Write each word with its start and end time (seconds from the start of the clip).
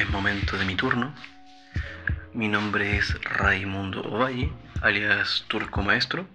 es 0.00 0.08
momento 0.08 0.56
de 0.56 0.64
mi 0.64 0.76
turno. 0.76 1.12
Mi 2.32 2.48
nombre 2.48 2.96
es 2.96 3.22
Raimundo 3.22 4.02
Ovalle, 4.02 4.50
alias 4.80 5.44
Turco 5.46 5.82
Maestro. 5.82 6.26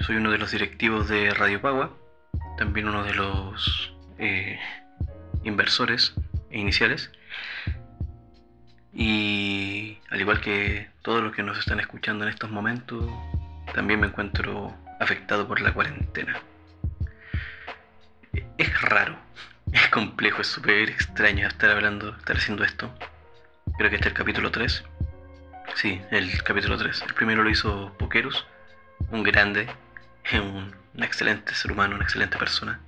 Soy 0.00 0.16
uno 0.16 0.32
de 0.32 0.38
los 0.38 0.50
directivos 0.50 1.08
de 1.08 1.30
Radio 1.30 1.60
Pagua, 1.60 1.96
también 2.56 2.88
uno 2.88 3.04
de 3.04 3.14
los 3.14 3.94
eh, 4.18 4.58
inversores 5.44 6.14
e 6.50 6.58
iniciales. 6.58 7.12
Y 8.92 9.98
al 10.10 10.20
igual 10.20 10.40
que 10.40 10.88
todos 11.02 11.22
los 11.22 11.32
que 11.32 11.44
nos 11.44 11.58
están 11.58 11.78
escuchando 11.78 12.24
en 12.24 12.30
estos 12.30 12.50
momentos, 12.50 13.08
también 13.72 14.00
me 14.00 14.08
encuentro 14.08 14.74
afectado 14.98 15.46
por 15.46 15.60
la 15.60 15.72
cuarentena. 15.72 16.40
Es 18.56 18.80
raro, 18.82 19.16
es 19.72 19.88
complejo, 19.88 20.42
es 20.42 20.48
súper 20.48 20.90
extraño 20.90 21.46
estar 21.46 21.70
hablando, 21.70 22.16
estar 22.16 22.36
haciendo 22.36 22.64
esto. 22.64 22.92
Creo 23.76 23.90
que 23.90 23.96
este 23.96 24.08
es 24.08 24.12
el 24.12 24.18
capítulo 24.18 24.50
3. 24.50 24.84
Sí, 25.74 26.00
el 26.10 26.42
capítulo 26.42 26.76
3. 26.76 27.02
El 27.06 27.14
primero 27.14 27.42
lo 27.42 27.50
hizo 27.50 27.94
Pokerus, 27.98 28.46
un 29.10 29.22
grande, 29.22 29.68
un, 30.32 30.74
un 30.94 31.02
excelente 31.02 31.54
ser 31.54 31.72
humano, 31.72 31.94
una 31.94 32.04
excelente 32.04 32.38
persona. 32.38 32.80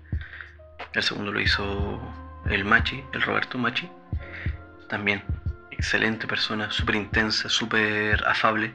El 0.93 1.03
segundo 1.03 1.33
lo 1.33 1.41
hizo 1.41 2.01
el 2.47 2.65
Machi, 2.65 3.05
el 3.13 3.23
Roberto 3.23 3.59
Machi. 3.59 3.89
También 4.89 5.23
excelente 5.71 6.27
persona, 6.27 6.71
súper 6.71 6.97
intensa, 6.97 7.49
súper 7.49 8.27
afable. 8.27 8.75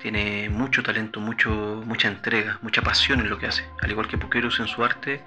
Tiene 0.00 0.48
mucho 0.48 0.82
talento, 0.82 1.20
mucho, 1.20 1.82
mucha 1.84 2.08
entrega, 2.08 2.58
mucha 2.62 2.80
pasión 2.80 3.20
en 3.20 3.28
lo 3.28 3.38
que 3.38 3.46
hace. 3.46 3.64
Al 3.82 3.90
igual 3.90 4.08
que 4.08 4.16
Pokerus 4.16 4.58
en 4.60 4.66
su 4.66 4.82
arte, 4.82 5.20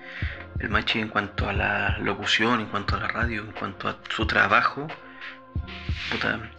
el 0.60 0.70
Machi 0.70 1.00
en 1.00 1.10
cuanto 1.10 1.48
a 1.48 1.54
la 1.54 1.98
locución, 2.00 2.60
en 2.60 2.66
cuanto 2.68 2.96
a 2.96 3.00
la 3.00 3.08
radio, 3.08 3.44
en 3.44 3.52
cuanto 3.52 3.88
a 3.88 3.98
su 4.10 4.26
trabajo, 4.26 4.88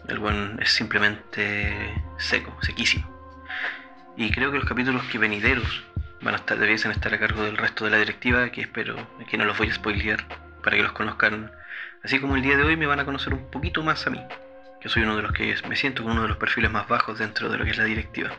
el 0.08 0.18
buen 0.18 0.58
es 0.60 0.70
simplemente 0.70 2.02
seco, 2.18 2.56
sequísimo. 2.62 3.08
Y 4.16 4.30
creo 4.30 4.52
que 4.52 4.58
los 4.58 4.68
capítulos 4.68 5.02
que 5.04 5.18
venideros 5.18 5.84
van 6.22 6.34
a 6.34 6.36
estar, 6.38 6.56
debiesen 6.56 6.92
estar 6.92 7.12
a 7.12 7.18
cargo 7.18 7.42
del 7.42 7.56
resto 7.56 7.84
de 7.84 7.90
la 7.90 7.98
directiva, 7.98 8.48
que 8.50 8.60
espero 8.60 8.96
que 9.28 9.36
no 9.36 9.44
los 9.44 9.58
voy 9.58 9.70
a 9.70 9.74
spoilear 9.74 10.24
para 10.62 10.76
que 10.76 10.82
los 10.82 10.92
conozcan. 10.92 11.50
Así 12.04 12.20
como 12.20 12.36
el 12.36 12.42
día 12.42 12.56
de 12.56 12.62
hoy 12.62 12.76
me 12.76 12.86
van 12.86 13.00
a 13.00 13.04
conocer 13.04 13.34
un 13.34 13.50
poquito 13.50 13.82
más 13.82 14.06
a 14.06 14.10
mí, 14.10 14.20
que 14.84 14.90
soy 14.90 15.02
uno 15.02 15.16
de 15.16 15.22
los 15.22 15.32
que 15.32 15.56
me 15.66 15.76
siento 15.76 16.02
con 16.02 16.12
uno 16.12 16.22
de 16.22 16.28
los 16.28 16.36
perfiles 16.36 16.70
más 16.70 16.86
bajos 16.86 17.18
dentro 17.18 17.48
de 17.48 17.56
lo 17.56 17.64
que 17.64 17.70
es 17.70 17.78
la 17.78 17.84
directiva. 17.84 18.32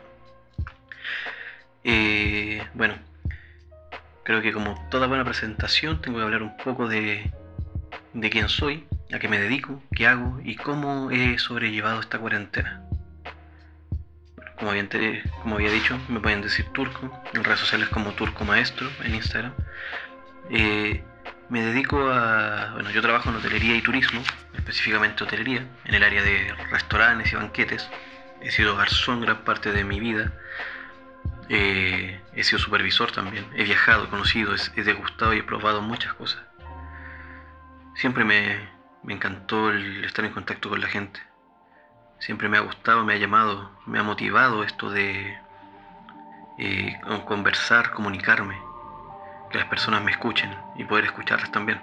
Eh, 1.82 2.64
bueno, 2.72 2.94
creo 4.22 4.40
que 4.40 4.52
como 4.52 4.80
toda 4.88 5.08
buena 5.08 5.24
presentación 5.24 6.00
tengo 6.00 6.18
que 6.18 6.22
hablar 6.22 6.44
un 6.44 6.56
poco 6.56 6.86
de, 6.86 7.32
de 8.12 8.30
quién 8.30 8.48
soy, 8.48 8.86
a 9.12 9.18
qué 9.18 9.26
me 9.26 9.40
dedico, 9.40 9.82
qué 9.92 10.06
hago 10.06 10.38
y 10.44 10.54
cómo 10.54 11.10
he 11.10 11.36
sobrellevado 11.40 11.98
esta 11.98 12.20
cuarentena. 12.20 12.80
como, 14.56 14.70
había, 14.70 14.88
como 15.42 15.56
había 15.56 15.72
dicho, 15.72 15.98
me 16.08 16.20
pueden 16.20 16.42
decir 16.42 16.66
turco, 16.66 17.10
en 17.34 17.42
redes 17.42 17.58
sociales 17.58 17.88
como 17.88 18.12
turco 18.12 18.44
maestro 18.44 18.88
en 19.02 19.16
Instagram. 19.16 19.52
Eh, 20.50 21.02
me 21.48 21.62
dedico 21.62 22.08
a. 22.08 22.70
Bueno, 22.74 22.90
yo 22.90 23.02
trabajo 23.02 23.30
en 23.30 23.36
hotelería 23.36 23.74
y 23.74 23.82
turismo, 23.82 24.22
específicamente 24.66 25.22
hotelería, 25.22 25.64
en 25.84 25.94
el 25.94 26.02
área 26.02 26.22
de 26.22 26.52
restaurantes 26.70 27.32
y 27.32 27.36
banquetes. 27.36 27.88
He 28.40 28.50
sido 28.50 28.76
garzón 28.76 29.20
gran 29.20 29.44
parte 29.44 29.70
de 29.70 29.84
mi 29.84 30.00
vida. 30.00 30.32
Eh, 31.48 32.20
he 32.34 32.42
sido 32.42 32.58
supervisor 32.58 33.12
también. 33.12 33.46
He 33.54 33.62
viajado, 33.62 34.10
conocido, 34.10 34.54
he 34.74 34.82
degustado 34.82 35.34
y 35.34 35.38
he 35.38 35.42
probado 35.44 35.82
muchas 35.82 36.14
cosas. 36.14 36.42
Siempre 37.94 38.24
me, 38.24 38.68
me 39.04 39.14
encantó 39.14 39.70
el 39.70 40.04
estar 40.04 40.24
en 40.24 40.32
contacto 40.32 40.68
con 40.68 40.80
la 40.80 40.88
gente. 40.88 41.20
Siempre 42.18 42.48
me 42.48 42.56
ha 42.56 42.60
gustado, 42.60 43.04
me 43.04 43.14
ha 43.14 43.18
llamado, 43.18 43.70
me 43.86 44.00
ha 44.00 44.02
motivado 44.02 44.64
esto 44.64 44.90
de 44.90 45.38
eh, 46.58 47.00
conversar, 47.24 47.92
comunicarme 47.92 48.58
que 49.48 49.58
las 49.58 49.68
personas 49.68 50.02
me 50.02 50.10
escuchen 50.10 50.52
y 50.74 50.84
poder 50.84 51.04
escucharlas 51.04 51.52
también. 51.52 51.80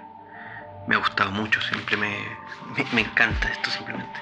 Me 0.86 0.94
ha 0.94 0.98
gustado 0.98 1.30
mucho, 1.30 1.60
siempre 1.62 1.96
me, 1.96 2.16
me, 2.92 3.00
encanta 3.00 3.48
esto 3.48 3.70
simplemente. 3.70 4.20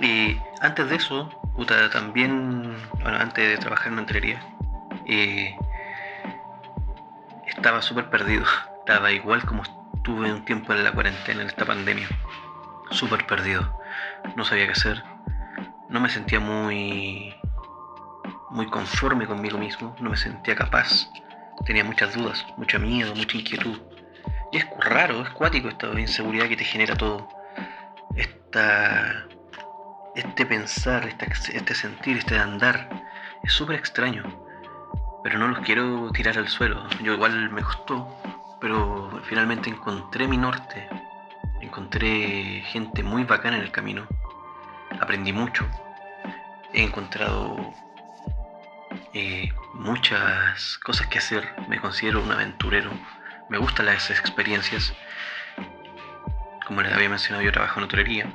Y 0.00 0.38
antes 0.60 0.88
de 0.88 0.96
eso, 0.96 1.28
puta, 1.56 1.88
también, 1.90 2.76
bueno, 3.00 3.18
antes 3.18 3.48
de 3.48 3.56
trabajar 3.58 3.92
en 3.92 4.00
hotelería, 4.00 4.42
eh, 5.06 5.56
estaba 7.46 7.80
súper 7.80 8.10
perdido. 8.10 8.44
Estaba 8.80 9.12
igual 9.12 9.44
como 9.44 9.62
estuve 9.62 10.32
un 10.32 10.44
tiempo 10.44 10.72
en 10.72 10.84
la 10.84 10.92
cuarentena, 10.92 11.42
en 11.42 11.48
esta 11.48 11.64
pandemia. 11.64 12.08
Súper 12.90 13.26
perdido. 13.26 13.78
No 14.36 14.44
sabía 14.44 14.66
qué 14.66 14.72
hacer. 14.72 15.02
No 15.88 16.00
me 16.00 16.10
sentía 16.10 16.40
muy, 16.40 17.34
muy 18.50 18.66
conforme 18.66 19.26
conmigo 19.26 19.58
mismo. 19.58 19.94
No 20.00 20.10
me 20.10 20.16
sentía 20.16 20.54
capaz 20.54 21.08
tenía 21.64 21.84
muchas 21.84 22.14
dudas, 22.14 22.44
mucho 22.56 22.78
miedo, 22.78 23.14
mucha 23.14 23.36
inquietud. 23.36 23.78
Y 24.54 24.58
es 24.58 24.66
raro, 24.78 25.22
es 25.22 25.30
cuático 25.30 25.66
esta 25.68 25.88
inseguridad 25.98 26.46
que 26.46 26.56
te 26.56 26.62
genera 26.62 26.94
todo. 26.94 27.28
Esta, 28.14 29.26
este 30.14 30.46
pensar, 30.46 31.08
este, 31.08 31.74
sentir, 31.74 32.18
este 32.18 32.38
andar, 32.38 32.88
es 33.42 33.52
súper 33.52 33.74
extraño. 33.74 34.22
Pero 35.24 35.40
no 35.40 35.48
los 35.48 35.58
quiero 35.66 36.08
tirar 36.12 36.38
al 36.38 36.46
suelo. 36.46 36.88
Yo 37.02 37.14
igual 37.14 37.50
me 37.50 37.62
costó, 37.62 38.16
pero 38.60 39.20
finalmente 39.24 39.70
encontré 39.70 40.28
mi 40.28 40.36
norte. 40.36 40.88
Encontré 41.60 42.62
gente 42.66 43.02
muy 43.02 43.24
bacana 43.24 43.56
en 43.56 43.64
el 43.64 43.72
camino. 43.72 44.06
Aprendí 45.00 45.32
mucho. 45.32 45.68
He 46.72 46.84
encontrado 46.84 47.74
eh, 49.14 49.52
muchas 49.72 50.78
cosas 50.78 51.08
que 51.08 51.18
hacer. 51.18 51.44
Me 51.66 51.80
considero 51.80 52.22
un 52.22 52.30
aventurero. 52.30 52.92
Me 53.48 53.58
gustan 53.58 53.86
las 53.86 54.10
experiencias. 54.10 54.94
Como 56.66 56.82
les 56.82 56.92
había 56.92 57.08
mencionado, 57.08 57.44
yo 57.44 57.52
trabajo 57.52 57.78
en 57.78 57.84
hotelería. 57.84 58.26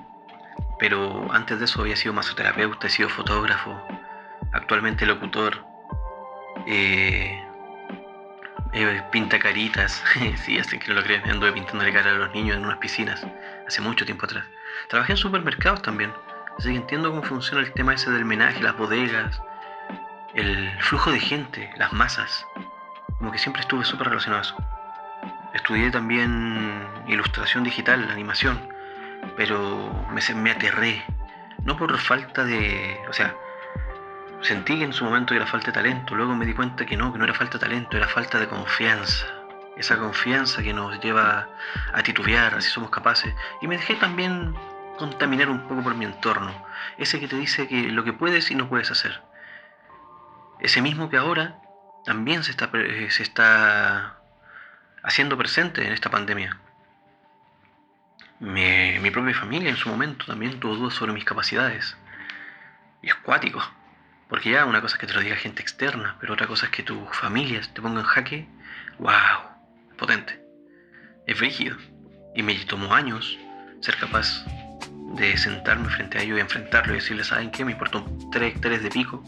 Pero 0.77 1.31
antes 1.31 1.59
de 1.59 1.65
eso 1.65 1.81
había 1.81 1.95
sido 1.95 2.13
masoterapeuta, 2.13 2.87
he 2.87 2.89
sido 2.89 3.09
fotógrafo, 3.09 3.81
actualmente 4.53 5.05
locutor. 5.05 5.65
Eh, 6.67 7.43
eh, 8.71 9.03
pinta 9.11 9.39
caritas, 9.39 10.03
sí, 10.45 10.59
así 10.59 10.77
que 10.77 10.89
no 10.89 10.95
lo 10.95 11.03
creen, 11.03 11.27
anduve 11.29 11.53
pintando 11.53 11.83
cara 11.91 12.11
a 12.11 12.13
los 12.13 12.31
niños 12.33 12.57
en 12.57 12.65
unas 12.65 12.77
piscinas 12.77 13.25
hace 13.67 13.81
mucho 13.81 14.05
tiempo 14.05 14.25
atrás. 14.25 14.45
Trabajé 14.89 15.13
en 15.13 15.17
supermercados 15.17 15.81
también, 15.81 16.13
así 16.57 16.69
que 16.69 16.75
entiendo 16.75 17.09
cómo 17.09 17.23
funciona 17.23 17.61
el 17.61 17.73
tema 17.73 17.93
ese 17.93 18.11
del 18.11 18.25
menaje, 18.25 18.61
las 18.61 18.77
bodegas, 18.77 19.41
el 20.35 20.71
flujo 20.81 21.11
de 21.11 21.19
gente, 21.19 21.71
las 21.77 21.91
masas, 21.93 22.45
como 23.17 23.31
que 23.31 23.39
siempre 23.39 23.61
estuve 23.61 23.83
súper 23.83 24.09
relacionado 24.09 24.41
a 24.41 24.45
eso. 24.45 24.78
Estudié 25.53 25.91
también 25.91 26.87
ilustración 27.07 27.63
digital, 27.63 28.09
animación, 28.09 28.59
pero 29.35 30.05
me, 30.11 30.21
me 30.35 30.51
aterré, 30.51 31.03
no 31.63 31.75
por 31.75 31.97
falta 31.97 32.45
de, 32.45 32.99
o 33.09 33.13
sea, 33.13 33.35
sentí 34.41 34.77
que 34.77 34.85
en 34.85 34.93
su 34.93 35.03
momento 35.03 35.33
era 35.33 35.47
falta 35.47 35.67
de 35.67 35.73
talento, 35.73 36.15
luego 36.15 36.35
me 36.35 36.45
di 36.45 36.53
cuenta 36.53 36.85
que 36.85 36.95
no, 36.95 37.11
que 37.11 37.17
no 37.17 37.25
era 37.25 37.33
falta 37.33 37.57
de 37.57 37.65
talento, 37.65 37.97
era 37.97 38.07
falta 38.07 38.39
de 38.39 38.47
confianza. 38.47 39.25
Esa 39.75 39.97
confianza 39.97 40.61
que 40.61 40.73
nos 40.73 40.99
lleva 40.99 41.47
a 41.93 42.03
titubear, 42.03 42.53
así 42.55 42.69
somos 42.69 42.89
capaces. 42.89 43.33
Y 43.61 43.67
me 43.67 43.77
dejé 43.77 43.95
también 43.95 44.53
contaminar 44.97 45.49
un 45.49 45.67
poco 45.67 45.81
por 45.81 45.95
mi 45.95 46.03
entorno. 46.03 46.53
Ese 46.97 47.19
que 47.19 47.29
te 47.29 47.37
dice 47.37 47.67
que 47.67 47.83
lo 47.83 48.03
que 48.03 48.11
puedes 48.11 48.51
y 48.51 48.55
no 48.55 48.67
puedes 48.67 48.91
hacer. 48.91 49.21
Ese 50.59 50.81
mismo 50.81 51.09
que 51.09 51.15
ahora 51.15 51.61
también 52.03 52.43
se 52.43 52.51
está, 52.51 52.69
eh, 52.73 53.07
se 53.09 53.23
está 53.23 54.18
haciendo 55.03 55.37
presente 55.37 55.85
en 55.85 55.93
esta 55.93 56.09
pandemia. 56.09 56.57
Mi, 58.39 59.11
propia 59.11 59.35
familia 59.35 59.69
en 59.69 59.75
su 59.75 59.89
momento 59.89 60.25
también 60.25 60.59
tuvo 60.59 60.75
dudas 60.75 60.93
sobre 60.93 61.13
mis 61.13 61.25
capacidades. 61.25 61.97
Y 63.01 63.07
es 63.07 63.15
cuático. 63.15 63.61
Porque 64.29 64.51
ya 64.51 64.65
una 64.65 64.81
cosa 64.81 64.95
es 64.95 64.99
que 64.99 65.07
te 65.07 65.13
lo 65.13 65.21
diga 65.21 65.35
gente 65.35 65.61
externa, 65.61 66.15
pero 66.19 66.33
otra 66.33 66.47
cosa 66.47 66.67
es 66.67 66.71
que 66.71 66.83
tu 66.83 67.05
familia 67.07 67.61
te 67.73 67.81
ponga 67.81 68.01
en 68.01 68.05
jaque. 68.05 68.47
¡Wow! 68.99 69.97
Potente. 69.97 70.41
Es 71.25 71.39
rígido. 71.39 71.77
Y 72.35 72.43
me 72.43 72.53
tomó 72.65 72.93
años 72.93 73.37
ser 73.81 73.97
capaz 73.97 74.45
de 75.15 75.35
sentarme 75.37 75.89
frente 75.89 76.19
a 76.19 76.21
ellos 76.21 76.37
y 76.37 76.41
enfrentarlo 76.41 76.93
y 76.93 76.97
decirles, 76.97 77.27
¿saben 77.27 77.51
qué? 77.51 77.65
Me 77.65 77.71
importó 77.71 78.05
tres 78.31 78.55
hectáreas 78.55 78.83
de 78.83 78.89
pico 78.89 79.23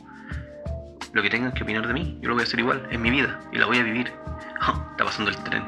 lo 1.13 1.22
que 1.22 1.30
tengan 1.30 1.51
que 1.51 1.63
opinar 1.63 1.88
de 1.88 1.94
mí, 1.94 2.18
yo 2.22 2.30
lo 2.30 2.36
voy 2.36 2.44
a 2.44 2.45
hacer 2.45 2.60
igual, 2.60 2.88
es 2.90 3.00
mi 3.00 3.10
vida 3.10 3.40
y 3.51 3.57
la 3.57 3.66
voy 3.66 3.78
a 3.78 3.84
vivir. 3.84 4.13
Está 4.62 5.06
pasando 5.06 5.31
el 5.31 5.38
tren 5.44 5.68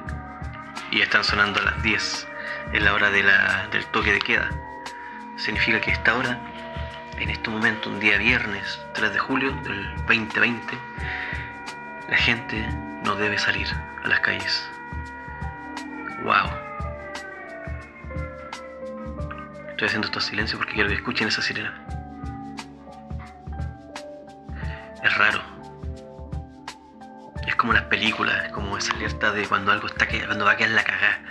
y 0.92 1.02
están 1.02 1.24
sonando 1.24 1.60
a 1.60 1.64
las 1.64 1.82
10, 1.82 2.28
es 2.74 2.84
la 2.84 2.94
hora 2.94 3.10
del 3.10 3.86
toque 3.92 4.14
de 4.14 4.20
queda. 4.20 4.50
Significa 5.38 5.82
que 5.82 5.90
esta 5.90 6.16
hora, 6.16 6.40
en 7.18 7.32
este 7.32 7.50
momento, 7.50 7.90
un 7.90 8.00
día 8.00 8.20
viernes 8.20 8.80
3 8.94 9.12
de 9.12 9.18
julio 9.18 9.52
del 9.64 9.96
2020, 10.06 10.78
la 12.08 12.18
gente 12.18 12.68
no 13.04 13.16
debe 13.16 13.40
salir 13.40 13.68
a 14.04 14.08
las 14.08 14.20
calles. 14.20 14.70
¡Wow! 16.24 16.52
Estoy 19.72 19.88
haciendo 19.88 20.06
estos 20.06 20.26
silencios 20.26 20.60
porque 20.60 20.74
quiero 20.76 20.90
que 20.90 20.96
escuchen 20.96 21.28
esa 21.28 21.42
sirena. 21.42 21.83
Películas, 27.94 28.52
como 28.54 28.76
esa 28.76 28.92
alerta 28.96 29.32
de 29.32 29.46
cuando 29.46 29.72
algo 29.72 29.86
está 29.86 30.08
cuando 30.26 30.46
va 30.46 30.54
a 30.54 30.58
quedar 30.58 30.72
la 30.72 30.84
cagada. 30.84 31.22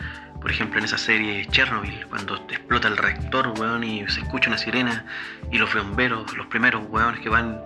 Por 0.41 0.49
ejemplo, 0.49 0.79
en 0.79 0.85
esa 0.85 0.97
serie 0.97 1.45
Chernobyl, 1.47 2.07
cuando 2.07 2.37
explota 2.37 2.87
el 2.87 2.97
reactor, 2.97 3.49
weón, 3.59 3.83
y 3.83 4.07
se 4.09 4.21
escucha 4.21 4.49
una 4.49 4.59
sirena, 4.59 5.05
y 5.51 5.59
los 5.59 5.75
bomberos, 5.75 6.37
los 6.37 6.47
primeros 6.47 6.85
weones 6.89 7.19
que 7.21 7.29
van 7.29 7.61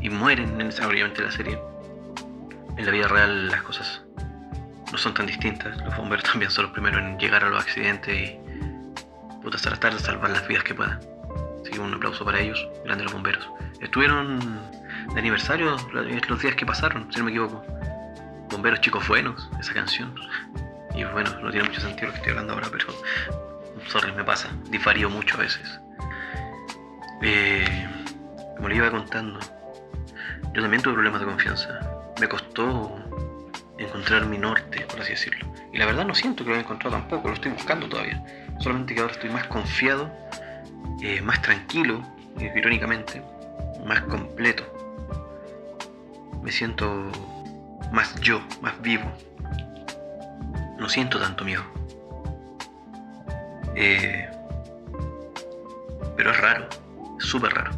y 0.00 0.08
mueren 0.08 0.58
en 0.58 0.68
esa, 0.68 0.88
obviamente, 0.88 1.20
la 1.20 1.30
serie. 1.30 1.58
En 2.78 2.86
la 2.86 2.92
vida 2.92 3.08
real 3.08 3.48
las 3.48 3.62
cosas 3.62 4.00
no 4.90 4.96
son 4.96 5.12
tan 5.12 5.26
distintas. 5.26 5.76
Los 5.84 5.94
bomberos 5.94 6.24
también 6.30 6.50
son 6.50 6.64
los 6.64 6.72
primeros 6.72 6.98
en 7.02 7.18
llegar 7.18 7.44
a 7.44 7.50
los 7.50 7.62
accidentes 7.62 8.16
y 8.16 8.38
puta 9.42 9.58
tratar 9.58 9.92
de 9.92 9.98
salvar 9.98 10.30
las 10.30 10.48
vidas 10.48 10.64
que 10.64 10.74
puedan. 10.74 10.98
Así 11.60 11.72
que 11.72 11.78
un 11.78 11.92
aplauso 11.92 12.24
para 12.24 12.40
ellos, 12.40 12.66
grandes 12.86 13.04
los 13.04 13.12
bomberos. 13.12 13.46
Estuvieron 13.82 14.38
de 15.12 15.20
aniversario 15.20 15.76
los 15.92 16.40
días 16.40 16.54
que 16.54 16.64
pasaron, 16.64 17.12
si 17.12 17.18
no 17.18 17.26
me 17.26 17.32
equivoco. 17.32 17.79
Bomberos 18.50 18.80
chicos 18.80 19.06
buenos, 19.06 19.48
esa 19.60 19.72
canción. 19.72 20.14
Y 20.94 21.04
bueno, 21.04 21.30
no 21.40 21.50
tiene 21.50 21.68
mucho 21.68 21.80
sentido 21.80 22.08
lo 22.08 22.12
que 22.12 22.18
estoy 22.18 22.32
hablando 22.32 22.54
ahora, 22.54 22.68
pero 22.70 22.86
sorry, 23.88 24.12
me 24.12 24.24
pasa. 24.24 24.48
Difarío 24.70 25.08
mucho 25.08 25.36
a 25.36 25.40
veces. 25.40 25.80
Eh, 27.22 27.88
como 28.56 28.68
le 28.68 28.76
iba 28.76 28.90
contando, 28.90 29.38
yo 30.52 30.62
también 30.62 30.82
tuve 30.82 30.94
problemas 30.94 31.20
de 31.20 31.26
confianza. 31.26 31.80
Me 32.20 32.28
costó 32.28 32.98
encontrar 33.78 34.26
mi 34.26 34.36
norte, 34.36 34.80
por 34.90 35.00
así 35.00 35.12
decirlo. 35.12 35.46
Y 35.72 35.78
la 35.78 35.86
verdad 35.86 36.04
no 36.04 36.14
siento 36.14 36.44
que 36.44 36.50
lo 36.50 36.56
haya 36.56 36.64
encontrado 36.64 36.96
tampoco, 36.96 37.28
lo 37.28 37.34
estoy 37.34 37.52
buscando 37.52 37.88
todavía. 37.88 38.22
Solamente 38.58 38.94
que 38.94 39.00
ahora 39.00 39.12
estoy 39.12 39.30
más 39.30 39.46
confiado, 39.46 40.10
eh, 41.02 41.20
más 41.22 41.40
tranquilo, 41.40 42.02
irónicamente, 42.38 43.22
más 43.86 44.00
completo. 44.02 44.64
Me 46.42 46.50
siento 46.50 47.10
más 47.92 48.14
yo, 48.20 48.42
más 48.60 48.80
vivo. 48.82 49.10
No 50.78 50.88
siento 50.88 51.18
tanto 51.18 51.44
miedo. 51.44 51.62
Eh, 53.74 54.28
pero 56.16 56.30
es 56.30 56.40
raro, 56.40 56.68
súper 57.18 57.52
raro. 57.54 57.70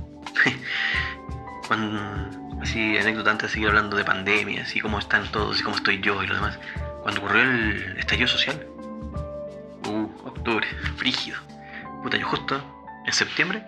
Cuando 1.68 2.60
así 2.62 2.96
anécdota 2.98 3.30
antes 3.30 3.50
de 3.50 3.54
seguir 3.54 3.68
hablando 3.68 3.96
de 3.96 4.04
pandemia, 4.04 4.62
así 4.62 4.80
cómo 4.80 4.98
están 4.98 5.30
todos 5.32 5.60
y 5.60 5.62
cómo 5.62 5.76
estoy 5.76 6.00
yo 6.00 6.22
y 6.22 6.26
lo 6.26 6.34
demás. 6.34 6.58
Cuando 7.02 7.20
ocurrió 7.20 7.42
el 7.42 7.96
estallido 7.98 8.28
social, 8.28 8.66
uh, 9.86 10.08
octubre, 10.26 10.66
frígido. 10.96 11.38
Puta, 12.02 12.16
yo 12.16 12.26
justo 12.26 12.60
en 13.06 13.12
septiembre 13.12 13.64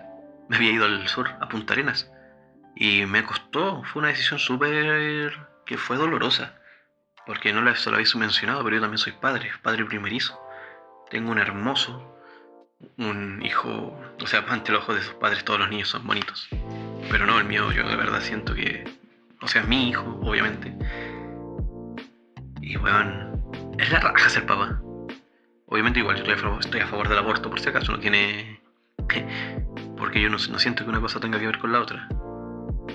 me 0.47 0.57
había 0.57 0.71
ido 0.71 0.85
al 0.85 1.07
sur, 1.07 1.29
a 1.39 1.47
Punta 1.49 1.73
Arenas. 1.73 2.11
Y 2.75 3.05
me 3.05 3.23
costó, 3.23 3.83
fue 3.85 4.01
una 4.01 4.09
decisión 4.09 4.39
súper. 4.39 5.33
Que 5.65 5.77
fue 5.77 5.97
dolorosa. 5.97 6.55
Porque 7.25 7.51
no 7.51 7.75
se 7.75 7.89
lo 7.89 7.95
habéis 7.95 8.15
mencionado, 8.15 8.63
pero 8.63 8.75
yo 8.75 8.81
también 8.81 8.99
soy 8.99 9.13
padre, 9.13 9.51
padre 9.63 9.85
primerizo. 9.85 10.39
Tengo 11.09 11.31
un 11.31 11.39
hermoso, 11.39 12.15
un 12.97 13.41
hijo, 13.43 13.97
o 14.21 14.27
sea, 14.27 14.45
ante 14.47 14.71
los 14.71 14.83
ojos 14.83 14.95
de 14.95 15.01
sus 15.01 15.13
padres 15.15 15.43
todos 15.43 15.59
los 15.59 15.69
niños 15.69 15.89
son 15.89 16.05
bonitos. 16.05 16.47
Pero 17.09 17.25
no, 17.25 17.39
el 17.39 17.45
mío 17.45 17.71
yo 17.71 17.87
de 17.87 17.95
verdad 17.95 18.21
siento 18.21 18.53
que... 18.53 18.83
O 19.41 19.47
sea, 19.47 19.63
mi 19.63 19.89
hijo, 19.89 20.19
obviamente. 20.23 20.73
Y 22.61 22.77
weón, 22.77 23.43
es 23.79 23.91
la 23.91 23.99
raja 23.99 24.29
ser 24.29 24.45
papá. 24.45 24.79
Obviamente 25.67 25.99
igual 25.99 26.23
yo 26.23 26.59
estoy 26.59 26.81
a 26.81 26.87
favor 26.87 27.09
del 27.09 27.17
aborto 27.17 27.49
por 27.49 27.59
si 27.59 27.69
acaso, 27.69 27.91
no 27.91 27.99
tiene... 27.99 28.61
Porque 29.97 30.21
yo 30.21 30.29
no, 30.29 30.37
no 30.37 30.59
siento 30.59 30.83
que 30.83 30.89
una 30.89 31.01
cosa 31.01 31.19
tenga 31.19 31.39
que 31.39 31.47
ver 31.47 31.57
con 31.57 31.71
la 31.71 31.79
otra. 31.79 32.07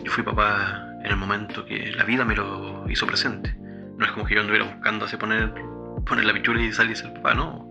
Yo 0.04 0.12
fui 0.12 0.22
papá 0.22 0.89
en 1.02 1.06
el 1.06 1.16
momento 1.16 1.64
que 1.64 1.92
la 1.92 2.04
vida 2.04 2.24
me 2.24 2.34
lo 2.34 2.88
hizo 2.90 3.06
presente. 3.06 3.54
No 3.96 4.04
es 4.04 4.12
como 4.12 4.26
que 4.26 4.34
yo 4.34 4.40
anduviera 4.40 4.66
buscando 4.66 5.04
así 5.04 5.16
poner, 5.16 5.52
poner 6.06 6.24
la 6.24 6.32
pichura 6.32 6.60
y 6.60 6.72
salir 6.72 6.96
ser 6.96 7.12
papá, 7.14 7.34
no. 7.34 7.70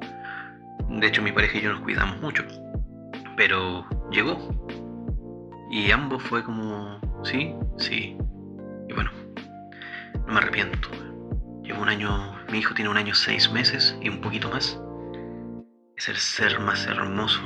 De 0.89 1.07
hecho, 1.07 1.21
mi 1.21 1.31
pareja 1.31 1.57
y 1.57 1.61
yo 1.61 1.71
nos 1.71 1.81
cuidamos 1.81 2.19
mucho. 2.21 2.43
Pero 3.37 3.85
llegó. 4.11 4.37
Y 5.71 5.91
ambos 5.91 6.23
fue 6.23 6.43
como, 6.43 6.99
sí, 7.23 7.53
sí. 7.77 8.17
Y 8.87 8.93
bueno, 8.93 9.11
no 10.25 10.33
me 10.33 10.39
arrepiento. 10.39 10.89
Llevo 11.63 11.83
un 11.83 11.89
año, 11.89 12.35
mi 12.51 12.59
hijo 12.59 12.73
tiene 12.73 12.89
un 12.89 12.97
año 12.97 13.13
seis 13.13 13.51
meses 13.51 13.95
y 14.01 14.09
un 14.09 14.21
poquito 14.21 14.49
más. 14.49 14.81
Es 15.95 16.09
el 16.09 16.15
ser 16.15 16.59
más 16.59 16.87
hermoso, 16.87 17.41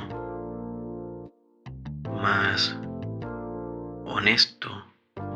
más 2.22 2.78
honesto, 4.06 4.70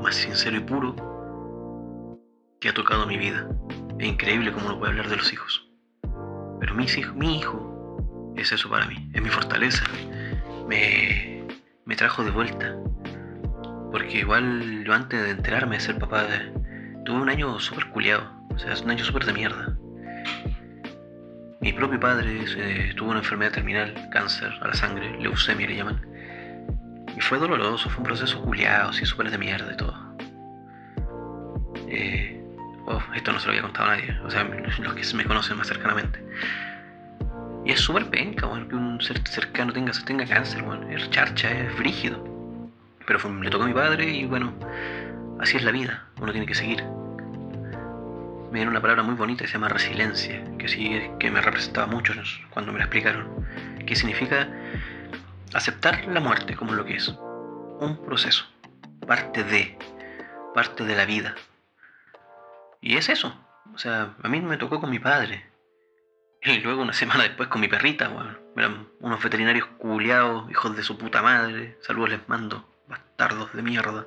más 0.02 0.14
sincero 0.14 0.56
y 0.56 0.60
puro 0.60 0.94
que 2.60 2.68
ha 2.68 2.74
tocado 2.74 3.06
mi 3.06 3.16
vida. 3.16 3.48
Es 3.98 4.06
increíble 4.06 4.52
cómo 4.52 4.68
no 4.68 4.78
puede 4.78 4.92
hablar 4.92 5.08
de 5.08 5.16
los 5.16 5.32
hijos. 5.32 5.68
Pero 6.60 6.74
mi 6.74 7.36
hijo, 7.36 8.32
es 8.36 8.52
eso 8.52 8.68
para 8.68 8.86
mí, 8.86 9.10
es 9.14 9.22
mi 9.22 9.28
fortaleza. 9.28 9.84
Me, 10.68 11.46
me 11.84 11.96
trajo 11.96 12.24
de 12.24 12.30
vuelta. 12.30 12.76
Porque 13.90 14.18
igual 14.18 14.84
yo 14.84 14.92
antes 14.92 15.22
de 15.22 15.30
enterarme 15.30 15.76
de 15.76 15.80
ser 15.80 15.98
papá 15.98 16.26
tuve 17.04 17.20
un 17.20 17.28
año 17.28 17.58
súper 17.58 17.86
culiado. 17.90 18.30
O 18.54 18.58
sea, 18.58 18.72
es 18.72 18.82
un 18.82 18.90
año 18.90 19.04
súper 19.04 19.24
de 19.24 19.32
mierda. 19.32 19.78
Mi 21.60 21.72
propio 21.72 21.98
padre 21.98 22.94
tuvo 22.96 23.10
una 23.10 23.18
enfermedad 23.18 23.52
terminal, 23.52 23.94
cáncer 24.12 24.52
a 24.60 24.68
la 24.68 24.74
sangre, 24.74 25.18
leucemia 25.20 25.66
le 25.68 25.76
llaman. 25.76 26.00
Y 27.18 27.20
fue 27.20 27.38
doloroso, 27.38 27.90
fue 27.90 27.98
un 27.98 28.04
proceso 28.04 28.40
culiado, 28.40 28.90
así 28.90 29.04
súper 29.04 29.28
de 29.28 29.38
mierda 29.38 29.72
y 29.72 29.76
todo. 29.76 29.92
Eh, 31.88 32.40
oh, 32.86 33.02
esto 33.12 33.32
no 33.32 33.40
se 33.40 33.46
lo 33.46 33.50
había 33.50 33.62
contado 33.62 33.90
a 33.90 33.96
nadie, 33.96 34.16
o 34.24 34.30
sea, 34.30 34.44
los 34.44 34.94
que 34.94 35.16
me 35.16 35.24
conocen 35.24 35.56
más 35.56 35.66
cercanamente. 35.66 36.24
Y 37.64 37.72
es 37.72 37.80
súper 37.80 38.08
penca, 38.08 38.46
bueno, 38.46 38.68
que 38.68 38.76
un 38.76 39.00
ser 39.00 39.20
cercano 39.26 39.72
tenga, 39.72 39.90
tenga 40.06 40.26
cáncer, 40.26 40.62
bueno, 40.62 40.88
es 40.90 41.10
charcha, 41.10 41.50
es 41.50 41.74
frígido. 41.74 42.22
Pero 43.04 43.18
le 43.42 43.50
tocó 43.50 43.64
a 43.64 43.66
mi 43.66 43.74
padre 43.74 44.08
y 44.08 44.24
bueno, 44.24 44.54
así 45.40 45.56
es 45.56 45.64
la 45.64 45.72
vida, 45.72 46.04
uno 46.20 46.30
tiene 46.30 46.46
que 46.46 46.54
seguir. 46.54 46.84
Me 48.52 48.60
dieron 48.60 48.68
una 48.68 48.80
palabra 48.80 49.02
muy 49.02 49.16
bonita 49.16 49.42
que 49.42 49.48
se 49.48 49.54
llama 49.54 49.70
resiliencia, 49.70 50.40
que 50.56 50.68
sí 50.68 51.02
que 51.18 51.32
me 51.32 51.40
representaba 51.40 51.88
mucho 51.88 52.12
cuando 52.50 52.70
me 52.70 52.78
la 52.78 52.84
explicaron, 52.84 53.44
que 53.84 53.96
significa 53.96 54.46
aceptar 55.54 56.06
la 56.06 56.20
muerte 56.20 56.56
como 56.56 56.74
lo 56.74 56.84
que 56.84 56.96
es, 56.96 57.08
un 57.08 58.00
proceso, 58.04 58.46
parte 59.06 59.44
de, 59.44 59.78
parte 60.54 60.84
de 60.84 60.96
la 60.96 61.04
vida. 61.04 61.34
Y 62.80 62.96
es 62.96 63.08
eso, 63.08 63.34
o 63.74 63.78
sea, 63.78 64.14
a 64.22 64.28
mí 64.28 64.40
me 64.40 64.56
tocó 64.56 64.80
con 64.80 64.90
mi 64.90 64.98
padre, 64.98 65.48
y 66.42 66.60
luego 66.60 66.82
una 66.82 66.92
semana 66.94 67.24
después 67.24 67.48
con 67.48 67.60
mi 67.60 67.68
perrita, 67.68 68.08
weón. 68.08 68.38
Eran 68.56 68.88
unos 69.00 69.22
veterinarios 69.22 69.66
culiados, 69.78 70.50
hijos 70.50 70.76
de 70.76 70.82
su 70.82 70.98
puta 70.98 71.22
madre. 71.22 71.76
Saludos 71.82 72.10
les 72.10 72.28
mando, 72.28 72.68
bastardos 72.88 73.52
de 73.52 73.62
mierda. 73.62 74.06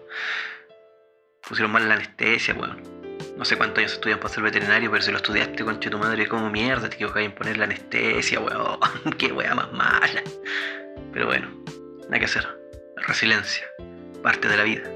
Pusieron 1.47 1.71
mal 1.71 1.87
la 1.87 1.95
anestesia, 1.95 2.53
weón. 2.53 3.00
No 3.37 3.45
sé 3.45 3.57
cuántos 3.57 3.79
años 3.79 3.93
estudian 3.93 4.19
para 4.19 4.33
ser 4.33 4.43
veterinario, 4.43 4.91
pero 4.91 5.01
si 5.01 5.11
lo 5.11 5.17
estudiaste, 5.17 5.63
conche 5.63 5.89
tu 5.89 5.97
madre, 5.97 6.27
como 6.27 6.49
mierda 6.49 6.89
te 6.89 6.95
equivocas 6.95 7.23
en 7.23 7.31
poner 7.33 7.57
la 7.57 7.65
anestesia, 7.65 8.39
weón. 8.39 8.79
Qué 9.17 9.31
weá 9.31 9.55
más 9.55 9.71
mala. 9.71 10.21
Pero 11.13 11.25
bueno, 11.25 11.49
nada 12.03 12.19
que 12.19 12.25
hacer. 12.25 12.47
Resiliencia, 12.97 13.65
parte 14.21 14.47
de 14.47 14.57
la 14.57 14.63
vida. 14.63 14.89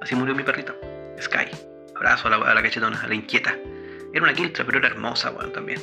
Así 0.00 0.14
murió 0.14 0.34
mi 0.34 0.42
perrita, 0.42 0.74
Sky. 1.20 1.48
Abrazo 1.94 2.28
a 2.28 2.30
la, 2.30 2.36
a 2.36 2.54
la 2.54 2.62
cachetona, 2.62 3.00
a 3.00 3.06
la 3.06 3.14
inquieta. 3.14 3.56
Era 4.12 4.24
una 4.24 4.34
quiltra, 4.34 4.64
pero 4.64 4.78
era 4.78 4.88
hermosa, 4.88 5.30
weón, 5.30 5.52
también. 5.52 5.80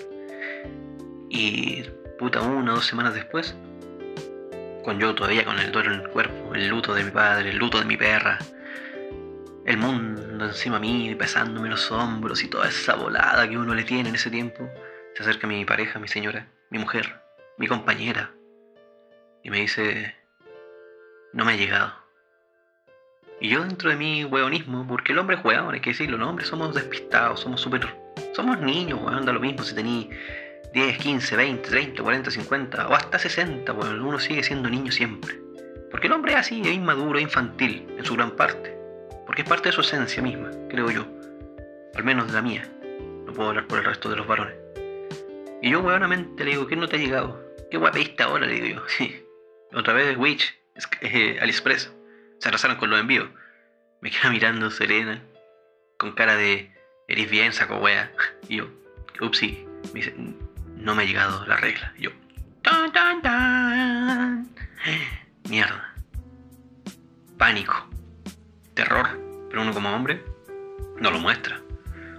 Y 1.30 1.84
puta, 2.18 2.42
una 2.42 2.74
o 2.74 2.76
dos 2.76 2.86
semanas 2.86 3.14
después, 3.14 3.56
con 4.84 5.00
yo 5.00 5.16
todavía 5.16 5.46
con 5.46 5.58
el 5.60 5.72
dolor 5.72 5.94
en 5.94 6.02
el 6.02 6.10
cuerpo, 6.10 6.54
el 6.54 6.68
luto 6.68 6.94
de 6.94 7.04
mi 7.04 7.12
padre, 7.12 7.50
el 7.52 7.58
luto 7.58 7.80
de 7.80 7.86
mi 7.86 7.96
perra, 7.96 8.40
el 9.70 9.78
mundo 9.78 10.46
encima 10.46 10.80
mío 10.80 11.12
y 11.12 11.16
pesándome 11.16 11.70
los 11.70 11.92
hombros 11.92 12.44
y 12.44 12.48
toda 12.48 12.68
esa 12.68 12.96
volada 12.96 13.48
que 13.48 13.56
uno 13.56 13.76
le 13.76 13.84
tiene 13.84 14.10
en 14.10 14.16
ese 14.16 14.32
tiempo, 14.32 14.68
se 15.14 15.22
acerca 15.22 15.46
mi 15.46 15.64
pareja, 15.64 16.00
mi 16.00 16.08
señora, 16.08 16.48
mi 16.72 16.80
mujer, 16.80 17.22
mi 17.60 17.68
compañera, 17.68 18.32
y 19.44 19.52
me 19.52 19.60
dice, 19.60 20.16
no 21.34 21.46
me 21.46 21.52
ha 21.52 21.56
llegado. 21.56 21.94
Y 23.40 23.50
yo 23.50 23.62
dentro 23.62 23.92
de 23.92 23.96
mi 23.96 24.26
hueonismo, 24.26 24.88
porque 24.88 25.12
el 25.12 25.20
hombre 25.20 25.36
es 25.36 25.46
hueón, 25.46 25.72
hay 25.72 25.82
que 25.82 25.92
decirlo, 25.92 26.18
los 26.18 26.28
hombres 26.28 26.48
somos 26.48 26.74
despistados, 26.74 27.42
somos 27.42 27.62
súper... 27.62 27.96
Somos 28.34 28.60
niños, 28.60 29.00
weón, 29.04 29.26
da 29.26 29.34
lo 29.34 29.40
mismo 29.40 29.64
si 29.64 29.76
tení 29.76 30.10
10, 30.74 30.98
15, 30.98 31.36
20, 31.36 31.70
30, 31.70 32.04
40, 32.04 32.32
50 32.32 32.88
o 32.88 32.94
hasta 32.96 33.20
60, 33.20 33.72
bueno, 33.74 34.08
uno 34.08 34.20
sigue 34.20 34.42
siendo 34.42 34.68
niño 34.68 34.92
siempre. 34.92 35.40
Porque 35.92 36.08
el 36.08 36.14
hombre 36.14 36.34
es 36.34 36.40
así, 36.40 36.62
es 36.62 36.74
inmaduro, 36.74 37.20
es 37.20 37.24
infantil 37.24 37.88
en 37.98 38.04
su 38.04 38.16
gran 38.16 38.32
parte. 38.32 38.79
Porque 39.30 39.44
es 39.44 39.48
parte 39.48 39.70
de 39.70 39.74
su 39.74 39.82
esencia 39.82 40.24
misma, 40.24 40.50
creo 40.70 40.90
yo. 40.90 41.06
Al 41.94 42.04
menos 42.04 42.26
de 42.26 42.34
la 42.34 42.42
mía. 42.42 42.68
No 43.28 43.32
puedo 43.32 43.50
hablar 43.50 43.68
por 43.68 43.78
el 43.78 43.86
resto 43.86 44.10
de 44.10 44.16
los 44.16 44.26
varones. 44.26 44.56
Y 45.62 45.70
yo, 45.70 45.82
huevonamente, 45.82 46.44
le 46.44 46.50
digo, 46.50 46.66
¿qué 46.66 46.76
no 46.76 46.88
te 46.88 46.96
ha 46.96 47.00
llegado? 47.00 47.40
¿Qué 47.70 47.78
guapista 47.78 48.24
ahora? 48.24 48.48
Le 48.48 48.54
digo 48.54 48.68
yo. 48.68 48.84
Sí. 48.98 49.24
Otra 49.72 49.94
vez 49.94 50.18
Witch, 50.18 50.58
eh, 51.02 51.38
AliExpress. 51.40 51.94
Se 52.40 52.48
atrasaron 52.48 52.78
con 52.78 52.90
los 52.90 53.00
envíos. 53.00 53.30
Me 54.02 54.10
queda 54.10 54.32
mirando 54.32 54.72
Serena, 54.72 55.22
con 55.98 56.14
cara 56.14 56.36
de, 56.36 56.74
eres 57.08 57.30
bien, 57.30 57.54
saco 57.54 57.78
wea. 57.78 58.12
Y 58.48 58.56
yo, 58.56 58.70
upsi, 59.22 59.64
me 59.94 60.00
dice, 60.00 60.16
no 60.76 60.96
me 60.96 61.04
ha 61.04 61.06
llegado 61.06 61.46
la 61.46 61.58
regla. 61.58 61.94
Y 62.00 62.06
yo, 62.06 62.12
tan, 62.64 62.92
tan, 62.92 63.22
tan. 63.22 64.50
Mierda. 65.48 65.94
Pánico. 67.38 67.89
Terror. 68.80 69.10
Pero 69.50 69.62
uno 69.62 69.74
como 69.74 69.94
hombre 69.94 70.24
no 71.02 71.12
lo 71.12 71.20
muestra. 71.20 71.60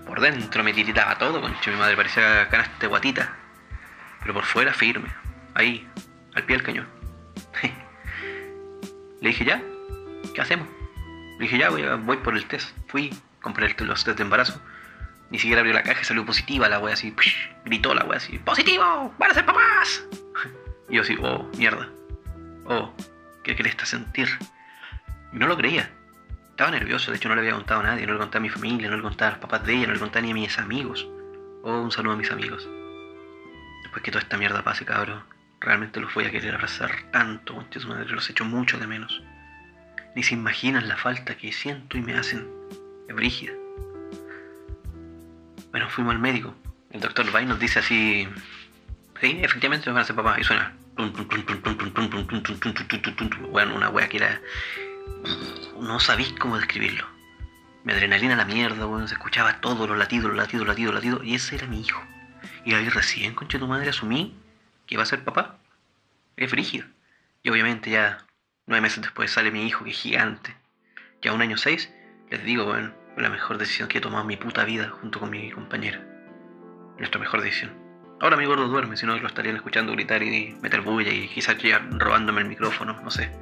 Por 0.07 0.21
dentro 0.21 0.63
me 0.63 0.75
tiritaba 0.75 1.17
todo, 1.17 1.41
concha. 1.41 1.71
Mi 1.71 1.79
madre 1.79 1.97
parecía 1.97 2.51
canaste 2.51 2.87
guatita. 2.87 3.35
Pero 4.21 4.35
por 4.35 4.45
fuera 4.45 4.75
firme. 4.75 5.09
Ahí, 5.55 5.89
al 6.35 6.45
pie 6.45 6.57
del 6.57 6.67
cañón. 6.67 6.87
Le 9.23 9.29
dije, 9.31 9.47
¿ya? 9.47 9.63
¿Qué 10.35 10.41
hacemos? 10.43 10.69
Le 11.39 11.45
dije, 11.47 11.57
ya, 11.57 11.71
voy, 11.71 11.83
voy 12.05 12.19
por 12.19 12.37
el 12.37 12.45
test. 12.45 12.77
Fui, 12.89 13.11
compré 13.41 13.65
el, 13.65 13.87
los 13.87 14.05
test 14.05 14.19
de 14.19 14.25
embarazo. 14.25 14.61
Ni 15.31 15.39
siquiera 15.39 15.61
abrió 15.61 15.73
la 15.73 15.83
caja 15.83 16.03
y 16.03 16.05
salió 16.05 16.27
positiva 16.27 16.69
la 16.69 16.79
wea 16.79 16.93
así. 16.93 17.15
gritó 17.65 17.95
la 17.95 18.05
wea 18.05 18.19
así. 18.19 18.39
¡Positivo! 18.39 19.15
¡Van 19.19 19.31
a 19.31 19.35
ser 19.35 19.47
papás! 19.47 20.05
y 20.91 20.97
yo 20.97 21.01
así, 21.01 21.17
oh, 21.23 21.51
mierda. 21.57 21.89
Oh, 22.67 22.93
¿qué 23.45 23.57
querés 23.57 23.77
sentir? 23.85 24.29
Y 25.33 25.39
no 25.39 25.47
lo 25.47 25.57
creía. 25.57 25.91
Estaba 26.61 26.79
nervioso, 26.79 27.11
de 27.11 27.17
hecho 27.17 27.31
no 27.31 27.37
le 27.37 27.41
había 27.41 27.55
contado 27.55 27.81
a 27.81 27.85
nadie, 27.85 28.07
no 28.07 28.13
le 28.13 28.19
conté 28.19 28.37
a 28.37 28.41
mi 28.43 28.51
familia, 28.51 28.91
no 28.91 28.97
le 28.99 29.03
conté 29.03 29.25
a 29.25 29.31
los 29.31 29.39
papás 29.39 29.65
de 29.65 29.77
ella, 29.77 29.87
no 29.87 29.95
le 29.95 29.99
conté 29.99 30.21
ni 30.21 30.33
a 30.33 30.35
mis 30.35 30.59
amigos. 30.59 31.09
Oh, 31.63 31.81
un 31.81 31.91
saludo 31.91 32.13
a 32.13 32.17
mis 32.19 32.31
amigos. 32.31 32.69
Después 33.83 34.03
que 34.03 34.11
toda 34.11 34.23
esta 34.23 34.37
mierda 34.37 34.63
pase, 34.63 34.85
cabrón, 34.85 35.23
realmente 35.59 36.01
los 36.01 36.13
voy 36.13 36.27
a 36.27 36.31
querer 36.31 36.55
abrazar 36.55 36.91
tanto, 37.13 37.55
concha 37.55 37.81
madre, 37.89 38.11
los 38.11 38.29
echo 38.29 38.45
mucho 38.45 38.77
de 38.77 38.87
menos. 38.87 39.23
Ni 40.15 40.23
se 40.23 40.35
imaginan 40.35 40.87
la 40.87 40.99
falta 40.99 41.35
que 41.35 41.51
siento 41.51 41.97
y 41.97 42.03
me 42.03 42.13
hacen. 42.13 42.47
Brígida. 43.09 43.55
Bueno, 45.71 45.89
fuimos 45.89 46.13
al 46.13 46.21
médico. 46.21 46.55
El 46.91 47.01
doctor 47.01 47.33
Bay 47.33 47.47
nos 47.47 47.59
dice 47.59 47.79
así. 47.79 48.29
Sí, 49.19 49.41
efectivamente 49.41 49.87
me 49.87 49.95
van 49.95 50.01
a 50.01 50.03
hacer 50.03 50.15
papá. 50.15 50.39
Y 50.39 50.45
suena. 50.45 50.75
Bueno, 53.51 53.77
una 53.77 53.89
wea 53.89 54.11
que 54.11 54.19
era. 54.19 54.39
No 55.81 56.01
sabéis 56.01 56.35
cómo 56.39 56.57
describirlo. 56.57 57.07
Mi 57.85 57.93
adrenalina 57.93 58.37
la 58.37 58.45
mierda, 58.45 58.85
bueno, 58.85 59.09
se 59.09 59.15
escuchaba 59.15 59.61
todo, 59.61 59.87
los 59.87 59.99
latidos, 59.99 60.29
los 60.29 60.37
latidos, 60.37 60.67
los 60.67 60.75
latidos, 60.75 60.95
latidos. 60.95 61.25
Y 61.25 61.35
ese 61.35 61.57
era 61.57 61.67
mi 61.67 61.81
hijo. 61.81 62.03
Y 62.65 62.75
ahí 62.75 62.89
recién, 62.89 63.35
concha 63.35 63.59
tu 63.59 63.67
madre, 63.67 63.89
asumí 63.91 64.37
que 64.87 64.95
iba 64.95 65.03
a 65.03 65.07
ser 65.07 65.25
papá. 65.25 65.59
Es 66.37 66.51
frígido. 66.51 66.87
Y 67.43 67.51
obviamente 67.51 67.91
ya 67.91 68.27
Nueve 68.71 68.83
meses 68.83 69.03
después 69.03 69.33
sale 69.33 69.51
mi 69.51 69.67
hijo, 69.67 69.85
que 69.85 69.91
gigante. 69.91 70.55
Ya 71.23 71.33
un 71.33 71.43
año 71.43 71.57
seis, 71.57 71.93
les 72.31 72.45
digo, 72.45 72.67
bueno, 72.67 72.93
fue 73.15 73.23
la 73.25 73.29
mejor 73.29 73.59
decisión 73.59 73.89
que 73.89 73.99
he 73.99 74.01
tomado 74.01 74.23
en 74.23 74.29
mi 74.29 74.37
puta 74.37 74.65
vida 74.65 74.91
junto 74.91 75.19
con 75.19 75.29
mi 75.29 75.51
compañera. 75.51 76.01
Nuestra 76.97 77.19
mejor 77.19 77.43
decisión. 77.43 77.73
Ahora 78.21 78.37
mi 78.37 78.45
gordo 78.45 78.69
duerme, 78.69 78.97
si 78.97 79.07
no 79.07 79.17
lo 79.17 79.27
estarían 79.27 79.57
escuchando 79.57 79.91
gritar 79.91 80.23
y 80.23 80.57
meter 80.63 80.83
bulla 80.83 81.11
y 81.11 81.27
quizás 81.27 81.59
ya 81.59 81.81
robándome 81.91 82.43
el 82.43 82.47
micrófono, 82.47 83.01
no 83.03 83.11
sé. 83.11 83.33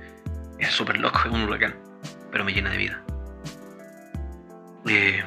Es 0.58 0.72
súper 0.72 0.98
loco, 0.98 1.20
es 1.24 1.32
un 1.32 1.42
huracán, 1.42 1.76
pero 2.30 2.44
me 2.44 2.52
llena 2.52 2.70
de 2.70 2.76
vida. 2.76 3.02
Eh, 4.88 5.22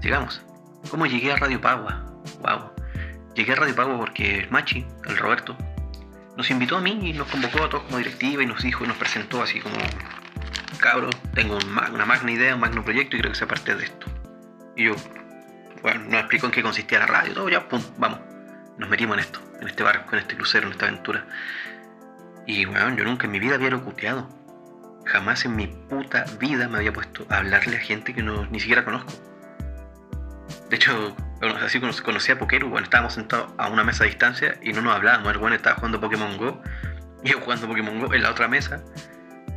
sigamos. 0.00 0.42
¿Cómo 0.90 1.06
llegué 1.06 1.32
a 1.32 1.36
Radio 1.36 1.60
Pagua? 1.60 2.04
Wow. 2.40 2.70
Llegué 3.34 3.52
a 3.52 3.56
Radio 3.56 3.74
Pagua 3.74 3.96
porque 3.96 4.46
Machi, 4.50 4.86
el 5.06 5.16
Roberto, 5.16 5.56
nos 6.36 6.50
invitó 6.50 6.76
a 6.76 6.80
mí 6.80 6.98
y 7.02 7.12
nos 7.12 7.28
convocó 7.28 7.64
a 7.64 7.68
todos 7.68 7.84
como 7.84 7.98
directiva 7.98 8.42
y 8.42 8.46
nos 8.46 8.62
dijo 8.62 8.84
y 8.84 8.88
nos 8.88 8.96
presentó 8.96 9.42
así 9.42 9.60
como, 9.60 9.76
cabro, 10.78 11.10
tengo 11.34 11.58
una 11.92 12.04
magna 12.04 12.32
idea, 12.32 12.54
un 12.54 12.60
magno 12.60 12.84
proyecto 12.84 13.16
y 13.16 13.20
creo 13.20 13.32
que 13.32 13.38
sea 13.38 13.48
parte 13.48 13.74
de 13.74 13.84
esto. 13.84 14.06
Y 14.76 14.84
yo, 14.84 14.96
bueno, 15.82 16.04
nos 16.04 16.20
explicó 16.20 16.46
en 16.46 16.52
qué 16.52 16.62
consistía 16.62 16.98
la 16.98 17.06
radio, 17.06 17.34
todo 17.34 17.48
ya, 17.48 17.68
pum, 17.68 17.82
vamos. 17.98 18.20
Nos 18.78 18.88
metimos 18.88 19.16
en 19.16 19.20
esto, 19.20 19.40
en 19.60 19.68
este 19.68 19.82
barco, 19.84 20.14
en 20.14 20.18
este 20.18 20.36
crucero, 20.36 20.66
en 20.66 20.72
esta 20.72 20.86
aventura. 20.86 21.24
Y 22.46 22.64
bueno, 22.66 22.94
yo 22.96 23.04
nunca 23.04 23.26
en 23.26 23.32
mi 23.32 23.40
vida 23.40 23.54
había 23.54 23.70
locuteado. 23.70 24.28
Jamás 25.06 25.44
en 25.44 25.56
mi 25.56 25.66
puta 25.66 26.24
vida 26.38 26.68
me 26.68 26.78
había 26.78 26.92
puesto 26.92 27.26
a 27.28 27.38
hablarle 27.38 27.76
a 27.76 27.80
gente 27.80 28.14
que 28.14 28.22
no, 28.22 28.46
ni 28.46 28.60
siquiera 28.60 28.84
conozco. 28.84 29.12
De 30.70 30.76
hecho, 30.76 31.14
así 31.62 31.80
conocí 31.80 32.32
a 32.32 32.38
Pokeru, 32.38 32.68
bueno, 32.68 32.84
estábamos 32.84 33.14
sentados 33.14 33.52
a 33.58 33.68
una 33.68 33.84
mesa 33.84 34.04
de 34.04 34.10
distancia 34.10 34.58
y 34.62 34.72
no 34.72 34.82
nos 34.82 34.94
hablábamos. 34.94 35.32
El 35.32 35.38
bueno 35.38 35.56
estaba 35.56 35.76
jugando 35.76 36.00
Pokémon 36.00 36.36
Go 36.36 36.62
y 37.22 37.30
yo 37.30 37.40
jugando 37.40 37.66
Pokémon 37.66 38.00
Go 38.00 38.14
en 38.14 38.22
la 38.22 38.30
otra 38.30 38.48
mesa. 38.48 38.82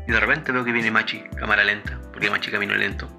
Y 0.07 0.11
de 0.11 0.19
repente 0.19 0.51
veo 0.51 0.63
que 0.63 0.71
viene 0.71 0.91
Machi, 0.91 1.23
cámara 1.37 1.63
lenta, 1.63 1.99
porque 2.11 2.29
Machi 2.29 2.51
camino 2.51 2.75
lento. 2.75 3.09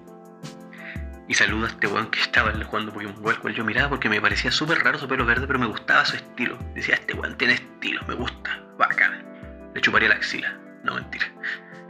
Y 1.29 1.35
saluda 1.35 1.67
a 1.67 1.71
este 1.71 1.87
weón 1.87 2.11
que 2.11 2.21
estaba 2.21 2.53
jugando 2.53 2.93
Pokémon 2.93 3.21
Go, 3.23 3.31
al 3.31 3.41
cual 3.41 3.55
yo 3.55 3.65
miraba 3.65 3.91
porque 3.91 4.09
me 4.09 4.21
parecía 4.21 4.51
súper 4.51 4.83
raro 4.83 4.99
su 4.99 5.09
pelo 5.09 5.27
verde, 5.27 5.47
pero 5.47 5.59
me 5.59 5.67
gustaba 5.67 6.05
su 6.05 6.17
estilo. 6.17 6.59
Decía, 6.75 6.95
este 6.95 7.15
weón 7.15 7.37
tiene 7.37 7.55
estilo, 7.55 8.01
me 8.07 8.15
gusta, 8.15 8.63
bacán. 8.79 9.38
Le 9.75 9.81
chuparía 9.81 10.09
la 10.09 10.17
axila, 10.17 10.57
no 10.85 10.95
mentira. 10.95 11.27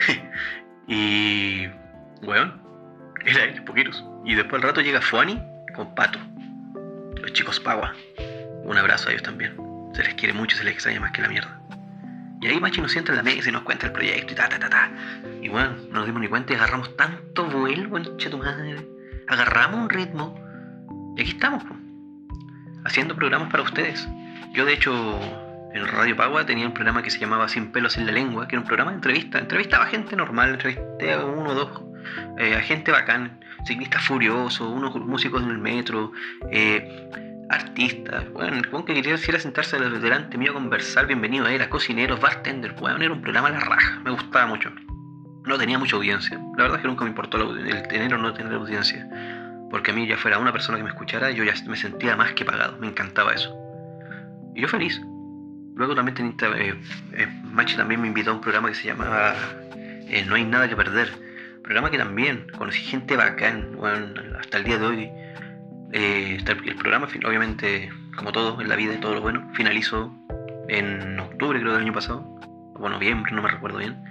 y. 0.89 1.67
weón, 2.23 2.63
era 3.25 3.45
él, 3.45 3.63
Pokerus. 3.65 4.05
Y 4.25 4.35
después 4.35 4.63
al 4.63 4.69
rato 4.69 4.81
llega 4.81 5.01
Fuani 5.01 5.41
con 5.75 5.95
Pato 5.95 6.19
los 7.21 7.33
chicos 7.33 7.61
Pagua. 7.61 7.95
Un 8.65 8.77
abrazo 8.77 9.09
a 9.09 9.13
ellos 9.13 9.23
también. 9.23 9.55
Se 9.95 10.03
les 10.03 10.15
quiere 10.15 10.33
mucho, 10.33 10.57
se 10.57 10.65
les 10.65 10.75
extraña 10.75 11.01
más 11.01 11.13
que 11.13 11.23
la 11.23 11.29
mierda. 11.29 11.61
Y 12.41 12.47
ahí 12.47 12.61
Machi 12.61 12.81
nos 12.81 12.93
sienta 12.93 13.13
en 13.13 13.17
la 13.17 13.23
mesa 13.23 13.49
y 13.49 13.53
nos 13.53 13.63
cuenta 13.63 13.87
el 13.87 13.93
proyecto 13.93 14.33
y 14.33 14.37
ta, 14.37 14.49
ta, 14.49 14.59
ta, 14.59 14.69
ta. 14.69 14.91
Y 15.43 15.49
bueno, 15.49 15.75
no 15.91 15.99
nos 15.99 16.07
dimos 16.07 16.21
ni 16.21 16.29
cuenta 16.29 16.53
y 16.53 16.57
agarramos 16.57 16.97
tanto 16.97 17.45
vuelo, 17.47 17.91
concha 17.91 18.31
tu 18.31 18.39
madre. 18.39 18.87
Agarramos 19.27 19.81
un 19.81 19.91
ritmo. 19.91 20.35
Y 21.17 21.23
aquí 21.23 21.31
estamos, 21.31 21.65
haciendo 22.85 23.17
programas 23.17 23.51
para 23.51 23.65
ustedes. 23.65 24.09
Yo, 24.53 24.65
de 24.65 24.75
hecho, 24.75 25.48
en 25.79 25.87
Radio 25.89 26.17
Pagua 26.17 26.45
tenía 26.45 26.67
un 26.67 26.75
programa 26.75 27.03
que 27.03 27.11
se 27.11 27.19
llamaba 27.19 27.49
Sin 27.49 27.73
pelos 27.73 27.97
en 27.97 28.07
la 28.07 28.13
lengua, 28.13 28.47
que 28.49 28.57
era 28.57 28.61
un 28.61 28.67
programa 28.67 28.91
de 28.91 28.97
entrevista. 28.97 29.39
Entrevistaba 29.39 29.85
a 29.85 29.89
gente 29.89 30.17
normal, 30.17 30.51
entrevisté 30.51 31.13
a 31.13 31.25
uno 31.25 31.51
o 31.51 31.55
dos, 31.55 31.83
eh, 32.39 32.55
a 32.55 32.61
gente 32.61 32.91
bacán 32.91 33.41
ciclistas 33.67 34.03
furiosos, 34.03 34.69
unos 34.69 34.95
músicos 34.97 35.43
en 35.43 35.51
el 35.51 35.59
metro, 35.59 36.13
eh, 36.51 37.09
artistas, 37.51 38.31
bueno, 38.33 38.57
el 38.57 38.85
que 38.85 38.95
quería 38.95 39.17
sentarse 39.17 39.79
delante 39.79 40.37
mío 40.37 40.51
a 40.51 40.55
conversar, 40.55 41.07
bienvenido 41.07 41.47
a 41.47 41.53
él, 41.53 41.63
a 41.63 41.71
cocineros, 41.71 42.21
bartender, 42.21 42.73
bueno, 42.73 43.03
era 43.03 43.13
un 43.13 43.23
programa 43.23 43.49
a 43.49 43.53
la 43.53 43.61
raja, 43.61 44.01
me 44.05 44.11
gustaba 44.11 44.47
mucho. 44.47 44.71
No 45.45 45.57
tenía 45.57 45.79
mucha 45.79 45.97
audiencia, 45.97 46.39
la 46.57 46.65
verdad 46.65 46.77
es 46.77 46.83
que 46.83 46.89
nunca 46.89 47.05
me 47.05 47.11
importó 47.11 47.39
el 47.39 47.89
tener 47.89 48.13
o 48.13 48.19
no 48.19 48.35
tener 48.35 48.53
audiencia, 48.53 49.09
porque 49.71 49.93
a 49.93 49.95
mí 49.95 50.07
ya 50.07 50.19
fuera 50.19 50.39
una 50.39 50.53
persona 50.53 50.77
que 50.77 50.85
me 50.85 50.91
escuchara, 50.91 51.31
yo 51.31 51.43
ya 51.43 51.55
me 51.67 51.77
sentía 51.77 52.17
más 52.17 52.33
que 52.33 52.45
pagado, 52.45 52.77
me 52.79 52.87
encantaba 52.87 53.33
eso. 53.33 53.57
Y 54.55 54.61
yo 54.61 54.69
feliz. 54.69 55.01
Luego 55.79 55.95
también 55.95 56.15
tenía, 56.15 56.59
eh, 56.59 56.75
eh, 57.15 57.27
Machi 57.45 57.77
también 57.77 58.03
me 58.03 58.09
invitó 58.09 58.33
a 58.33 58.35
un 58.35 58.43
programa 58.43 58.69
que 58.69 58.75
se 58.75 58.89
llamaba 58.89 59.35
No 60.27 60.35
hay 60.35 60.45
nada 60.45 60.69
que 60.69 60.77
perder 60.77 61.29
programa 61.69 61.91
que 61.91 61.99
también 61.99 62.47
conocí 62.57 62.81
gente 62.81 63.15
bacán, 63.15 63.77
bueno, 63.77 64.07
hasta 64.41 64.57
el 64.57 64.65
día 64.65 64.79
de 64.79 64.87
hoy. 64.87 65.11
Eh, 65.93 66.39
el 66.49 66.77
programa, 66.77 67.07
obviamente, 67.27 67.91
como 68.17 68.33
todo 68.33 68.59
en 68.63 68.71
la 68.71 68.77
vida 68.77 68.95
y 68.95 69.01
todo 69.01 69.13
lo 69.13 69.21
bueno, 69.21 69.51
finalizó 69.53 70.11
en 70.69 71.21
octubre, 71.21 71.61
creo, 71.61 71.75
del 71.75 71.83
año 71.83 71.93
pasado, 71.93 72.25
o 72.75 72.89
noviembre, 72.89 73.33
no 73.33 73.43
me 73.43 73.51
recuerdo 73.51 73.77
bien. 73.77 74.03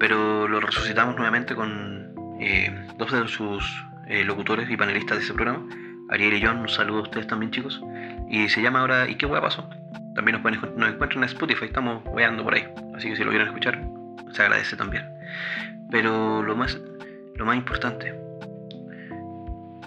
Pero 0.00 0.48
lo 0.48 0.58
resucitamos 0.58 1.14
nuevamente 1.14 1.54
con 1.54 2.14
eh, 2.40 2.88
dos 2.98 3.12
de 3.12 3.28
sus 3.28 3.84
eh, 4.08 4.24
locutores 4.24 4.68
y 4.68 4.76
panelistas 4.76 5.18
de 5.18 5.24
ese 5.24 5.34
programa, 5.34 5.68
Ariel 6.08 6.34
y 6.34 6.44
John. 6.44 6.58
Un 6.58 6.68
saludo 6.68 6.98
a 6.98 7.02
ustedes 7.02 7.28
también, 7.28 7.52
chicos. 7.52 7.80
Y 8.28 8.48
se 8.48 8.60
llama 8.60 8.80
ahora 8.80 9.08
¿Y 9.08 9.14
qué 9.14 9.26
hueá 9.26 9.40
pasó? 9.40 9.70
También 10.14 10.34
nos, 10.34 10.42
pueden, 10.42 10.60
nos 10.76 10.90
encuentran 10.90 11.22
en 11.22 11.28
Spotify, 11.30 11.66
estamos 11.66 12.02
weando 12.06 12.42
por 12.42 12.54
ahí. 12.54 12.66
Así 12.94 13.08
que 13.08 13.16
si 13.16 13.24
lo 13.24 13.30
quieren 13.30 13.48
escuchar, 13.48 13.80
se 14.32 14.42
agradece 14.42 14.76
también. 14.76 15.08
Pero 15.90 16.42
lo 16.42 16.56
más, 16.56 16.78
lo 17.36 17.44
más 17.44 17.56
importante, 17.56 18.14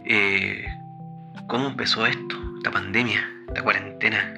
eh, 0.05 0.65
¿cómo 1.47 1.67
empezó 1.67 2.05
esto? 2.05 2.35
Esta 2.57 2.71
pandemia, 2.71 3.29
esta 3.47 3.61
cuarentena. 3.61 4.33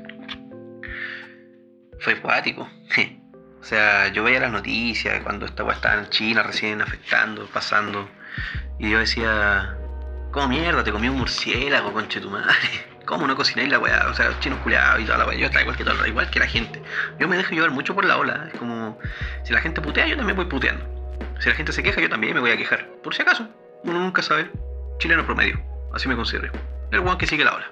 Fue 2.00 2.14
acuático. 2.14 2.70
o 3.62 3.64
sea, 3.64 4.10
yo 4.10 4.24
veía 4.24 4.40
las 4.40 4.52
noticias 4.52 5.22
cuando 5.24 5.46
esta 5.46 5.70
estaba 5.72 6.02
en 6.02 6.10
China 6.10 6.44
recién 6.44 6.82
afectando, 6.82 7.48
pasando. 7.48 8.10
Y 8.80 8.92
yo 8.92 9.00
decía, 9.00 9.76
¿cómo 10.32 10.50
mierda 10.50 10.84
te 10.84 10.92
comí 10.92 11.10
un 11.10 11.18
murciélago, 11.18 11.94
conche 11.94 12.20
tu 12.20 12.30
madre? 12.30 12.95
¿Cómo 13.06 13.28
no 13.28 13.36
cocináis 13.36 13.70
la 13.70 13.80
weá? 13.80 14.08
O 14.10 14.14
sea, 14.14 14.38
chinos 14.40 14.60
culiados 14.60 15.02
y 15.02 15.06
toda 15.06 15.20
la 15.20 15.28
weá. 15.28 15.38
Yo 15.38 15.46
estaba 15.46 15.62
igual 15.62 15.78
que 15.78 15.84
todo, 15.84 16.06
igual 16.06 16.30
que 16.30 16.40
la 16.40 16.48
gente. 16.48 16.82
Yo 17.20 17.28
me 17.28 17.38
dejo 17.38 17.52
llevar 17.52 17.72
mucho 17.72 17.94
por 17.94 18.06
la 18.06 18.18
ola. 18.18 18.50
Es 18.52 18.60
como, 18.60 18.98
si 19.44 19.54
la 19.54 19.62
gente 19.62 19.82
putea, 19.82 20.08
yo 20.08 20.18
también 20.18 20.36
voy 20.36 20.46
puteando. 20.46 20.84
Si 21.40 21.50
la 21.50 21.56
gente 21.56 21.72
se 21.72 21.84
queja, 21.84 22.02
yo 22.02 22.10
también 22.10 22.34
me 22.34 22.40
voy 22.40 22.52
a 22.52 22.58
quejar. 22.58 22.88
Por 23.04 23.14
si 23.14 23.22
acaso, 23.22 23.48
uno 23.84 24.00
nunca 24.00 24.22
sabe. 24.22 24.50
Chileno 24.98 25.26
promedio, 25.26 25.62
así 25.94 26.08
me 26.08 26.16
considero. 26.16 26.54
El 26.92 27.02
guan 27.02 27.18
que 27.18 27.28
sigue 27.28 27.44
la 27.44 27.54
ola. 27.54 27.72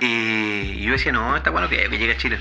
Y 0.00 0.82
yo 0.82 0.92
decía, 0.92 1.12
no, 1.12 1.36
está 1.36 1.50
bueno 1.50 1.68
que, 1.68 1.88
llegue 1.88 2.12
a 2.12 2.16
Chile. 2.16 2.38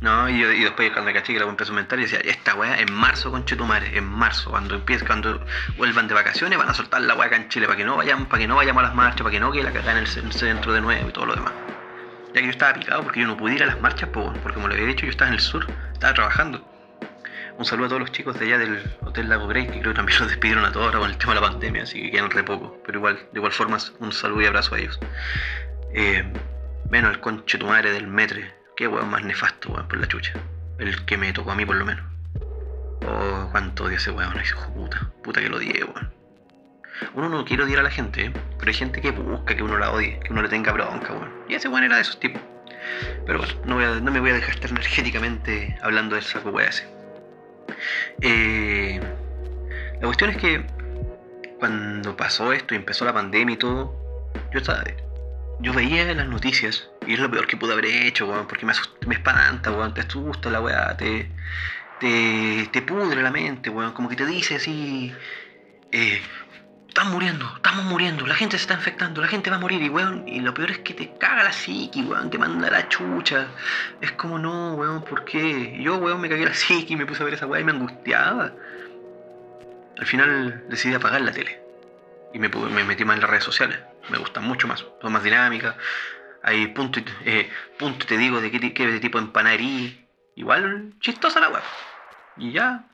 No, 0.00 0.28
y, 0.28 0.38
yo, 0.38 0.52
y 0.52 0.62
después 0.62 0.92
cuando 0.92 1.12
caché 1.12 1.32
que 1.32 1.40
la 1.40 1.46
empezó 1.46 1.72
a 1.72 1.74
aumentar, 1.74 1.98
y 1.98 2.02
decía, 2.02 2.20
esta 2.20 2.54
weá 2.54 2.78
en 2.78 2.92
marzo, 2.92 3.30
conchetumare, 3.30 3.96
en 3.96 4.04
marzo, 4.04 4.50
cuando 4.50 4.74
empiece, 4.74 5.06
cuando 5.06 5.44
vuelvan 5.78 6.06
de 6.06 6.14
vacaciones, 6.14 6.58
van 6.58 6.68
a 6.68 6.74
soltar 6.74 7.00
la 7.00 7.14
weá 7.14 7.28
acá 7.28 7.36
en 7.36 7.48
Chile 7.48 7.66
para 7.66 7.78
que 7.78 7.84
no 7.84 7.96
vayamos, 7.96 8.28
para 8.28 8.40
que 8.40 8.46
no 8.46 8.56
vayamos 8.56 8.82
a 8.82 8.86
las 8.88 8.94
marchas, 8.94 9.22
para 9.22 9.30
que 9.30 9.40
no 9.40 9.50
quede 9.52 9.64
la 9.64 9.72
cagada 9.72 9.92
en 9.92 9.98
el, 9.98 10.32
centro 10.32 10.72
de 10.74 10.82
nuevo 10.82 11.08
y 11.08 11.12
todo 11.12 11.26
lo 11.26 11.34
demás. 11.34 11.52
Ya 12.34 12.40
que 12.40 12.44
yo 12.44 12.50
estaba 12.50 12.74
picado 12.74 13.02
porque 13.02 13.20
yo 13.20 13.26
no 13.26 13.38
pude 13.38 13.54
ir 13.54 13.62
a 13.62 13.66
las 13.66 13.80
marchas, 13.80 14.10
porque 14.12 14.52
como 14.52 14.68
lo 14.68 14.74
había 14.74 14.86
dicho, 14.86 15.06
yo 15.06 15.10
estaba 15.10 15.28
en 15.28 15.34
el 15.34 15.40
sur, 15.40 15.66
estaba 15.92 16.12
trabajando. 16.12 16.62
Un 17.58 17.64
saludo 17.64 17.86
a 17.86 17.88
todos 17.88 18.00
los 18.00 18.12
chicos 18.12 18.38
de 18.38 18.44
allá 18.44 18.58
del 18.58 18.82
Hotel 19.00 19.30
Lago 19.30 19.48
Grey, 19.48 19.64
que 19.64 19.80
creo 19.80 19.92
que 19.92 19.94
también 19.94 20.18
los 20.20 20.28
despidieron 20.28 20.64
a 20.66 20.72
todos 20.72 20.86
ahora 20.86 20.98
con 20.98 21.10
el 21.10 21.16
tema 21.16 21.34
de 21.34 21.40
la 21.40 21.48
pandemia, 21.48 21.84
así 21.84 22.02
que 22.02 22.10
quedan 22.10 22.30
re 22.30 22.44
poco. 22.44 22.78
Pero 22.84 22.98
igual, 22.98 23.16
de 23.32 23.38
igual 23.38 23.52
forma, 23.52 23.78
un 24.00 24.12
saludo 24.12 24.42
y 24.42 24.46
abrazo 24.46 24.74
a 24.74 24.78
ellos. 24.78 25.00
Eh, 25.94 26.22
menos 26.90 27.12
el 27.12 27.20
conche 27.20 27.56
tu 27.56 27.66
madre 27.66 27.92
del 27.92 28.06
metre. 28.06 28.55
Qué 28.76 28.86
weón 28.86 29.08
más 29.08 29.24
nefasto, 29.24 29.72
weón, 29.72 29.88
por 29.88 29.98
la 29.98 30.06
chucha. 30.06 30.34
El 30.78 31.06
que 31.06 31.16
me 31.16 31.32
tocó 31.32 31.52
a 31.52 31.54
mí, 31.54 31.64
por 31.64 31.76
lo 31.76 31.86
menos. 31.86 32.04
Oh, 33.06 33.48
cuánto 33.50 33.84
odio 33.84 33.96
ese 33.96 34.10
weón, 34.10 34.34
hijo 34.38 34.70
puta. 34.74 35.10
Puta 35.24 35.40
que 35.40 35.48
lo 35.48 35.56
odié, 35.56 35.82
weón. 35.82 36.12
Uno 37.14 37.30
no 37.30 37.44
quiere 37.46 37.62
odiar 37.62 37.80
a 37.80 37.84
la 37.84 37.90
gente, 37.90 38.26
¿eh? 38.26 38.32
pero 38.58 38.68
hay 38.68 38.74
gente 38.74 39.00
que 39.00 39.12
busca 39.12 39.56
que 39.56 39.62
uno 39.62 39.78
la 39.78 39.92
odie, 39.92 40.20
que 40.20 40.30
uno 40.30 40.42
le 40.42 40.50
tenga 40.50 40.72
bronca, 40.72 41.14
weón. 41.14 41.32
Y 41.48 41.54
ese 41.54 41.68
weón 41.68 41.84
era 41.84 41.96
de 41.96 42.02
esos 42.02 42.20
tipos. 42.20 42.42
Pero 43.24 43.38
bueno, 43.38 44.00
no, 44.00 44.10
me 44.10 44.20
voy 44.20 44.30
a 44.30 44.34
dejar 44.34 44.54
estar 44.54 44.70
energéticamente 44.70 45.78
hablando 45.80 46.14
del 46.14 46.24
saco 46.24 46.50
weón 46.50 46.68
ese. 46.68 46.86
Eh, 48.20 49.00
la 49.94 50.06
cuestión 50.06 50.30
es 50.30 50.36
que 50.36 50.66
cuando 51.58 52.14
pasó 52.14 52.52
esto 52.52 52.74
y 52.74 52.76
empezó 52.76 53.06
la 53.06 53.14
pandemia 53.14 53.54
y 53.54 53.58
todo, 53.58 53.96
yo 54.52 54.58
estaba, 54.58 54.84
yo 55.60 55.72
veía 55.72 56.04
las 56.12 56.28
noticias 56.28 56.90
y 57.06 57.14
es 57.14 57.18
lo 57.18 57.30
peor 57.30 57.46
que 57.46 57.56
pude 57.56 57.72
haber 57.72 57.86
hecho, 57.86 58.26
porque 58.48 58.66
me, 58.66 58.72
me 59.06 59.14
espanta, 59.14 59.70
weón, 59.70 59.94
te 59.94 60.00
asusta 60.00 60.50
la 60.50 60.60
weá, 60.60 60.96
te, 60.96 61.30
te, 62.00 62.68
te 62.72 62.82
pudre 62.82 63.22
la 63.22 63.30
mente, 63.30 63.70
weón, 63.70 63.92
como 63.92 64.08
que 64.08 64.16
te 64.16 64.26
dice 64.26 64.56
así, 64.56 65.14
eh, 65.92 66.20
están 66.96 67.12
muriendo, 67.12 67.46
estamos 67.54 67.84
muriendo, 67.84 68.26
la 68.26 68.34
gente 68.34 68.56
se 68.56 68.62
está 68.62 68.72
infectando, 68.72 69.20
la 69.20 69.28
gente 69.28 69.50
va 69.50 69.56
a 69.56 69.58
morir 69.58 69.82
y 69.82 69.90
weón, 69.90 70.26
y 70.26 70.40
lo 70.40 70.54
peor 70.54 70.70
es 70.70 70.78
que 70.78 70.94
te 70.94 71.12
caga 71.18 71.44
la 71.44 71.52
psiqui, 71.52 72.02
weón, 72.02 72.30
te 72.30 72.38
manda 72.38 72.70
la 72.70 72.88
chucha. 72.88 73.48
Es 74.00 74.12
como 74.12 74.38
no, 74.38 74.74
weón, 74.76 75.04
¿por 75.04 75.26
qué? 75.26 75.76
Yo, 75.78 75.96
weón, 75.98 76.22
me 76.22 76.28
cagué 76.30 76.46
la 76.46 76.54
psiqui 76.54 76.96
me 76.96 77.04
puse 77.04 77.22
a 77.22 77.26
ver 77.26 77.34
esa 77.34 77.46
weá 77.46 77.60
y 77.60 77.64
me 77.64 77.72
angustiaba. 77.72 78.50
Al 79.98 80.06
final 80.06 80.64
decidí 80.70 80.94
apagar 80.94 81.20
la 81.20 81.32
tele. 81.32 81.60
Y 82.32 82.38
me, 82.38 82.48
me 82.48 82.84
metí 82.84 83.04
más 83.04 83.16
en 83.16 83.20
las 83.20 83.30
redes 83.30 83.44
sociales. 83.44 83.78
Me 84.08 84.16
gustan 84.16 84.44
mucho 84.44 84.66
más, 84.66 84.84
son 85.02 85.12
más 85.12 85.22
dinámicas. 85.22 85.74
Hay 86.46 86.68
punto, 86.68 87.00
eh, 87.24 87.50
punto 87.76 88.06
te 88.06 88.16
digo 88.16 88.40
de 88.40 88.52
qué, 88.52 88.72
qué 88.72 89.00
tipo 89.00 89.20
de. 89.20 90.06
Igual 90.36 90.94
chistosa 91.00 91.40
la 91.40 91.48
weá. 91.48 91.62
Y 92.36 92.52
ya. 92.52 92.86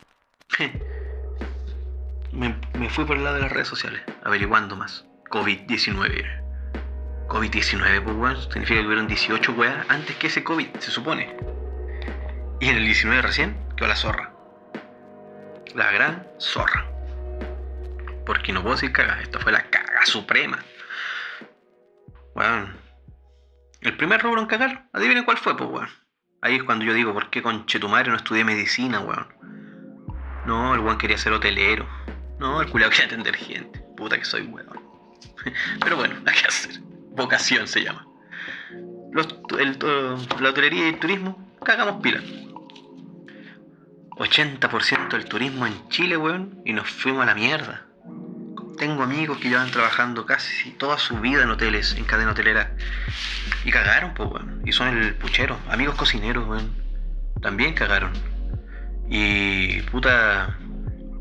me, 2.33 2.89
fui 2.89 3.05
por 3.05 3.19
el 3.19 3.25
lado 3.25 3.37
de 3.37 3.43
las 3.43 3.53
redes 3.53 3.69
sociales, 3.69 4.01
averiguando 4.25 4.75
más. 4.75 5.05
COVID-19. 5.29 7.27
COVID-19, 7.29 8.03
pues 8.03 8.17
weón, 8.17 8.41
significa 8.51 8.81
que 8.81 8.87
hubieron 8.87 9.07
18 9.07 9.53
weas 9.53 9.85
antes 9.91 10.17
que 10.17 10.29
ese 10.29 10.43
COVID, 10.43 10.69
se 10.79 10.91
supone. 10.91 11.37
Y 12.59 12.69
en 12.71 12.77
el 12.77 12.85
19 12.87 13.21
recién 13.21 13.55
quedó 13.77 13.89
la 13.89 13.97
zorra. 13.97 14.33
La 15.75 15.91
gran 15.91 16.27
zorra. 16.39 16.87
Porque 18.25 18.51
no 18.55 18.63
puedo 18.63 18.77
decir 18.77 18.93
caga, 18.93 19.21
esto 19.21 19.39
fue 19.41 19.53
la 19.53 19.69
caga 19.69 20.07
suprema. 20.07 20.59
Weón. 22.35 22.82
El 23.83 23.97
primer 23.97 24.23
rubro 24.23 24.41
en 24.41 24.47
cagar, 24.47 24.89
adivinen 24.93 25.25
cuál 25.25 25.39
fue, 25.39 25.57
pues 25.57 25.69
weón. 25.69 25.89
Ahí 26.41 26.57
es 26.57 26.63
cuando 26.63 26.85
yo 26.85 26.95
digo, 26.95 27.13
¿por 27.13 27.31
qué 27.31 27.43
con 27.43 27.67
Chetumare 27.67 28.11
no 28.11 28.17
estudié 28.17 28.45
medicina, 28.45 29.01
weón? 29.01 29.27
No, 30.47 30.75
el 30.75 30.81
weón 30.81 30.99
quería 30.99 31.19
ser 31.19 31.33
hotelero. 31.33 31.89
No, 32.39 32.61
el 32.61 32.69
culiao 32.71 32.91
quiere 32.91 33.07
atender 33.07 33.37
gente. 33.37 33.85
Puta 33.97 34.19
que 34.19 34.25
soy 34.25 34.43
weón. 34.43 34.81
Pero 35.81 35.97
bueno, 35.97 36.15
hay 36.27 36.35
que 36.35 36.47
hacer. 36.47 36.81
Vocación 37.11 37.67
se 37.67 37.83
llama. 37.83 38.07
la 39.13 40.49
hotelería 40.49 40.87
y 40.87 40.89
el 40.91 40.99
turismo, 41.01 41.53
cagamos 41.65 42.01
pila. 42.01 42.21
80% 44.11 45.09
del 45.11 45.25
turismo 45.25 45.67
en 45.67 45.89
Chile, 45.89 46.17
weón, 46.17 46.63
y 46.65 46.73
nos 46.73 46.89
fuimos 46.89 47.23
a 47.23 47.27
la 47.27 47.35
mierda. 47.35 47.87
Tengo 48.83 49.05
amigos 49.05 49.39
que 49.39 49.49
llevan 49.49 49.71
trabajando 49.71 50.27
casi 50.27 50.73
toda 50.73 50.99
su 50.99 51.21
vida 51.21 51.45
en 51.45 51.51
hoteles, 51.51 51.95
en 51.97 52.05
cadena 52.05 52.33
hotelera. 52.33 52.73
Y 53.65 53.71
cagaron, 53.71 54.13
pues, 54.13 54.29
weón. 54.29 54.61
Y 54.65 54.73
son 54.73 54.89
el 54.89 55.15
puchero. 55.15 55.57
Amigos 55.71 55.95
cocineros, 55.95 56.49
weón. 56.49 56.75
También 57.41 57.75
cagaron. 57.75 58.11
Y 59.09 59.83
puta, 59.83 60.59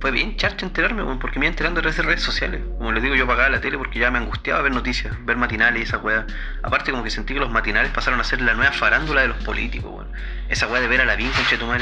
fue 0.01 0.09
bien 0.09 0.35
charcha 0.35 0.65
enterarme, 0.65 1.03
porque 1.21 1.37
me 1.37 1.45
iba 1.45 1.51
enterando 1.51 1.79
a 1.79 1.83
través 1.83 1.95
de 1.95 2.03
redes 2.03 2.23
sociales. 2.23 2.61
Como 2.79 2.91
les 2.91 3.03
digo, 3.03 3.13
yo 3.13 3.27
pagaba 3.27 3.49
la 3.49 3.61
tele 3.61 3.77
porque 3.77 3.99
ya 3.99 4.09
me 4.09 4.17
angustiaba 4.17 4.61
ver 4.63 4.73
noticias, 4.73 5.13
ver 5.25 5.37
matinales 5.37 5.79
y 5.79 5.83
esa 5.83 5.99
weá. 5.99 6.25
Aparte, 6.63 6.89
como 6.89 7.03
que 7.03 7.11
sentí 7.11 7.35
que 7.35 7.39
los 7.39 7.51
matinales 7.51 7.91
pasaron 7.91 8.19
a 8.19 8.23
ser 8.23 8.41
la 8.41 8.55
nueva 8.55 8.71
farándula 8.71 9.21
de 9.21 9.27
los 9.27 9.37
políticos, 9.43 9.91
weón. 9.93 10.11
Esa 10.49 10.67
weá 10.67 10.81
de 10.81 10.87
ver 10.87 11.01
a 11.01 11.05
la 11.05 11.15
con 11.15 11.29
conchetumar, 11.31 11.81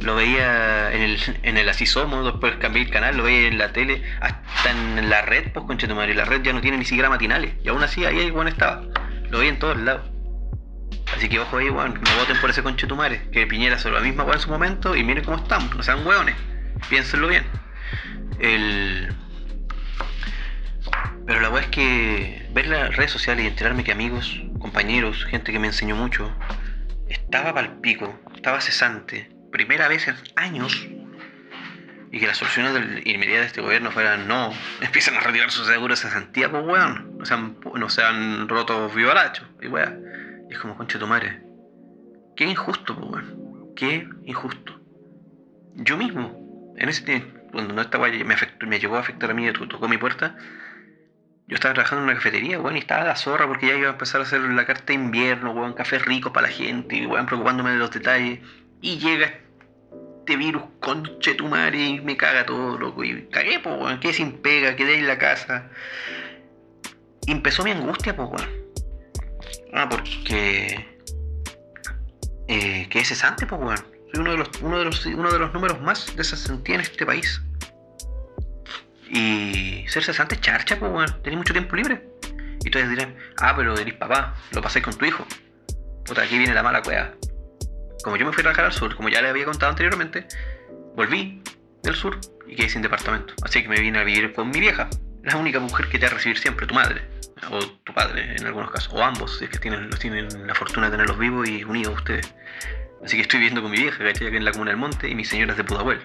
lo 0.00 0.14
veía 0.14 0.92
en 0.92 1.02
el, 1.02 1.18
en 1.42 1.68
Así 1.68 1.86
Somos, 1.86 2.24
después 2.24 2.54
cambié 2.60 2.82
el 2.82 2.90
canal, 2.90 3.16
lo 3.16 3.24
veía 3.24 3.48
en 3.48 3.58
la 3.58 3.72
tele, 3.72 4.02
hasta 4.20 4.70
en 4.70 5.10
la 5.10 5.22
red, 5.22 5.50
pues 5.52 5.66
conchetumar, 5.66 6.08
y 6.08 6.14
la 6.14 6.24
red 6.24 6.42
ya 6.42 6.52
no 6.52 6.60
tiene 6.60 6.78
ni 6.78 6.84
siquiera 6.84 7.10
matinales. 7.10 7.54
Y 7.64 7.68
aún 7.68 7.82
así, 7.82 8.04
ahí 8.04 8.20
el 8.20 8.48
estaba. 8.48 8.82
Lo 9.28 9.38
veía 9.38 9.50
en 9.50 9.58
todos 9.58 9.76
lados. 9.76 10.08
Así 11.16 11.28
que 11.28 11.40
ojo 11.40 11.58
ahí, 11.58 11.68
weón, 11.68 11.94
no 11.94 12.16
voten 12.16 12.40
por 12.40 12.50
ese 12.50 12.62
conchetumare, 12.62 13.28
que 13.32 13.44
Piñera 13.48 13.74
hizo 13.74 13.90
la 13.90 14.00
misma 14.00 14.22
weá 14.22 14.36
en 14.36 14.40
su 14.40 14.50
momento 14.50 14.94
y 14.94 15.02
miren 15.02 15.24
cómo 15.24 15.38
estamos, 15.38 15.74
no 15.74 15.82
sean 15.82 16.06
weones 16.06 16.36
piénsenlo 16.88 17.28
bien. 17.28 17.44
El... 18.38 19.14
Pero 21.26 21.40
la 21.40 21.50
weá 21.50 21.62
es 21.62 21.68
que 21.68 22.48
ver 22.52 22.66
las 22.66 22.96
redes 22.96 23.10
sociales 23.10 23.44
y 23.44 23.48
enterarme 23.48 23.84
que 23.84 23.92
amigos, 23.92 24.42
compañeros, 24.58 25.24
gente 25.26 25.52
que 25.52 25.58
me 25.58 25.68
enseñó 25.68 25.94
mucho, 25.94 26.34
estaba 27.08 27.54
pal 27.54 27.80
pico, 27.80 28.18
estaba 28.34 28.60
cesante, 28.60 29.30
primera 29.52 29.88
vez 29.88 30.08
en 30.08 30.16
años, 30.36 30.88
y 32.12 32.18
que 32.18 32.26
las 32.26 32.38
soluciones 32.38 32.74
del, 32.74 33.06
inmediatas 33.06 33.42
de 33.42 33.46
este 33.46 33.60
gobierno 33.60 33.90
fueran 33.90 34.26
no, 34.26 34.52
empiezan 34.80 35.16
a 35.16 35.20
retirar 35.20 35.50
sus 35.50 35.66
seguros 35.66 36.02
de 36.02 36.08
cesantía, 36.08 36.50
pues 36.50 36.64
weón, 36.64 37.18
no 37.18 37.24
sean, 37.24 37.56
no 37.74 37.88
sean 37.88 38.48
rotos 38.48 38.94
vivarachos, 38.94 39.46
y 39.62 39.68
weá. 39.68 39.96
Y 40.48 40.54
es 40.54 40.58
como, 40.58 40.76
concha 40.76 40.98
tu 40.98 41.06
madre. 41.06 41.42
Qué 42.36 42.44
injusto, 42.44 42.96
pues 42.96 43.10
weón. 43.10 43.74
Qué 43.76 44.08
injusto. 44.24 44.80
Yo 45.76 45.96
mismo, 45.96 46.39
en 46.80 46.88
ese 46.88 47.02
tiempo, 47.02 47.38
cuando 47.52 47.74
no 47.74 47.82
estaba, 47.82 48.08
me, 48.08 48.36
me 48.66 48.78
llegó 48.80 48.96
a 48.96 49.00
afectar 49.00 49.30
a 49.30 49.34
mí, 49.34 49.46
tocó 49.52 49.86
mi 49.86 49.98
puerta, 49.98 50.36
yo 51.46 51.56
estaba 51.56 51.74
trabajando 51.74 52.04
en 52.04 52.10
una 52.10 52.14
cafetería, 52.16 52.58
weón, 52.58 52.76
y 52.76 52.78
estaba 52.78 53.04
la 53.04 53.16
zorra 53.16 53.46
porque 53.46 53.66
ya 53.66 53.74
iba 53.74 53.88
a 53.88 53.92
empezar 53.92 54.20
a 54.20 54.24
hacer 54.24 54.40
la 54.40 54.64
carta 54.64 54.84
de 54.86 54.94
invierno, 54.94 55.52
weón, 55.52 55.74
café 55.74 55.98
rico 55.98 56.32
para 56.32 56.46
la 56.46 56.52
gente, 56.52 57.06
weón, 57.06 57.26
preocupándome 57.26 57.72
de 57.72 57.76
los 57.76 57.90
detalles. 57.90 58.40
Y 58.80 58.98
llega 58.98 59.34
este 60.20 60.36
virus, 60.36 60.62
conche 60.78 61.34
tu 61.34 61.48
madre, 61.48 61.78
y 61.78 62.00
me 62.00 62.16
caga 62.16 62.46
todo, 62.46 62.78
loco. 62.78 63.04
Y 63.04 63.28
cagué, 63.30 63.58
pues, 63.58 63.76
weón, 63.78 63.98
quedé 64.00 64.12
sin 64.12 64.40
pega, 64.40 64.76
quedé 64.76 65.00
en 65.00 65.08
la 65.08 65.18
casa. 65.18 65.68
Y 67.26 67.32
empezó 67.32 67.64
mi 67.64 67.72
angustia, 67.72 68.14
pues, 68.14 68.28
weón. 68.28 68.48
Ah, 69.74 69.88
porque. 69.88 70.86
Eh, 72.46 72.86
quedé 72.88 73.04
cesante, 73.04 73.46
pues, 73.46 73.60
weón. 73.60 73.89
Soy 74.12 74.20
uno 74.20 74.32
de 74.32 74.38
los, 74.38 74.48
uno 74.60 74.78
de 74.78 74.84
los, 74.84 75.06
uno 75.06 75.30
de 75.30 75.38
los 75.38 75.52
números 75.52 75.80
más 75.80 76.14
de 76.16 76.74
en 76.74 76.80
este 76.80 77.06
país. 77.06 77.40
Y 79.08 79.84
ser 79.88 80.04
cesante 80.04 80.36
es 80.36 80.40
charcha, 80.40 80.78
pues, 80.78 80.90
bueno, 80.90 81.14
tenéis 81.22 81.38
mucho 81.38 81.52
tiempo 81.52 81.76
libre. 81.76 82.08
Y 82.64 82.68
ustedes 82.68 82.90
dirán, 82.90 83.16
ah, 83.38 83.54
pero 83.56 83.76
eres 83.76 83.94
papá, 83.94 84.34
lo 84.52 84.62
pasáis 84.62 84.84
con 84.84 84.96
tu 84.96 85.04
hijo. 85.04 85.26
Puta, 86.04 86.22
aquí 86.22 86.38
viene 86.38 86.54
la 86.54 86.62
mala 86.62 86.82
cueva. 86.82 87.12
Como 88.02 88.16
yo 88.16 88.26
me 88.26 88.32
fui 88.32 88.40
a 88.40 88.44
trabajar 88.44 88.66
al 88.66 88.72
sur, 88.72 88.94
como 88.94 89.08
ya 89.08 89.20
le 89.22 89.28
había 89.28 89.44
contado 89.44 89.70
anteriormente, 89.70 90.26
volví 90.94 91.42
del 91.82 91.94
sur 91.94 92.18
y 92.46 92.56
quedé 92.56 92.68
sin 92.68 92.82
departamento. 92.82 93.34
Así 93.42 93.62
que 93.62 93.68
me 93.68 93.80
vine 93.80 93.98
a 93.98 94.04
vivir 94.04 94.32
con 94.32 94.50
mi 94.50 94.60
vieja, 94.60 94.88
la 95.22 95.36
única 95.36 95.60
mujer 95.60 95.88
que 95.88 95.98
te 95.98 96.06
va 96.06 96.12
a 96.12 96.14
recibir 96.14 96.38
siempre, 96.38 96.66
tu 96.66 96.74
madre. 96.74 97.02
O 97.50 97.58
tu 97.58 97.94
padre 97.94 98.36
en 98.36 98.46
algunos 98.46 98.70
casos, 98.70 98.92
o 98.92 99.02
ambos, 99.02 99.38
si 99.38 99.44
es 99.44 99.50
que 99.50 99.58
tienen, 99.58 99.90
tienen 99.90 100.46
la 100.46 100.54
fortuna 100.54 100.86
de 100.86 100.92
tenerlos 100.92 101.18
vivos 101.18 101.48
y 101.48 101.64
unidos 101.64 101.94
ustedes. 101.96 102.34
Así 103.04 103.16
que 103.16 103.22
estoy 103.22 103.40
viviendo 103.40 103.62
con 103.62 103.70
mi 103.70 103.78
vieja, 103.78 104.04
¿cachai? 104.04 104.28
Aquí 104.28 104.36
en 104.36 104.44
la 104.44 104.52
comuna 104.52 104.70
del 104.70 104.78
monte 104.78 105.08
y 105.08 105.14
mi 105.14 105.24
señora 105.24 105.52
es 105.52 105.56
de 105.56 105.64
Pudahuel. 105.64 106.00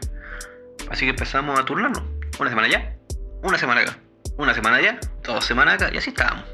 Así 0.90 1.06
que 1.06 1.12
empezamos 1.12 1.60
a 1.60 1.66
turnarnos. 1.66 2.04
Una 2.40 2.50
semana 2.50 2.68
allá, 2.68 2.96
una 3.44 3.58
semana 3.58 3.82
acá. 3.82 3.98
Una 4.38 4.54
semana 4.54 4.78
allá, 4.78 5.00
dos 5.24 5.46
semanas 5.46 5.76
acá, 5.76 5.94
y 5.94 5.98
así 5.98 6.10
estábamos. 6.10 6.46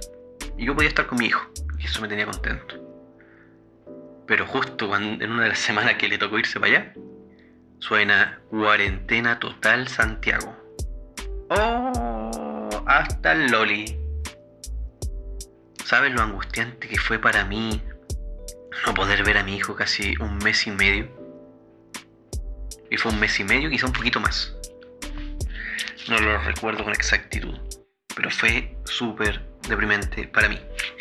Y 0.58 0.66
yo 0.66 0.76
podía 0.76 0.90
estar 0.90 1.08
con 1.08 1.18
mi 1.18 1.26
hijo, 1.26 1.42
y 1.80 1.86
eso 1.86 2.00
me 2.02 2.08
tenía 2.08 2.26
contento. 2.26 2.76
Pero 4.28 4.46
justo 4.46 4.88
cuando, 4.88 5.24
en 5.24 5.32
una 5.32 5.44
de 5.44 5.50
las 5.50 5.60
semanas 5.60 5.96
que 5.96 6.08
le 6.08 6.18
tocó 6.20 6.38
irse 6.38 6.60
para 6.60 6.72
allá, 6.72 6.94
suena 7.80 8.40
cuarentena 8.50 9.40
total 9.40 9.88
Santiago. 9.88 10.56
¡Oh! 11.50 12.70
Hasta 12.86 13.32
el 13.34 13.52
Loli. 13.52 13.98
¿Sabes 15.84 16.14
lo 16.14 16.22
angustiante 16.22 16.88
que 16.88 16.98
fue 16.98 17.20
para 17.20 17.46
mí 17.46 17.82
no 18.86 18.94
poder 18.94 19.24
ver 19.24 19.38
a 19.38 19.44
mi 19.44 19.56
hijo 19.56 19.76
casi 19.76 20.14
un 20.20 20.38
mes 20.38 20.68
y 20.68 20.72
medio. 20.72 21.10
Y 22.90 22.98
fue 22.98 23.12
un 23.12 23.20
mes 23.20 23.40
y 23.40 23.44
medio, 23.44 23.70
quizá 23.70 23.86
un 23.86 23.94
poquito 23.94 24.20
más. 24.20 24.54
No 26.10 26.20
lo 26.20 26.38
recuerdo 26.40 26.84
con 26.84 26.94
exactitud. 26.94 27.58
Pero 28.16 28.30
fue 28.30 28.76
súper 28.86 29.42
deprimente 29.68 30.28
para 30.28 30.50
mí. 30.50 30.60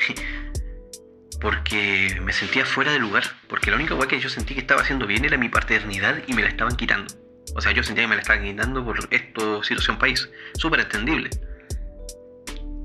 porque 1.41 2.21
me 2.23 2.33
sentía 2.33 2.65
fuera 2.65 2.93
de 2.93 2.99
lugar. 2.99 3.25
Porque 3.49 3.71
la 3.71 3.77
única 3.77 3.97
cosa 3.97 4.09
que 4.09 4.21
yo 4.21 4.29
sentí 4.29 4.55
que 4.55 4.61
estaba 4.61 4.83
haciendo 4.83 5.07
bien 5.07 5.25
era 5.25 5.37
mi 5.37 5.49
paternidad 5.49 6.23
y 6.27 6.35
me 6.35 6.43
la 6.43 6.49
estaban 6.49 6.77
quitando. 6.77 7.13
O 7.57 7.61
sea, 7.61 7.73
yo 7.73 7.83
sentía 7.83 8.05
que 8.05 8.09
me 8.09 8.17
la 8.17 8.23
estaban 8.23 8.45
quitando 8.45 8.85
por 8.85 9.09
esto, 9.11 9.63
situación 9.63 9.99
país. 9.99 10.31
Súper 10.55 10.81
entendible. 10.81 11.31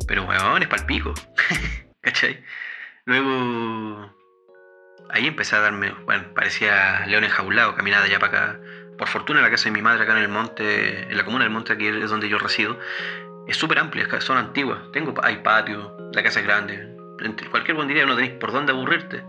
Pero, 0.07 0.25
weón, 0.25 0.63
es 0.63 0.67
palpico. 0.67 1.13
¿Cachai? 2.01 2.43
Luego. 3.05 4.24
Ahí 5.09 5.27
empecé 5.27 5.55
a 5.55 5.59
darme. 5.59 5.91
Bueno, 6.05 6.25
parecía 6.33 7.05
león 7.07 7.23
enjaulado, 7.23 7.75
caminada 7.75 8.05
allá 8.05 8.19
para 8.19 8.37
acá. 8.37 8.59
Por 8.97 9.07
fortuna, 9.07 9.41
la 9.41 9.49
casa 9.49 9.65
de 9.65 9.71
mi 9.71 9.81
madre, 9.81 10.03
acá 10.03 10.13
en 10.13 10.23
el 10.23 10.29
monte, 10.29 11.03
en 11.09 11.17
la 11.17 11.25
comuna 11.25 11.43
del 11.43 11.53
monte, 11.53 11.73
aquí 11.73 11.87
es 11.87 12.09
donde 12.09 12.29
yo 12.29 12.37
resido, 12.37 12.79
es 13.47 13.57
súper 13.57 13.79
amplia, 13.79 14.07
son 14.21 14.37
antiguas. 14.37 14.79
Tengo, 14.93 15.13
hay 15.23 15.37
patio, 15.37 16.09
la 16.13 16.23
casa 16.23 16.39
es 16.39 16.45
grande. 16.45 16.95
Cualquier 17.51 17.75
buen 17.75 17.87
día 17.87 18.05
no 18.05 18.15
tenéis 18.15 18.33
por 18.33 18.51
dónde 18.51 18.71
aburrirte. 18.71 19.23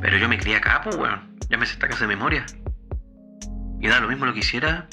Pero 0.00 0.16
yo 0.16 0.28
me 0.28 0.38
crié 0.38 0.56
acá, 0.56 0.80
pues, 0.82 0.96
weón. 0.96 1.36
Ya 1.48 1.56
me 1.56 1.66
sé 1.66 1.72
esta 1.72 1.88
casa 1.88 2.02
de 2.02 2.08
memoria. 2.08 2.46
Y 3.80 3.88
da 3.88 4.00
lo 4.00 4.08
mismo 4.08 4.26
lo 4.26 4.32
que 4.32 4.40
hiciera. 4.40 4.86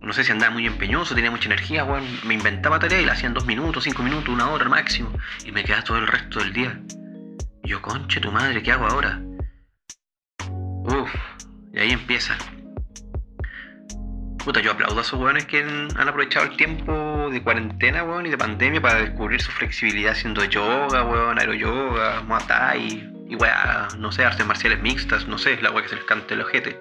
No 0.00 0.12
sé 0.12 0.24
si 0.24 0.32
andaba 0.32 0.52
muy 0.52 0.66
empeñoso, 0.66 1.14
tenía 1.14 1.30
mucha 1.30 1.46
energía, 1.46 1.84
weón. 1.84 2.04
Me 2.24 2.34
inventaba 2.34 2.78
tarea 2.78 3.00
y 3.00 3.04
la 3.04 3.12
hacía 3.12 3.28
en 3.28 3.34
dos 3.34 3.46
minutos, 3.46 3.84
cinco 3.84 4.02
minutos, 4.02 4.28
una 4.28 4.48
hora 4.50 4.68
máximo. 4.68 5.12
Y 5.44 5.52
me 5.52 5.64
quedaba 5.64 5.82
todo 5.82 5.98
el 5.98 6.06
resto 6.06 6.38
del 6.38 6.52
día. 6.52 6.80
Yo, 7.66 7.82
conche 7.82 8.20
tu 8.20 8.30
madre, 8.30 8.62
¿qué 8.62 8.70
hago 8.70 8.86
ahora? 8.86 9.20
Uf, 10.84 11.12
y 11.72 11.80
ahí 11.80 11.90
empieza. 11.90 12.38
Puta, 14.44 14.60
yo 14.60 14.70
aplaudo 14.70 15.00
a 15.00 15.02
esos 15.02 15.18
weones 15.18 15.46
que 15.46 15.62
han 15.62 16.08
aprovechado 16.08 16.46
el 16.46 16.56
tiempo 16.56 17.28
de 17.28 17.42
cuarentena, 17.42 18.04
weón, 18.04 18.26
y 18.26 18.30
de 18.30 18.38
pandemia 18.38 18.80
para 18.80 19.00
descubrir 19.00 19.42
su 19.42 19.50
flexibilidad 19.50 20.12
haciendo 20.12 20.44
yoga, 20.44 21.02
weón, 21.02 21.40
aeroyoga, 21.40 22.22
muay 22.22 23.12
y 23.28 23.34
weá, 23.34 23.88
no 23.98 24.12
sé, 24.12 24.24
artes 24.24 24.46
marciales 24.46 24.80
mixtas, 24.80 25.26
no 25.26 25.36
sé, 25.36 25.60
la 25.60 25.72
weá 25.72 25.82
que 25.82 25.88
se 25.88 25.96
les 25.96 26.04
cante 26.04 26.34
el 26.34 26.42
ojete. 26.42 26.80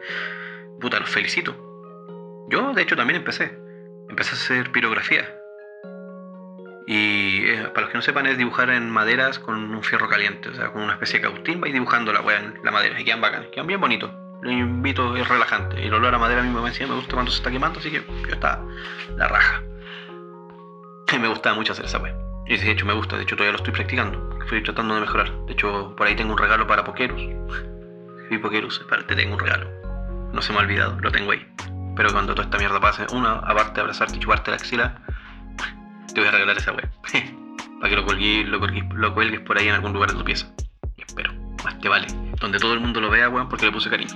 Puta, 0.80 1.00
los 1.00 1.10
felicito. 1.10 1.56
Yo, 2.52 2.74
de 2.74 2.84
hecho, 2.84 2.96
también 2.96 3.18
empecé. 3.18 3.58
Empecé 4.08 4.32
a 4.32 4.34
hacer 4.34 4.72
pirografía. 4.72 5.28
Eh, 7.48 7.70
para 7.74 7.82
los 7.82 7.90
que 7.92 7.98
no 7.98 8.02
sepan, 8.02 8.26
es 8.26 8.38
dibujar 8.38 8.70
en 8.70 8.90
maderas 8.90 9.40
con 9.40 9.76
un 9.76 9.84
fierro 9.84 10.10
caliente, 10.10 10.50
o 10.50 10.54
sea, 10.54 10.72
con 10.72 10.82
una 10.82 10.94
especie 10.94 11.20
de 11.20 11.28
cautín, 11.28 11.62
vais 11.62 11.74
dibujando 11.74 12.12
la 12.12 12.22
weá 12.22 12.40
en 12.40 12.60
la 12.64 12.72
madera, 12.72 13.00
y 13.00 13.06
quedan 13.06 13.22
bacán, 13.22 13.48
quedan 13.52 13.68
bien 13.68 13.80
bonitos 13.80 14.12
lo 14.46 14.52
invito, 14.52 15.16
es 15.16 15.28
relajante. 15.28 15.82
Y 15.82 15.88
el 15.88 15.94
olor 15.94 16.14
a 16.14 16.20
madera 16.20 16.42
a 16.42 16.44
mí 16.44 16.50
me 16.50 16.62
decía, 16.62 16.88
me 16.88 16.94
gusta 16.94 17.14
cuando 17.14 17.32
se 17.32 17.38
está 17.38 17.50
quemando, 17.50 17.80
así 17.80 17.90
que 17.90 18.06
yo 18.28 18.34
está 18.34 18.62
la 19.18 19.28
raja. 19.28 19.64
Y 21.12 21.20
me 21.20 21.28
gustaba 21.28 21.56
mucho 21.56 21.74
hacer 21.74 21.86
esa 21.86 21.98
wea. 21.98 22.16
Y 22.48 22.58
de 22.58 22.72
hecho 22.72 22.86
me 22.86 22.94
gusta, 22.94 23.18
de 23.18 23.24
hecho 23.24 23.36
todavía 23.36 23.54
lo 23.54 23.58
estoy 23.58 23.74
practicando. 23.74 24.38
Estoy 24.44 24.62
tratando 24.62 24.96
de 24.96 25.02
mejorar. 25.02 25.32
De 25.48 25.54
hecho, 25.54 25.96
por 25.96 26.06
ahí 26.06 26.16
tengo 26.16 26.34
un 26.34 26.38
regalo 26.38 26.68
para 26.68 26.84
Pokerus. 26.84 27.22
Y 28.32 28.40
Pokerus, 28.40 28.84
te 29.08 29.16
tengo 29.16 29.36
un 29.36 29.40
regalo. 29.40 29.70
No 30.34 30.42
se 30.42 30.52
me 30.52 30.58
ha 30.58 30.62
olvidado, 30.64 31.00
lo 31.00 31.12
tengo 31.12 31.32
ahí. 31.32 31.48
Pero 31.96 32.12
cuando 32.12 32.34
toda 32.34 32.46
esta 32.46 32.58
mierda 32.58 32.80
pase, 32.80 33.06
una, 33.14 33.34
aparte 33.34 33.76
de 33.76 33.82
abrazarte 33.82 34.18
y 34.18 34.20
chuparte 34.20 34.50
la 34.50 34.58
axila, 34.58 35.02
te 36.14 36.20
voy 36.20 36.28
a 36.28 36.32
regalar 36.32 36.58
esa 36.58 36.72
wea. 36.72 36.90
para 37.80 37.90
que 37.90 37.96
lo 37.96 38.06
cuelgues, 38.06 38.48
lo, 38.48 38.60
lo 38.60 39.14
cuelgues 39.14 39.42
por 39.42 39.58
ahí 39.58 39.68
en 39.68 39.76
algún 39.76 39.94
lugar 39.94 40.12
de 40.12 40.18
tu 40.18 40.24
pieza. 40.24 40.48
Espero, 40.98 41.32
te 41.82 41.90
vale. 41.90 42.08
Donde 42.40 42.60
todo 42.60 42.74
el 42.74 42.80
mundo 42.80 43.02
lo 43.02 43.10
vea, 43.10 43.30
weón, 43.30 43.50
porque 43.50 43.66
le 43.66 43.72
puse 43.72 43.90
cariño. 43.90 44.16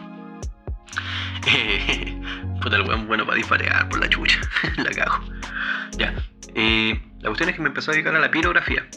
puta, 2.61 2.75
el 2.75 2.81
weón 2.83 3.07
bueno 3.07 3.25
para 3.25 3.37
disparear 3.37 3.89
por 3.89 3.99
la 3.99 4.09
chucha. 4.09 4.39
la 4.77 4.91
cago. 4.91 5.23
Ya. 5.97 6.13
Eh, 6.55 6.99
la 7.19 7.29
cuestión 7.29 7.49
es 7.49 7.55
que 7.55 7.61
me 7.61 7.69
empezó 7.69 7.91
a 7.91 7.93
dedicar 7.93 8.15
a 8.15 8.19
la 8.19 8.31
pirografía. 8.31 8.87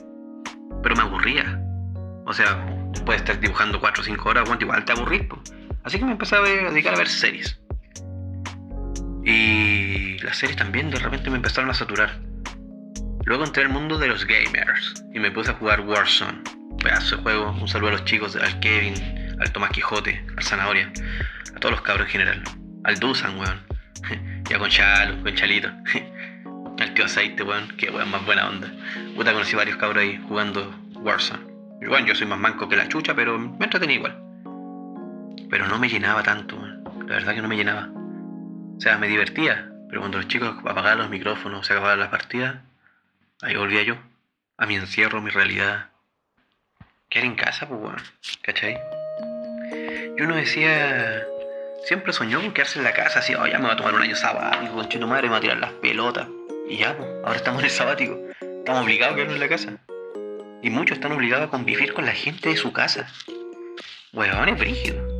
Pero 0.82 0.96
me 0.96 1.02
aburría. 1.02 1.60
O 2.24 2.32
sea, 2.32 2.64
puedes 3.04 3.22
estar 3.22 3.38
dibujando 3.40 3.80
4 3.80 4.00
o 4.00 4.04
5 4.04 4.28
horas, 4.28 4.48
weón, 4.48 4.60
igual 4.60 4.84
te 4.84 4.92
aburrís, 4.92 5.22
Así 5.84 5.98
que 5.98 6.04
me 6.04 6.12
empecé 6.12 6.36
a, 6.36 6.40
dedicar 6.40 6.94
a 6.94 6.98
ver 6.98 7.08
series. 7.08 7.60
Y 9.24 10.18
las 10.18 10.36
series 10.36 10.56
también 10.56 10.90
de 10.90 10.98
repente 10.98 11.30
me 11.30 11.36
empezaron 11.36 11.70
a 11.70 11.74
saturar. 11.74 12.20
Luego 13.24 13.44
entré 13.44 13.62
al 13.62 13.68
mundo 13.68 13.98
de 13.98 14.08
los 14.08 14.26
gamers 14.26 15.04
y 15.14 15.18
me 15.18 15.30
puse 15.30 15.50
a 15.50 15.54
jugar 15.54 15.80
Warzone. 15.80 16.42
Pedazo 16.82 17.16
de 17.16 17.22
juego. 17.22 17.52
Un 17.52 17.68
saludo 17.68 17.90
a 17.90 17.92
los 17.92 18.04
chicos, 18.04 18.34
al 18.36 18.58
Kevin, 18.60 18.94
al 19.40 19.52
Tomás 19.52 19.70
Quijote, 19.70 20.24
al 20.36 20.42
Zanahoria 20.42 20.92
a 21.54 21.60
todos 21.60 21.72
los 21.72 21.82
cabros 21.82 22.06
en 22.06 22.12
general. 22.12 22.42
Al 22.84 22.98
Dusan, 22.98 23.38
weón. 23.38 23.60
ya 24.48 24.58
con 24.58 24.68
Chalo, 24.70 25.22
con 25.22 25.34
Chalito. 25.34 25.68
Al 26.80 26.94
tío 26.94 27.04
Aceite, 27.04 27.42
weón. 27.42 27.68
Que 27.76 27.90
weón 27.90 28.10
más 28.10 28.24
buena 28.26 28.48
onda. 28.48 28.72
Puta, 29.14 29.32
conocí 29.32 29.54
varios 29.54 29.76
cabros 29.76 30.02
ahí 30.02 30.20
jugando 30.26 30.74
Warzone. 30.94 31.44
Y 31.80 31.86
bueno, 31.86 32.06
yo 32.06 32.14
soy 32.14 32.26
más 32.26 32.38
manco 32.38 32.68
que 32.68 32.76
la 32.76 32.88
chucha, 32.88 33.14
pero 33.14 33.38
me 33.38 33.64
entretenía 33.64 33.96
igual. 33.96 34.18
Pero 35.48 35.68
no 35.68 35.78
me 35.78 35.88
llenaba 35.88 36.22
tanto, 36.22 36.56
weón. 36.56 36.82
La 37.06 37.14
verdad 37.14 37.34
que 37.34 37.42
no 37.42 37.48
me 37.48 37.56
llenaba. 37.56 37.90
O 38.76 38.80
sea, 38.80 38.98
me 38.98 39.06
divertía. 39.06 39.68
Pero 39.88 40.00
cuando 40.00 40.18
los 40.18 40.28
chicos 40.28 40.56
apagaban 40.58 40.98
los 40.98 41.10
micrófonos, 41.10 41.66
se 41.66 41.74
acababan 41.74 42.00
las 42.00 42.08
partidas, 42.08 42.56
ahí 43.42 43.56
volvía 43.56 43.82
yo. 43.82 43.96
A 44.56 44.66
mi 44.66 44.76
encierro, 44.76 45.18
a 45.18 45.20
mi 45.20 45.30
realidad. 45.30 45.90
Quedar 47.08 47.26
en 47.26 47.34
casa, 47.34 47.68
pues, 47.68 47.80
weón. 47.80 48.02
¿Cachai? 48.42 48.78
Y 50.16 50.22
uno 50.22 50.36
decía, 50.36 51.24
siempre 51.84 52.12
soñó 52.12 52.40
con 52.40 52.52
quedarse 52.52 52.78
en 52.78 52.84
la 52.84 52.92
casa, 52.92 53.18
así, 53.18 53.34
oh, 53.34 53.46
ya 53.46 53.58
me 53.58 53.64
voy 53.64 53.72
a 53.72 53.76
tomar 53.76 53.94
un 53.94 54.02
año 54.02 54.16
sabático, 54.16 54.74
con 54.74 54.88
chino 54.88 55.06
madre, 55.06 55.24
me 55.24 55.30
voy 55.30 55.38
a 55.38 55.40
tirar 55.40 55.58
las 55.58 55.72
pelotas. 55.72 56.28
Y 56.68 56.78
ya, 56.78 56.96
pues, 56.96 57.08
ahora 57.24 57.36
estamos 57.36 57.60
en 57.60 57.66
el 57.66 57.70
sabático. 57.70 58.18
Estamos 58.40 58.84
obligados 58.84 59.14
a 59.14 59.16
quedarnos 59.16 59.34
en 59.34 59.40
la 59.40 59.48
casa. 59.48 59.78
Y 60.62 60.70
muchos 60.70 60.98
están 60.98 61.12
obligados 61.12 61.48
a 61.48 61.50
convivir 61.50 61.92
con 61.92 62.06
la 62.06 62.12
gente 62.12 62.50
de 62.50 62.56
su 62.56 62.72
casa. 62.72 63.08
Huevón, 64.12 64.48
es 64.48 64.58
brígido. 64.58 65.12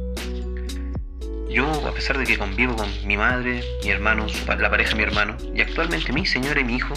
Yo, 1.51 1.69
a 1.87 1.93
pesar 1.93 2.17
de 2.17 2.25
que 2.25 2.39
convivo 2.39 2.77
con 2.77 2.89
mi 3.07 3.17
madre, 3.17 3.63
mi 3.83 3.91
hermano, 3.91 4.27
la 4.47 4.71
pareja 4.71 4.91
de 4.91 4.97
mi 4.97 5.03
hermano, 5.03 5.37
y 5.55 5.61
actualmente 5.61 6.13
mi 6.13 6.25
señora 6.25 6.61
y 6.61 6.65
mi 6.65 6.77
hijo, 6.77 6.95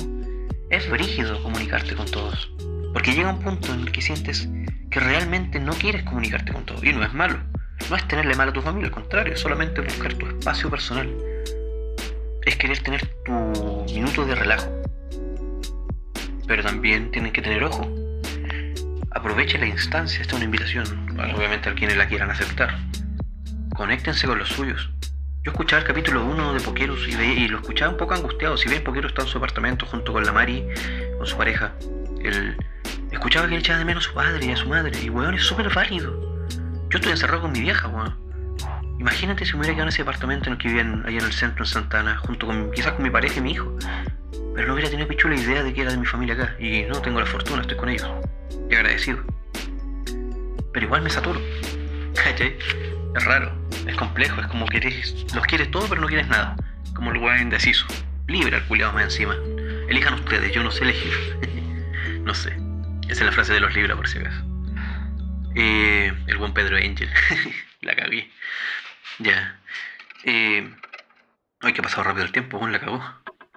es 0.75 0.89
brígido 0.89 1.41
comunicarte 1.41 1.95
con 1.95 2.05
todos. 2.05 2.51
Porque 2.93 3.13
llega 3.13 3.31
un 3.31 3.39
punto 3.39 3.73
en 3.73 3.81
el 3.81 3.91
que 3.91 4.01
sientes 4.01 4.49
que 4.91 4.99
realmente 4.99 5.59
no 5.59 5.73
quieres 5.73 6.03
comunicarte 6.03 6.51
con 6.51 6.65
todos. 6.65 6.83
Y 6.83 6.91
no 6.91 7.03
es 7.03 7.13
malo. 7.13 7.39
No 7.89 7.95
es 7.95 8.07
tenerle 8.07 8.35
mal 8.35 8.49
a 8.49 8.53
tu 8.53 8.61
familia, 8.61 8.87
al 8.87 8.93
contrario, 8.93 9.33
es 9.33 9.39
solamente 9.39 9.81
buscar 9.81 10.13
tu 10.13 10.27
espacio 10.27 10.69
personal. 10.69 11.09
Es 12.45 12.55
querer 12.57 12.79
tener 12.79 13.05
tu 13.25 13.85
minuto 13.93 14.25
de 14.25 14.35
relajo. 14.35 14.69
Pero 16.47 16.63
también 16.63 17.11
tienen 17.11 17.31
que 17.31 17.41
tener 17.41 17.63
ojo. 17.63 17.89
Aproveche 19.11 19.57
la 19.57 19.67
instancia, 19.67 20.21
esta 20.21 20.33
es 20.33 20.37
una 20.37 20.45
invitación, 20.45 20.85
obviamente 21.35 21.69
a 21.69 21.73
quienes 21.73 21.97
la 21.97 22.07
quieran 22.07 22.29
aceptar. 22.29 22.77
Conéctense 23.73 24.27
con 24.27 24.39
los 24.39 24.49
suyos. 24.49 24.89
Yo 25.45 25.51
escuchaba 25.51 25.83
el 25.83 25.87
capítulo 25.87 26.25
1 26.25 26.53
de 26.53 26.59
Pokerus 26.59 27.07
y, 27.07 27.47
lo 27.47 27.59
escuchaba 27.59 27.91
un 27.91 27.97
poco 27.97 28.15
angustiado. 28.15 28.57
Si 28.57 28.67
bien 28.67 28.83
Pokerus 28.83 29.11
está 29.11 29.21
en 29.21 29.27
su 29.27 29.37
apartamento 29.37 29.85
junto 29.85 30.11
con 30.11 30.25
la 30.25 30.31
Mari, 30.31 30.65
con 31.19 31.27
su 31.27 31.37
pareja, 31.37 31.71
él 32.23 32.57
escuchaba 33.11 33.47
que 33.47 33.53
él 33.53 33.59
echaba 33.59 33.77
de 33.77 33.85
menos 33.85 34.07
a 34.07 34.09
su 34.09 34.15
padre 34.15 34.43
y 34.43 34.51
a 34.51 34.57
su 34.57 34.67
madre. 34.67 34.99
Y 35.03 35.11
weón, 35.11 35.35
es 35.35 35.43
súper 35.43 35.71
válido. 35.71 36.47
Yo 36.89 36.97
estoy 36.97 37.11
encerrado 37.11 37.43
con 37.43 37.51
mi 37.51 37.61
vieja, 37.61 37.87
weón. 37.87 38.17
Imagínate 38.97 39.45
si 39.45 39.53
me 39.53 39.59
hubiera 39.59 39.75
quedado 39.75 39.83
en 39.83 39.93
ese 39.93 40.01
apartamento 40.01 40.47
en 40.47 40.53
el 40.53 40.57
que 40.57 40.67
vivía 40.67 40.81
ahí 41.05 41.17
en 41.17 41.23
el 41.23 41.31
centro, 41.31 41.63
en 41.63 41.69
Santana, 41.69 42.17
junto 42.17 42.47
con 42.47 42.71
quizás 42.71 42.93
con 42.93 43.03
mi 43.03 43.11
pareja 43.11 43.37
y 43.37 43.41
mi 43.41 43.51
hijo. 43.51 43.71
Pero 44.55 44.67
no 44.67 44.73
hubiera 44.73 44.89
tenido 44.89 45.07
pichula 45.07 45.35
idea 45.35 45.61
de 45.61 45.71
que 45.75 45.81
era 45.81 45.91
de 45.91 45.97
mi 45.97 46.07
familia 46.07 46.33
acá. 46.33 46.55
Y 46.57 46.85
no, 46.89 46.99
tengo 47.03 47.19
la 47.19 47.27
fortuna, 47.27 47.61
estoy 47.61 47.77
con 47.77 47.89
ellos. 47.89 48.09
Y 48.67 48.73
agradecido. 48.73 49.19
Pero 50.73 50.85
igual 50.87 51.03
me 51.03 51.11
saturo. 51.11 51.39
¿Cachai? 52.15 52.57
Es 53.15 53.23
raro, 53.23 53.49
es 53.87 53.95
complejo, 53.95 54.41
es 54.41 54.47
como 54.47 54.65
que 54.65 54.81
los 55.33 55.45
quieres 55.45 55.71
todo 55.71 55.87
pero 55.87 56.01
no 56.01 56.07
quieres 56.07 56.27
nada. 56.27 56.57
Como 56.93 57.11
el 57.11 57.17
weón 57.19 57.43
indeciso. 57.43 57.87
Libre 58.27 58.57
al 58.57 58.65
culiado 58.65 58.91
más 58.91 59.05
encima. 59.05 59.35
Elijan 59.87 60.15
ustedes, 60.15 60.51
yo 60.51 60.61
no 60.61 60.69
sé 60.69 60.83
elegir. 60.83 61.13
no 62.23 62.33
sé. 62.33 62.49
Esa 63.07 63.21
es 63.21 63.21
la 63.21 63.31
frase 63.31 63.53
de 63.53 63.61
los 63.61 63.73
libros 63.73 63.95
por 63.95 64.09
si 64.09 64.19
acaso. 64.19 64.43
Eh, 65.55 66.13
el 66.27 66.37
buen 66.37 66.53
Pedro 66.53 66.75
Angel. 66.75 67.09
la 67.81 67.95
cagué. 67.95 68.29
Ya. 69.19 69.61
Eh, 70.25 70.69
ay, 71.61 71.71
que 71.71 71.79
ha 71.79 71.83
pasado 71.83 72.03
rápido 72.03 72.25
el 72.25 72.33
tiempo, 72.33 72.59
bueno, 72.59 72.73
la 72.73 72.81
cagó. 72.81 73.01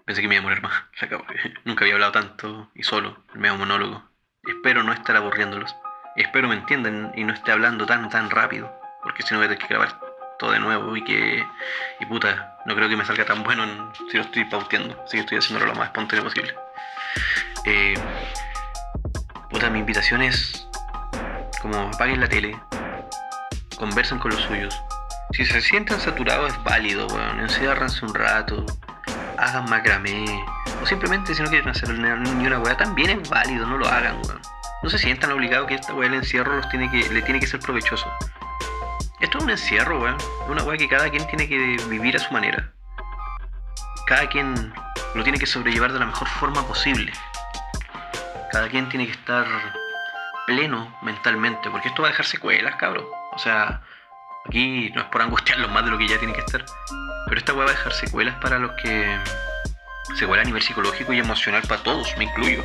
Pensé 0.05 0.23
que 0.23 0.29
me 0.29 0.37
iba 0.37 0.43
a 0.43 0.45
morir 0.45 0.63
más. 0.63 0.85
La 1.01 1.09
cagó. 1.09 1.27
Nunca 1.65 1.83
había 1.83 1.95
hablado 1.95 2.13
tanto 2.13 2.71
y 2.77 2.85
solo, 2.85 3.25
el 3.35 3.41
medio 3.41 3.57
monólogo. 3.57 4.09
Espero 4.45 4.85
no 4.85 4.93
estar 4.93 5.17
aburriéndolos. 5.17 5.75
Espero 6.15 6.47
me 6.47 6.55
entiendan 6.55 7.13
y 7.17 7.25
no 7.25 7.33
esté 7.33 7.51
hablando 7.51 7.87
tan, 7.87 8.09
tan 8.09 8.31
rápido. 8.31 8.78
Porque 9.03 9.23
si 9.23 9.33
no 9.33 9.39
voy 9.39 9.47
a 9.47 9.49
tener 9.49 9.63
que 9.63 9.69
grabar 9.69 9.99
todo 10.39 10.53
de 10.53 10.61
nuevo 10.61 10.97
y 10.97 11.05
que. 11.05 11.47
Y 12.01 12.07
puta, 12.07 12.59
no 12.65 12.75
creo 12.75 12.89
que 12.89 12.97
me 12.97 13.05
salga 13.05 13.25
tan 13.25 13.43
bueno 13.43 13.93
si 14.11 14.17
lo 14.17 14.23
estoy 14.23 14.45
pauteando. 14.45 15.01
Así 15.05 15.17
que 15.17 15.21
estoy 15.21 15.39
haciéndolo 15.39 15.67
lo 15.73 15.75
más 15.75 15.87
espontáneo 15.87 16.25
posible. 16.25 16.55
Eh, 17.65 17.95
puta, 19.51 19.69
mi 19.71 19.81
invitación 19.81 20.23
es 20.23 20.69
como 21.61 21.91
apaguen 21.93 22.21
la 22.21 22.29
tele, 22.29 22.59
conversen 23.77 24.19
con 24.19 24.31
los 24.31 24.41
suyos. 24.43 24.81
Si 25.33 25.45
se 25.45 25.61
sienten 25.61 26.01
saturados 26.01 26.53
es 26.53 26.65
válido, 26.65 27.07
weón. 27.09 27.41
Enciérranse 27.41 28.05
un 28.05 28.15
rato, 28.15 28.65
hagan 29.37 29.69
macramé. 29.69 30.25
O 30.83 30.87
simplemente 30.87 31.35
si 31.35 31.43
no 31.43 31.49
quieren 31.49 31.69
hacer 31.69 31.91
ni 31.91 32.47
una 32.47 32.61
weá, 32.61 32.77
también 32.77 33.11
es 33.11 33.29
válido, 33.29 33.67
no 33.67 33.79
lo 33.79 33.87
hagan, 33.87 34.17
weón. 34.25 34.41
No 34.83 34.89
se 34.89 34.99
sientan 34.99 35.33
obligados 35.33 35.67
que 35.67 35.75
esta 35.75 35.93
weá 35.93 36.09
del 36.09 36.19
encierro 36.19 36.55
los 36.57 36.69
tiene 36.69 36.91
que, 36.91 37.09
le 37.11 37.21
tiene 37.23 37.41
que 37.41 37.47
ser 37.47 37.61
provechoso. 37.61 38.07
Esto 39.21 39.39
es 39.39 39.45
un 39.45 39.51
encierro, 39.51 40.01
weón. 40.01 40.17
Una 40.49 40.63
weá 40.63 40.79
que 40.79 40.89
cada 40.89 41.11
quien 41.11 41.27
tiene 41.27 41.49
que 41.49 41.77
vivir 41.89 42.17
a 42.17 42.21
su 42.21 42.33
manera. 42.33 42.73
Cada 44.07 44.29
quien 44.29 44.73
lo 45.15 45.23
tiene 45.25 45.39
que 45.39 45.47
sobrellevar 45.47 45.93
de 45.93 45.99
la 45.99 46.07
mejor 46.07 46.29
forma 46.29 46.67
posible. 46.67 47.13
Cada 48.53 48.69
quien 48.69 48.89
tiene 48.89 49.07
que 49.07 49.13
estar 49.13 49.47
pleno 50.47 50.97
mentalmente, 51.03 51.69
porque 51.69 51.89
esto 51.89 52.03
va 52.03 52.09
a 52.09 52.11
dejar 52.13 52.27
secuelas, 52.27 52.77
cabrón. 52.77 53.07
O 53.33 53.39
sea, 53.39 53.83
aquí 54.47 54.91
no 54.95 55.03
es 55.03 55.07
por 55.09 55.21
angustiarlos 55.21 55.71
más 55.73 55.85
de 55.85 55.91
lo 55.91 55.99
que 55.99 56.09
ya 56.09 56.19
tiene 56.19 56.33
que 56.33 56.41
estar, 56.41 56.65
pero 57.27 57.39
esta 57.39 57.53
weá 57.53 57.67
va 57.67 57.73
a 57.73 57.75
dejar 57.75 57.93
secuelas 57.93 58.37
para 58.37 58.59
los 58.59 58.71
que. 58.83 59.19
Secuelas 60.17 60.45
a 60.45 60.47
nivel 60.47 60.63
psicológico 60.63 61.13
y 61.13 61.19
emocional 61.19 61.63
para 61.69 61.83
todos, 61.83 62.17
me 62.17 62.25
incluyo. 62.25 62.65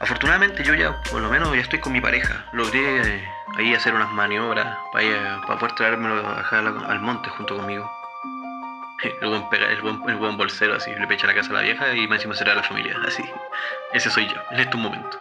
Afortunadamente 0.00 0.64
yo 0.64 0.74
ya, 0.74 1.02
por 1.02 1.20
lo 1.20 1.28
menos, 1.28 1.52
ya 1.54 1.60
estoy 1.60 1.80
con 1.80 1.92
mi 1.92 2.00
pareja. 2.00 2.46
Logré 2.52 3.22
ahí 3.56 3.74
hacer 3.74 3.94
unas 3.94 4.10
maniobras 4.12 4.78
para, 4.92 5.40
para 5.46 5.58
poder 5.58 5.74
traérmelo 5.74 6.26
al 6.86 7.00
monte 7.00 7.28
junto 7.30 7.56
conmigo. 7.56 7.90
El 9.20 9.28
buen, 9.28 9.48
pega, 9.48 9.66
el, 9.66 9.82
buen, 9.82 10.00
el 10.08 10.14
buen 10.16 10.36
bolsero 10.36 10.76
así, 10.76 10.94
le 10.94 11.06
pecha 11.08 11.26
la 11.26 11.34
casa 11.34 11.50
a 11.50 11.54
la 11.54 11.62
vieja 11.62 11.92
y 11.92 12.06
me 12.06 12.16
encima 12.16 12.36
será 12.36 12.54
la 12.54 12.62
familia, 12.62 12.96
así. 13.04 13.24
Ese 13.92 14.10
soy 14.10 14.28
yo, 14.28 14.36
en 14.52 14.60
estos 14.60 14.80
momentos. 14.80 15.20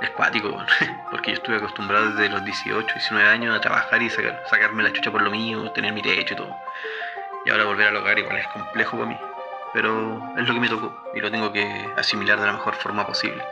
Es 0.00 0.10
cuático, 0.10 0.56
porque 1.10 1.32
yo 1.32 1.36
estuve 1.36 1.56
acostumbrado 1.56 2.10
desde 2.12 2.30
los 2.30 2.42
18, 2.44 2.94
19 2.94 3.28
años 3.28 3.54
a 3.54 3.60
trabajar 3.60 4.00
y 4.00 4.08
sacar, 4.08 4.42
sacarme 4.48 4.84
la 4.84 4.92
chucha 4.92 5.10
por 5.10 5.20
lo 5.20 5.30
mío, 5.30 5.70
tener 5.72 5.92
mi 5.92 6.00
techo 6.00 6.34
y 6.34 6.36
todo. 6.36 6.56
Y 7.44 7.50
ahora 7.50 7.64
volver 7.64 7.88
al 7.88 7.96
hogar 7.96 8.18
igual 8.18 8.36
es 8.36 8.46
complejo 8.48 8.96
para 8.96 9.10
mí. 9.10 9.18
Pero 9.74 10.32
es 10.36 10.48
lo 10.48 10.54
que 10.54 10.60
me 10.60 10.68
tocó 10.68 11.10
y 11.14 11.20
lo 11.20 11.30
tengo 11.30 11.52
que 11.52 11.92
asimilar 11.96 12.40
de 12.40 12.46
la 12.46 12.52
mejor 12.52 12.74
forma 12.74 13.06
posible. 13.06 13.42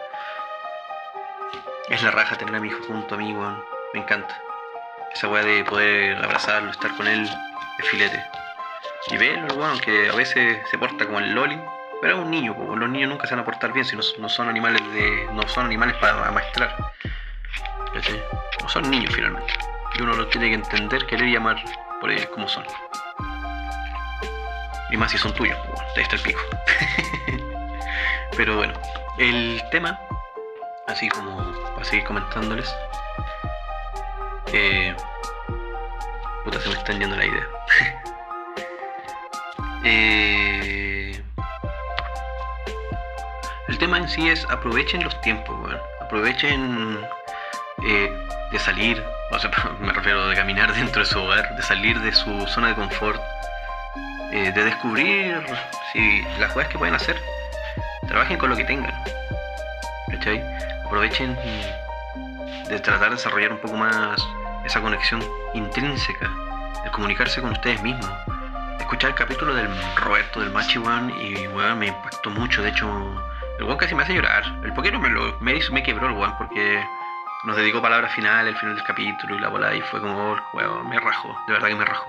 Es 1.89 2.03
la 2.03 2.11
raja 2.11 2.37
tener 2.37 2.57
a 2.57 2.61
mi 2.61 2.69
hijo 2.69 2.83
junto 2.87 3.15
a 3.15 3.19
mí, 3.19 3.33
weón. 3.33 3.63
Me 3.95 4.01
encanta. 4.01 4.43
Esa 5.15 5.29
weá 5.29 5.45
de 5.45 5.65
poder 5.65 6.17
abrazarlo, 6.17 6.71
estar 6.71 6.95
con 6.97 7.07
él, 7.07 7.29
es 7.79 7.89
filete. 7.89 8.23
Y 9.09 9.17
verlo, 9.17 9.55
weón, 9.55 9.71
aunque 9.71 10.11
a 10.11 10.17
veces 10.17 10.59
se 10.69 10.79
porta 10.79 11.07
como 11.07 11.21
el 11.21 11.33
loli, 11.33 11.61
pero 12.01 12.17
es 12.17 12.25
un 12.25 12.31
niño, 12.31 12.55
pues 12.55 12.79
los 12.79 12.89
niños 12.89 13.09
nunca 13.09 13.27
se 13.27 13.35
van 13.35 13.43
a 13.43 13.45
portar 13.45 13.73
bien 13.73 13.85
si 13.85 13.97
no, 13.97 14.29
son 14.29 14.49
animales 14.49 14.83
de. 14.93 15.29
no 15.33 15.47
son 15.49 15.67
animales 15.67 15.97
para 15.97 16.27
amaestrar. 16.27 16.77
No 18.61 18.69
son 18.69 18.91
niños 18.91 19.15
finalmente. 19.15 19.53
Y 19.95 20.03
uno 20.03 20.15
los 20.15 20.29
tiene 20.31 20.49
que 20.49 20.55
entender, 20.55 21.07
querer 21.07 21.29
y 21.29 21.37
amar 21.37 21.57
por 22.01 22.11
ellos 22.11 22.27
como 22.27 22.49
son. 22.49 22.65
Y 24.91 24.97
más 24.97 25.13
si 25.13 25.19
son 25.19 25.33
tuyos, 25.35 25.59
pues, 25.69 25.81
ahí 25.97 26.03
está 26.03 26.17
el 26.17 26.23
pico. 26.23 26.41
Pero 28.37 28.57
bueno, 28.57 28.75
el 29.19 29.63
tema, 29.71 29.99
así 30.87 31.09
como 31.09 31.37
para 31.75 31.85
seguir 31.85 32.05
comentándoles. 32.05 32.75
Eh, 34.53 34.95
puta, 36.45 36.61
se 36.61 36.69
me 36.69 36.75
está 36.75 36.93
yendo 36.93 37.17
la 37.17 37.27
idea. 37.27 37.47
eh, 39.85 41.23
el 43.69 43.79
tema 43.79 43.99
en 43.99 44.09
sí 44.09 44.29
es 44.29 44.45
aprovechen 44.49 45.03
los 45.03 45.21
tiempos, 45.21 45.57
Aprovechen 46.01 46.99
eh, 47.85 48.27
de 48.53 48.59
salir, 48.59 49.03
o 49.33 49.39
sea, 49.39 49.51
me 49.81 49.93
refiero 49.93 50.29
de 50.29 50.37
caminar 50.37 50.73
dentro 50.73 51.03
de 51.03 51.07
su 51.07 51.19
hogar, 51.21 51.57
de 51.57 51.63
salir 51.63 52.01
de 52.01 52.13
su 52.13 52.47
zona 52.47 52.69
de 52.69 52.75
confort, 52.75 53.21
eh, 54.33 54.53
de 54.53 54.65
descubrir 54.65 55.43
si 55.93 56.23
las 56.39 56.53
cosas 56.53 56.69
que 56.69 56.79
pueden 56.79 56.95
hacer. 56.95 57.21
Trabajen 58.07 58.39
con 58.39 58.51
lo 58.51 58.57
que 58.57 58.65
tengan. 58.65 58.95
¿Cachai? 60.11 60.43
Aprovechen 60.87 61.37
de 62.69 62.81
tratar 62.81 63.11
de 63.11 63.17
desarrollar 63.17 63.53
un 63.53 63.59
poco 63.59 63.77
más 63.77 64.17
esa 64.65 64.81
conexión 64.81 65.21
intrínseca, 65.55 66.31
de 66.85 66.91
comunicarse 66.91 67.41
con 67.41 67.51
ustedes 67.53 67.83
mismos. 67.83 68.09
Escuchar 68.79 69.11
el 69.11 69.17
capítulo 69.17 69.53
del 69.53 69.69
Roberto 69.97 70.41
del 70.41 70.53
Machi 70.53 70.79
One 70.79 71.13
y 71.21 71.47
bueno, 71.49 71.75
me 71.75 71.89
impactó 71.89 72.31
mucho, 72.31 72.63
de 72.63 72.69
hecho 72.69 72.87
el 73.59 73.65
weón 73.65 73.79
casi 73.79 73.97
me 73.97 74.05
hace 74.05 74.15
llorar. 74.15 74.45
El 74.63 74.73
poquero 74.75 75.01
me, 75.01 75.11
me, 75.41 75.61
me 75.73 75.83
quebró 75.83 76.07
el 76.07 76.13
weón 76.13 76.37
porque 76.39 76.85
nos 77.45 77.57
dedicó 77.57 77.83
palabras 77.83 78.13
finales, 78.15 78.55
el 78.55 78.61
final 78.61 78.77
del 78.77 78.85
capítulo 78.85 79.37
y 79.37 79.41
la 79.41 79.49
bola 79.49 79.75
y 79.75 79.81
fue 79.81 80.01
como, 80.01 80.37
weón, 80.53 80.89
me 80.89 81.01
rajó, 81.01 81.37
de 81.49 81.53
verdad 81.53 81.69
que 81.69 81.75
me 81.75 81.85
rajó. 81.85 82.07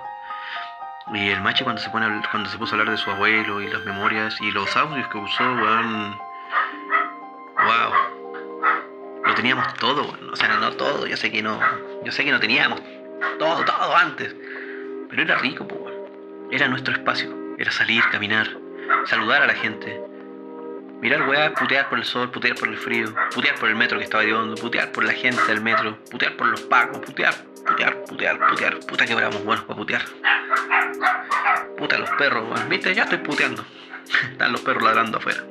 Y 1.13 1.29
el 1.29 1.41
machi 1.41 1.63
cuando 1.63 1.81
se 1.81 1.89
pone 1.89 2.21
cuando 2.29 2.47
se 2.49 2.57
puso 2.57 2.75
a 2.75 2.79
hablar 2.79 2.95
de 2.95 3.01
su 3.01 3.09
abuelo 3.09 3.59
y 3.61 3.69
las 3.69 3.83
memorias 3.85 4.39
y 4.39 4.51
los 4.51 4.77
audios 4.77 5.07
que 5.07 5.17
usó, 5.17 5.43
weón. 5.43 6.19
Wow. 7.55 8.06
Teníamos 9.37 9.73
todo. 9.75 10.17
O 10.29 10.35
sea, 10.35 10.49
no, 10.49 10.71
todo, 10.73 11.07
yo 11.07 11.15
sé 11.15 11.31
que 11.31 11.41
no. 11.41 11.57
Yo 12.03 12.11
sé 12.11 12.25
que 12.25 12.31
no 12.31 12.39
teníamos 12.41 12.81
todo, 13.39 13.63
todo 13.63 13.95
antes. 13.95 14.35
Pero 15.09 15.21
era 15.21 15.37
rico. 15.37 15.65
Era 16.51 16.67
nuestro 16.67 16.93
espacio. 16.93 17.33
Era 17.57 17.71
salir, 17.71 18.03
caminar, 18.11 18.49
saludar 19.05 19.41
a 19.41 19.47
la 19.47 19.55
gente 19.55 20.07
Mirar 21.01 21.29
weá, 21.29 21.53
putear 21.53 21.89
por 21.89 21.99
el 21.99 22.05
sol, 22.05 22.31
putear 22.31 22.55
por 22.55 22.69
el 22.69 22.77
frío, 22.77 23.13
putear 23.31 23.53
por 23.59 23.69
el 23.69 23.75
metro 23.75 23.99
que 23.99 24.03
estaba 24.03 24.23
hediondo, 24.23 24.55
putear 24.55 24.91
por 24.91 25.03
la 25.03 25.13
gente 25.13 25.43
del 25.45 25.61
metro, 25.61 25.95
putear 26.09 26.35
por 26.35 26.47
los 26.47 26.61
pacos, 26.61 26.99
putear, 27.01 27.35
putear, 27.67 28.03
putear, 28.05 28.39
putear. 28.49 28.79
Puta 28.79 29.05
que 29.05 29.13
éramos 29.13 29.43
buenos 29.45 29.63
para 29.65 29.77
putear. 29.77 30.01
Puta 31.77 31.99
los 31.99 32.09
perros, 32.11 32.49
weón. 32.49 32.67
Viste, 32.67 32.95
ya 32.95 33.03
estoy 33.03 33.19
puteando. 33.19 33.63
Están 34.31 34.51
los 34.51 34.61
perros 34.61 34.81
ladrando 34.81 35.19
afuera. 35.19 35.43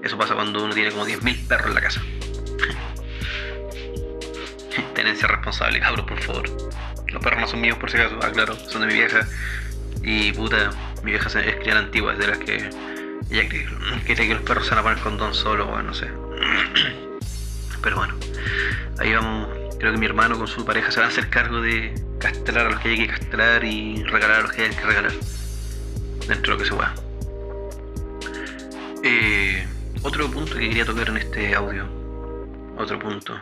Eso 0.00 0.16
pasa 0.16 0.36
cuando 0.36 0.62
uno 0.62 0.72
tiene 0.72 0.92
como 0.92 1.06
10.000 1.06 1.48
perros 1.48 1.66
en 1.66 1.74
la 1.74 1.80
casa. 1.80 2.00
Tenencia 4.94 5.28
responsable, 5.28 5.80
cabros, 5.80 6.06
por 6.06 6.20
favor. 6.20 6.48
Los 7.08 7.22
perros 7.22 7.40
no 7.40 7.46
son 7.46 7.60
míos, 7.60 7.78
por 7.78 7.90
si 7.90 7.98
acaso. 7.98 8.18
Ah, 8.22 8.30
claro, 8.32 8.54
son 8.54 8.82
de 8.82 8.86
mi 8.86 8.94
vieja. 8.94 9.26
Y 10.02 10.32
puta, 10.32 10.70
mi 11.02 11.12
vieja 11.12 11.28
es 11.40 11.56
criada 11.56 11.80
antigua, 11.80 12.12
es 12.12 12.18
de 12.18 12.26
las 12.26 12.38
que 12.38 12.70
ella 13.30 13.48
cree, 13.48 14.28
que 14.28 14.34
los 14.34 14.42
perros 14.42 14.66
se 14.66 14.74
van 14.74 14.80
a 14.80 14.82
poner 14.82 14.98
con 14.98 15.16
don 15.16 15.34
solo, 15.34 15.66
bueno, 15.66 15.84
no 15.84 15.94
sé. 15.94 16.08
Pero 17.82 17.96
bueno, 17.96 18.14
ahí 18.98 19.12
vamos. 19.14 19.48
Creo 19.78 19.92
que 19.92 19.98
mi 19.98 20.06
hermano 20.06 20.38
con 20.38 20.46
su 20.46 20.64
pareja 20.64 20.92
se 20.92 21.00
va 21.00 21.06
a 21.06 21.08
hacer 21.08 21.28
cargo 21.28 21.60
de 21.60 21.92
castrar 22.20 22.66
a 22.66 22.70
los 22.70 22.80
que 22.80 22.90
hay 22.90 22.98
que 22.98 23.08
castrar 23.08 23.64
y 23.64 24.04
regalar 24.04 24.38
a 24.38 24.42
los 24.42 24.52
que 24.52 24.62
hay 24.62 24.70
que 24.70 24.84
regalar. 24.84 25.12
Dentro 26.28 26.36
de 26.36 26.48
lo 26.52 26.58
que 26.58 26.64
se 26.64 26.74
pueda. 26.74 26.94
Eh, 29.02 29.66
otro 30.02 30.30
punto 30.30 30.54
que 30.54 30.68
quería 30.68 30.84
tocar 30.84 31.08
en 31.08 31.16
este 31.16 31.54
audio. 31.54 31.86
Otro 32.78 32.98
punto. 32.98 33.40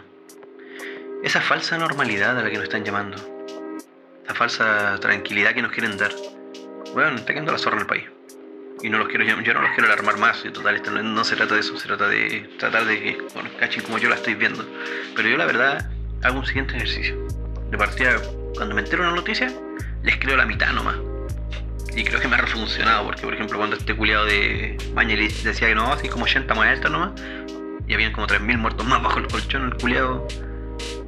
Esa 1.23 1.43
falsa 1.43 1.77
normalidad 1.77 2.39
a 2.39 2.43
la 2.43 2.49
que 2.51 2.57
nos 2.57 2.65
están 2.65 2.85
llamando. 2.85 3.17
Esa 4.25 4.35
falsa 4.35 4.99
tranquilidad 5.01 5.55
que 5.55 5.61
nos 5.61 5.71
quieren 5.71 5.99
dar. 5.99 6.13
Bueno, 6.95 7.17
está 7.17 7.33
quedando 7.33 7.53
la 7.53 7.59
zorra 7.59 7.77
en 7.77 7.83
el 7.83 7.87
país 7.87 8.05
y 8.83 8.89
no 8.89 8.99
los 8.99 9.09
quiero 9.09 9.25
yo 9.25 9.55
no 9.55 9.61
los 9.61 9.71
quiero 9.73 9.87
alarmar 9.87 10.19
más 10.19 10.43
y 10.45 10.51
total 10.51 10.77
esto 10.77 10.91
no, 10.91 11.25
se 11.25 11.37
trata 11.37 11.55
de 11.55 11.61
eso 11.61 11.79
se 11.79 11.87
trata 11.87 12.09
de 12.09 12.49
tratar 12.59 12.87
de 12.87 13.01
que 13.01 13.19
bueno, 13.35 13.51
cachen 13.59 13.83
como 13.83 13.99
yo 13.99 14.09
la 14.09 14.15
estoy 14.15 14.35
viendo 14.35 14.65
pero 15.15 15.29
yo 15.29 15.37
la 15.37 15.45
verdad 15.45 15.91
hago 16.23 16.39
un 16.39 16.47
siguiente 16.47 16.77
ejercicio 16.77 17.15
de 17.71 17.77
partida 17.77 18.17
cuando 18.55 18.75
me 18.75 18.81
entero 18.81 19.03
una 19.03 19.15
noticia 19.15 19.53
les 20.03 20.17
creo 20.17 20.37
la 20.37 20.47
mitad 20.47 20.73
nomás 20.73 20.97
y 21.95 22.05
creo 22.05 22.21
que 22.21 22.29
me 22.29 22.37
ha 22.37 22.41
refuncionado 22.41 23.05
porque 23.05 23.23
por 23.23 23.35
ejemplo 23.35 23.59
cuando 23.59 23.77
este 23.77 23.95
culiado 23.95 24.25
de 24.25 24.79
Bañelis 24.95 25.45
decía 25.45 25.69
que 25.69 25.75
no 25.75 25.93
así 25.93 26.09
como 26.09 26.25
80 26.25 26.55
muertos 26.55 26.91
nomás 26.91 27.13
y 27.87 27.95
habían 27.95 28.13
como 28.13 28.27
3.000 28.27 28.57
muertos 28.57 28.87
más 28.87 29.03
bajo 29.03 29.19
el 29.19 29.27
colchón 29.27 29.65
el 29.65 29.75
culiado 29.75 30.27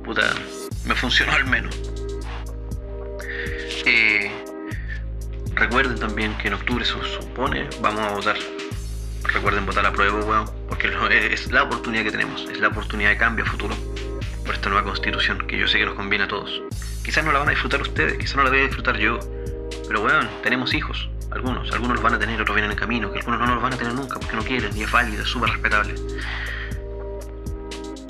puta 0.03 0.33
me 0.85 0.95
funcionó 0.95 1.33
al 1.33 1.45
menos 1.47 1.81
eh, 3.87 4.31
Recuerden 5.55 5.99
también 5.99 6.37
que 6.39 6.49
en 6.49 6.55
octubre 6.55 6.85
se 6.85 6.93
supone 6.93 7.69
vamos 7.81 8.01
a 8.01 8.15
votar. 8.15 8.37
Recuerden 9.23 9.65
votar 9.67 9.87
a 9.87 9.93
prueba, 9.93 10.19
weón, 10.25 10.51
porque 10.69 10.91
es 11.31 11.53
la 11.53 11.63
oportunidad 11.63 12.03
que 12.03 12.11
tenemos, 12.11 12.49
es 12.51 12.59
la 12.59 12.69
oportunidad 12.69 13.11
de 13.11 13.17
cambio 13.17 13.45
a 13.45 13.49
futuro 13.49 13.75
por 14.45 14.55
esta 14.55 14.71
nueva 14.71 14.85
constitución 14.85 15.39
que 15.47 15.59
yo 15.59 15.69
sé 15.69 15.79
que 15.79 15.87
nos 15.87 15.95
conviene 15.95 16.25
a 16.25 16.29
todos. 16.29 16.63
Quizás 17.05 17.25
no 17.25 17.33
la 17.33 17.39
van 17.39 17.49
a 17.49 17.51
disfrutar 17.53 17.81
ustedes, 17.81 18.19
quizás 18.19 18.37
no 18.37 18.45
la 18.45 18.51
voy 18.51 18.61
a 18.61 18.63
disfrutar 18.63 18.99
yo, 18.99 19.21
pero 19.87 20.03
weón, 20.03 20.29
tenemos 20.43 20.75
hijos, 20.75 21.09
algunos, 21.31 21.71
algunos 21.71 21.95
los 21.95 22.03
van 22.03 22.15
a 22.15 22.19
tener, 22.19 22.41
otros 22.41 22.57
vienen 22.57 22.73
en 22.73 22.77
camino, 22.77 23.13
que 23.13 23.19
algunos 23.21 23.41
no 23.41 23.55
los 23.55 23.63
van 23.63 23.75
a 23.75 23.77
tener 23.77 23.95
nunca 23.95 24.19
porque 24.19 24.35
no 24.35 24.43
quieren, 24.43 24.77
y 24.77 24.83
es 24.83 24.91
válido, 24.91 25.23
es 25.23 25.29
súper 25.29 25.51
respetable. 25.51 25.95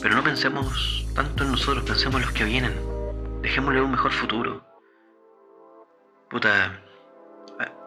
Pero 0.01 0.15
no 0.15 0.25
pensemos 0.25 1.02
tanto 1.15 1.45
en 1.45 1.51
nosotros, 1.53 1.85
pensemos 1.85 2.17
en 2.17 2.23
los 2.23 2.33
que 2.33 2.45
vienen. 2.45 2.75
Dejémosle 3.43 3.83
un 3.83 3.91
mejor 3.91 4.13
futuro. 4.13 4.65
Puta, 6.31 6.81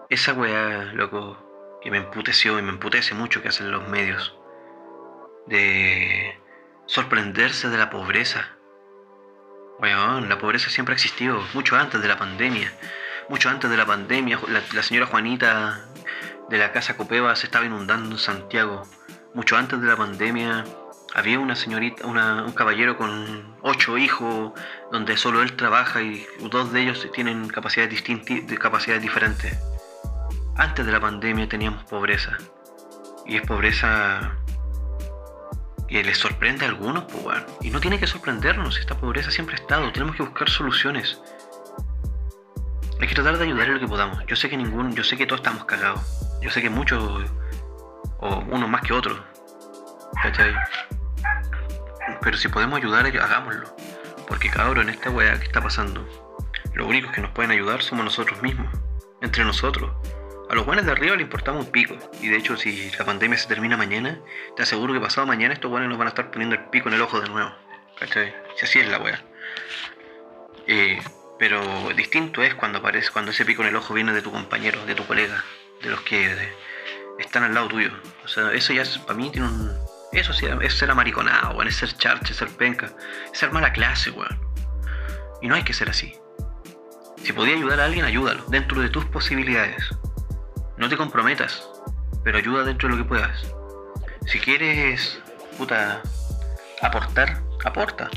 esa 0.09 0.33
weá, 0.33 0.85
loco, 0.93 1.79
que 1.81 1.89
me 1.91 1.97
emputeció 1.97 2.59
y 2.59 2.61
me 2.61 2.69
emputece 2.69 3.13
mucho 3.13 3.41
que 3.41 3.49
hacen 3.49 3.71
los 3.71 3.87
medios. 3.87 4.37
De 5.47 6.39
sorprenderse 6.85 7.69
de 7.69 7.77
la 7.77 7.89
pobreza. 7.89 8.49
Weón, 9.79 10.29
la 10.29 10.37
pobreza 10.37 10.69
siempre 10.69 10.93
ha 10.93 10.95
existido, 10.95 11.41
mucho 11.53 11.75
antes 11.75 12.01
de 12.01 12.07
la 12.07 12.17
pandemia. 12.17 12.71
Mucho 13.29 13.49
antes 13.49 13.69
de 13.69 13.77
la 13.77 13.85
pandemia, 13.85 14.39
la, 14.47 14.61
la 14.73 14.83
señora 14.83 15.07
Juanita 15.07 15.85
de 16.49 16.57
la 16.59 16.71
casa 16.71 16.95
Copeva 16.95 17.35
se 17.35 17.47
estaba 17.47 17.65
inundando 17.65 18.11
en 18.11 18.19
Santiago. 18.19 18.83
Mucho 19.33 19.57
antes 19.57 19.81
de 19.81 19.87
la 19.87 19.97
pandemia 19.97 20.63
había 21.15 21.39
una 21.39 21.55
señorita, 21.55 22.05
un 22.05 22.51
caballero 22.51 22.97
con 22.97 23.55
ocho 23.61 23.97
hijos, 23.97 24.51
donde 24.91 25.15
solo 25.15 25.41
él 25.41 25.55
trabaja 25.55 26.01
y 26.01 26.27
dos 26.51 26.73
de 26.73 26.81
ellos 26.81 27.07
tienen 27.13 27.47
capacidades, 27.47 28.03
de 28.03 28.57
capacidades 28.57 29.01
diferentes. 29.01 29.57
Antes 30.57 30.85
de 30.85 30.91
la 30.91 30.99
pandemia 30.99 31.47
teníamos 31.47 31.85
pobreza. 31.85 32.37
Y 33.25 33.37
es 33.37 33.43
pobreza 33.43 34.35
que 35.87 36.03
les 36.03 36.17
sorprende 36.17 36.65
a 36.65 36.67
algunos, 36.67 37.05
pues. 37.05 37.43
Y 37.61 37.69
no 37.69 37.79
tiene 37.79 37.97
que 37.97 38.07
sorprendernos, 38.07 38.77
esta 38.77 38.95
pobreza 38.95 39.31
siempre 39.31 39.55
ha 39.55 39.59
estado, 39.59 39.93
tenemos 39.93 40.17
que 40.17 40.23
buscar 40.23 40.49
soluciones. 40.49 41.21
Hay 42.99 43.07
que 43.07 43.15
tratar 43.15 43.37
de 43.37 43.45
ayudar 43.45 43.67
en 43.67 43.75
lo 43.75 43.79
que 43.79 43.87
podamos. 43.87 44.25
Yo 44.27 44.35
sé 44.35 44.49
que 44.49 44.57
ningún, 44.57 44.93
yo 44.93 45.03
sé 45.05 45.15
que 45.15 45.25
todos 45.25 45.39
estamos 45.39 45.63
cagados. 45.63 46.01
Yo 46.41 46.51
sé 46.51 46.61
que 46.61 46.69
muchos, 46.69 47.23
o 48.19 48.39
unos 48.49 48.69
más 48.69 48.81
que 48.81 48.91
otros. 48.91 49.17
¿Cachai? 50.21 50.53
Pero 52.21 52.37
si 52.37 52.47
podemos 52.47 52.79
ayudar, 52.79 53.05
hagámoslo. 53.05 53.75
Porque 54.27 54.49
cabrón, 54.49 54.89
en 54.89 54.95
esta 54.95 55.09
weá 55.09 55.37
que 55.37 55.45
está 55.45 55.61
pasando, 55.61 56.07
los 56.73 56.87
únicos 56.87 57.11
que 57.11 57.21
nos 57.21 57.31
pueden 57.31 57.51
ayudar 57.51 57.81
somos 57.81 58.05
nosotros 58.05 58.41
mismos. 58.41 58.67
Entre 59.21 59.43
nosotros. 59.43 59.91
A 60.49 60.53
los 60.53 60.65
buenos 60.65 60.85
de 60.85 60.91
arriba 60.91 61.15
le 61.15 61.23
importamos 61.23 61.65
un 61.65 61.71
pico. 61.71 61.97
Y 62.21 62.27
de 62.27 62.37
hecho, 62.37 62.57
si 62.57 62.91
la 62.91 63.05
pandemia 63.05 63.37
se 63.37 63.47
termina 63.47 63.77
mañana, 63.77 64.19
te 64.55 64.63
aseguro 64.63 64.93
que 64.93 64.99
pasado 64.99 65.25
mañana 65.25 65.53
estos 65.53 65.71
buenos 65.71 65.89
nos 65.89 65.97
van 65.97 66.07
a 66.07 66.09
estar 66.09 66.29
poniendo 66.31 66.55
el 66.55 66.65
pico 66.65 66.89
en 66.89 66.95
el 66.95 67.01
ojo 67.01 67.19
de 67.19 67.29
nuevo. 67.29 67.51
¿Cachai? 67.99 68.35
Si 68.57 68.65
así 68.65 68.79
es 68.79 68.87
la 68.89 68.99
weá. 68.99 69.23
Eh, 70.67 70.99
pero 71.37 71.89
distinto 71.95 72.43
es 72.43 72.55
cuando 72.55 72.79
aparece, 72.79 73.11
cuando 73.11 73.31
ese 73.31 73.45
pico 73.45 73.61
en 73.61 73.69
el 73.69 73.75
ojo 73.75 73.93
viene 73.93 74.13
de 74.13 74.21
tu 74.21 74.31
compañero, 74.31 74.85
de 74.85 74.95
tu 74.95 75.05
colega, 75.05 75.43
de 75.81 75.89
los 75.89 76.01
que 76.01 76.33
están 77.19 77.43
al 77.43 77.53
lado 77.53 77.67
tuyo. 77.67 77.91
O 78.23 78.27
sea, 78.27 78.51
eso 78.53 78.73
ya 78.73 78.83
para 79.05 79.17
mí 79.17 79.29
tiene 79.31 79.47
un. 79.47 79.84
Eso 80.15 80.31
sí, 80.31 80.47
es 80.61 80.73
ser 80.73 80.89
amariconado, 80.89 81.61
es 81.63 81.75
ser 81.75 81.91
charche, 81.97 82.33
ser 82.33 82.47
penca, 82.47 82.89
es 83.31 83.37
ser 83.37 83.51
mala 83.51 83.73
clase, 83.73 84.11
weón. 84.11 84.39
Y 85.41 85.47
no 85.49 85.55
hay 85.55 85.63
que 85.63 85.73
ser 85.73 85.89
así. 85.89 86.15
Si 87.21 87.33
podía 87.33 87.55
ayudar 87.55 87.81
a 87.81 87.85
alguien, 87.85 88.05
ayúdalo, 88.05 88.45
dentro 88.47 88.81
de 88.81 88.87
tus 88.87 89.03
posibilidades. 89.05 89.83
No 90.77 90.87
te 90.87 90.95
comprometas, 90.95 91.67
pero 92.23 92.37
ayuda 92.37 92.63
dentro 92.63 92.87
de 92.87 92.95
lo 92.95 93.03
que 93.03 93.09
puedas. 93.09 93.45
Si 94.25 94.39
quieres, 94.39 95.21
puta, 95.57 96.01
aportar, 96.81 97.41
aporta. 97.65 98.09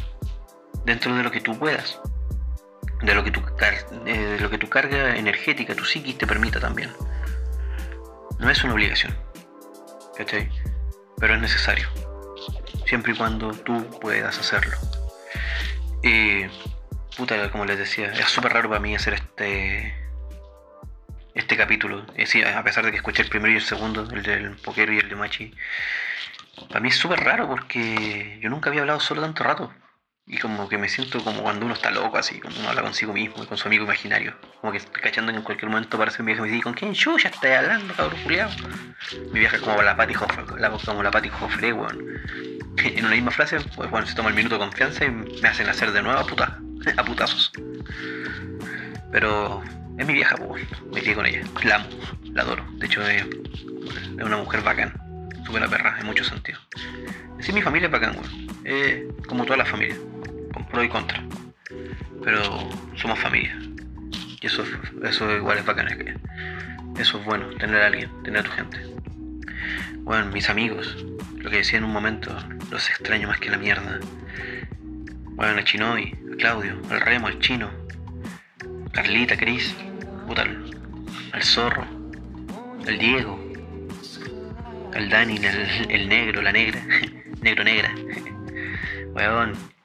Dentro 0.84 1.16
de 1.16 1.24
lo 1.24 1.32
que 1.32 1.40
tú 1.40 1.58
puedas. 1.58 2.00
De 3.02 3.12
lo 3.12 3.24
que 3.24 3.32
tu, 3.32 3.42
eh, 4.06 4.16
de 4.16 4.40
lo 4.40 4.50
que 4.50 4.58
tu 4.58 4.68
carga 4.68 5.16
energética, 5.16 5.74
tu 5.74 5.84
psiquis 5.84 6.16
te 6.16 6.28
permita 6.28 6.60
también. 6.60 6.92
No 8.38 8.48
es 8.48 8.62
una 8.62 8.74
obligación. 8.74 9.16
¿Cachai? 10.16 10.48
Pero 11.18 11.34
es 11.34 11.40
necesario. 11.40 11.88
Siempre 12.86 13.12
y 13.12 13.16
cuando 13.16 13.52
tú 13.52 13.84
puedas 14.00 14.38
hacerlo. 14.38 14.76
Y, 16.02 16.44
puta, 17.16 17.50
como 17.50 17.64
les 17.64 17.78
decía, 17.78 18.12
es 18.12 18.26
súper 18.26 18.52
raro 18.52 18.68
para 18.68 18.80
mí 18.80 18.94
hacer 18.94 19.14
este 19.14 19.94
este 21.34 21.56
capítulo. 21.56 22.04
Eh, 22.16 22.26
sí, 22.26 22.42
a 22.42 22.62
pesar 22.64 22.84
de 22.84 22.90
que 22.90 22.96
escuché 22.96 23.22
el 23.22 23.28
primero 23.28 23.52
y 23.52 23.56
el 23.56 23.62
segundo, 23.62 24.08
el 24.12 24.22
del 24.22 24.56
poquero 24.56 24.92
y 24.92 24.98
el 24.98 25.08
de 25.08 25.16
Machi. 25.16 25.54
Para 26.68 26.80
mí 26.80 26.88
es 26.88 26.96
súper 26.96 27.20
raro 27.20 27.48
porque 27.48 28.38
yo 28.42 28.50
nunca 28.50 28.70
había 28.70 28.80
hablado 28.80 29.00
solo 29.00 29.22
tanto 29.22 29.44
rato. 29.44 29.72
Y 30.30 30.36
como 30.36 30.68
que 30.68 30.76
me 30.76 30.90
siento 30.90 31.24
como 31.24 31.42
cuando 31.42 31.64
uno 31.64 31.74
está 31.74 31.90
loco, 31.90 32.18
así, 32.18 32.38
cuando 32.38 32.60
uno 32.60 32.68
habla 32.68 32.82
consigo 32.82 33.14
mismo 33.14 33.42
y 33.42 33.46
con 33.46 33.56
su 33.56 33.66
amigo 33.66 33.84
imaginario. 33.84 34.34
Como 34.60 34.74
que 34.74 34.80
cachando 35.00 35.32
que 35.32 35.38
en 35.38 35.42
cualquier 35.42 35.70
momento 35.70 35.96
aparece 35.96 36.20
un 36.20 36.26
viejo 36.26 36.44
y 36.44 36.48
me 36.48 36.52
dice, 36.52 36.64
¿con 36.64 36.74
quién 36.74 36.92
chucha 36.92 37.28
estás 37.28 37.64
hablando, 37.64 37.94
cabrón 37.94 38.22
culiao? 38.22 38.50
Mi 39.32 39.40
vieja 39.40 39.58
como 39.58 39.82
la 39.82 39.96
Patty 39.96 40.14
Hoffre, 40.14 40.44
la, 40.58 40.70
como 40.70 41.02
la 41.02 41.10
Patty 41.10 41.30
Hoffre, 41.30 41.72
weón. 41.72 41.98
En 42.84 43.04
una 43.04 43.14
misma 43.14 43.32
frase, 43.32 43.58
pues 43.74 43.90
bueno, 43.90 44.06
se 44.06 44.14
toma 44.14 44.28
el 44.28 44.36
minuto 44.36 44.54
de 44.54 44.60
confianza 44.60 45.04
y 45.04 45.10
me 45.10 45.48
hacen 45.48 45.68
hacer 45.68 45.90
de 45.90 46.00
nuevo 46.00 46.20
a, 46.20 46.26
puta, 46.26 46.58
a 46.96 47.04
putazos. 47.04 47.50
Pero 49.10 49.62
es 49.98 50.06
mi 50.06 50.12
vieja, 50.12 50.36
pues, 50.36 50.64
me 50.92 51.00
crié 51.00 51.14
con 51.14 51.26
ella. 51.26 51.42
La 51.64 51.76
amo, 51.76 51.88
la 52.34 52.42
adoro. 52.42 52.64
De 52.74 52.86
hecho, 52.86 53.02
es, 53.08 53.24
una 54.22 54.36
mujer 54.36 54.60
bacán, 54.60 54.92
súper 55.44 55.68
perra 55.68 55.96
en 55.98 56.06
muchos 56.06 56.28
sentidos. 56.28 56.60
Sí, 57.40 57.52
mi 57.52 57.62
familia 57.62 57.86
es 57.86 57.92
bacán, 57.92 58.12
weón. 58.12 58.48
Eh, 58.64 59.08
como 59.26 59.44
toda 59.44 59.56
la 59.56 59.64
familia, 59.64 59.96
pro 60.66 60.82
y 60.82 60.88
contra. 60.88 61.22
Pero 62.22 62.42
somos 62.96 63.18
familia. 63.18 63.56
Y 64.40 64.46
eso, 64.46 64.64
eso 65.04 65.36
igual 65.36 65.58
es 65.58 65.66
bacán. 65.66 65.88
eso 66.98 67.18
es 67.18 67.24
bueno, 67.24 67.48
tener 67.56 67.82
a 67.82 67.86
alguien, 67.86 68.10
tener 68.22 68.40
a 68.40 68.42
tu 68.44 68.50
gente. 68.50 68.78
Bueno, 69.98 70.26
mis 70.32 70.48
amigos, 70.48 71.04
lo 71.36 71.50
que 71.50 71.58
decía 71.58 71.78
en 71.78 71.84
un 71.84 71.92
momento, 71.92 72.34
los 72.70 72.88
extraño 72.88 73.28
más 73.28 73.38
que 73.40 73.50
la 73.50 73.58
mierda. 73.58 74.00
Bueno, 75.34 75.60
a 75.60 75.64
Chinoy, 75.64 76.16
a 76.32 76.36
Claudio, 76.36 76.80
al 76.90 77.00
Remo, 77.00 77.26
al 77.26 77.38
Chino, 77.40 77.70
Carlita, 78.92 79.36
Cris, 79.36 79.74
puta, 80.26 80.46
al, 81.32 81.42
Zorro, 81.42 81.84
al 82.86 82.98
Diego, 82.98 83.38
al 84.94 85.10
Dani, 85.10 85.38
el, 85.88 86.08
negro, 86.08 86.42
la 86.42 86.52
negra, 86.52 86.80
negro 87.42 87.64
negra. 87.64 87.94
Weón. 89.14 89.77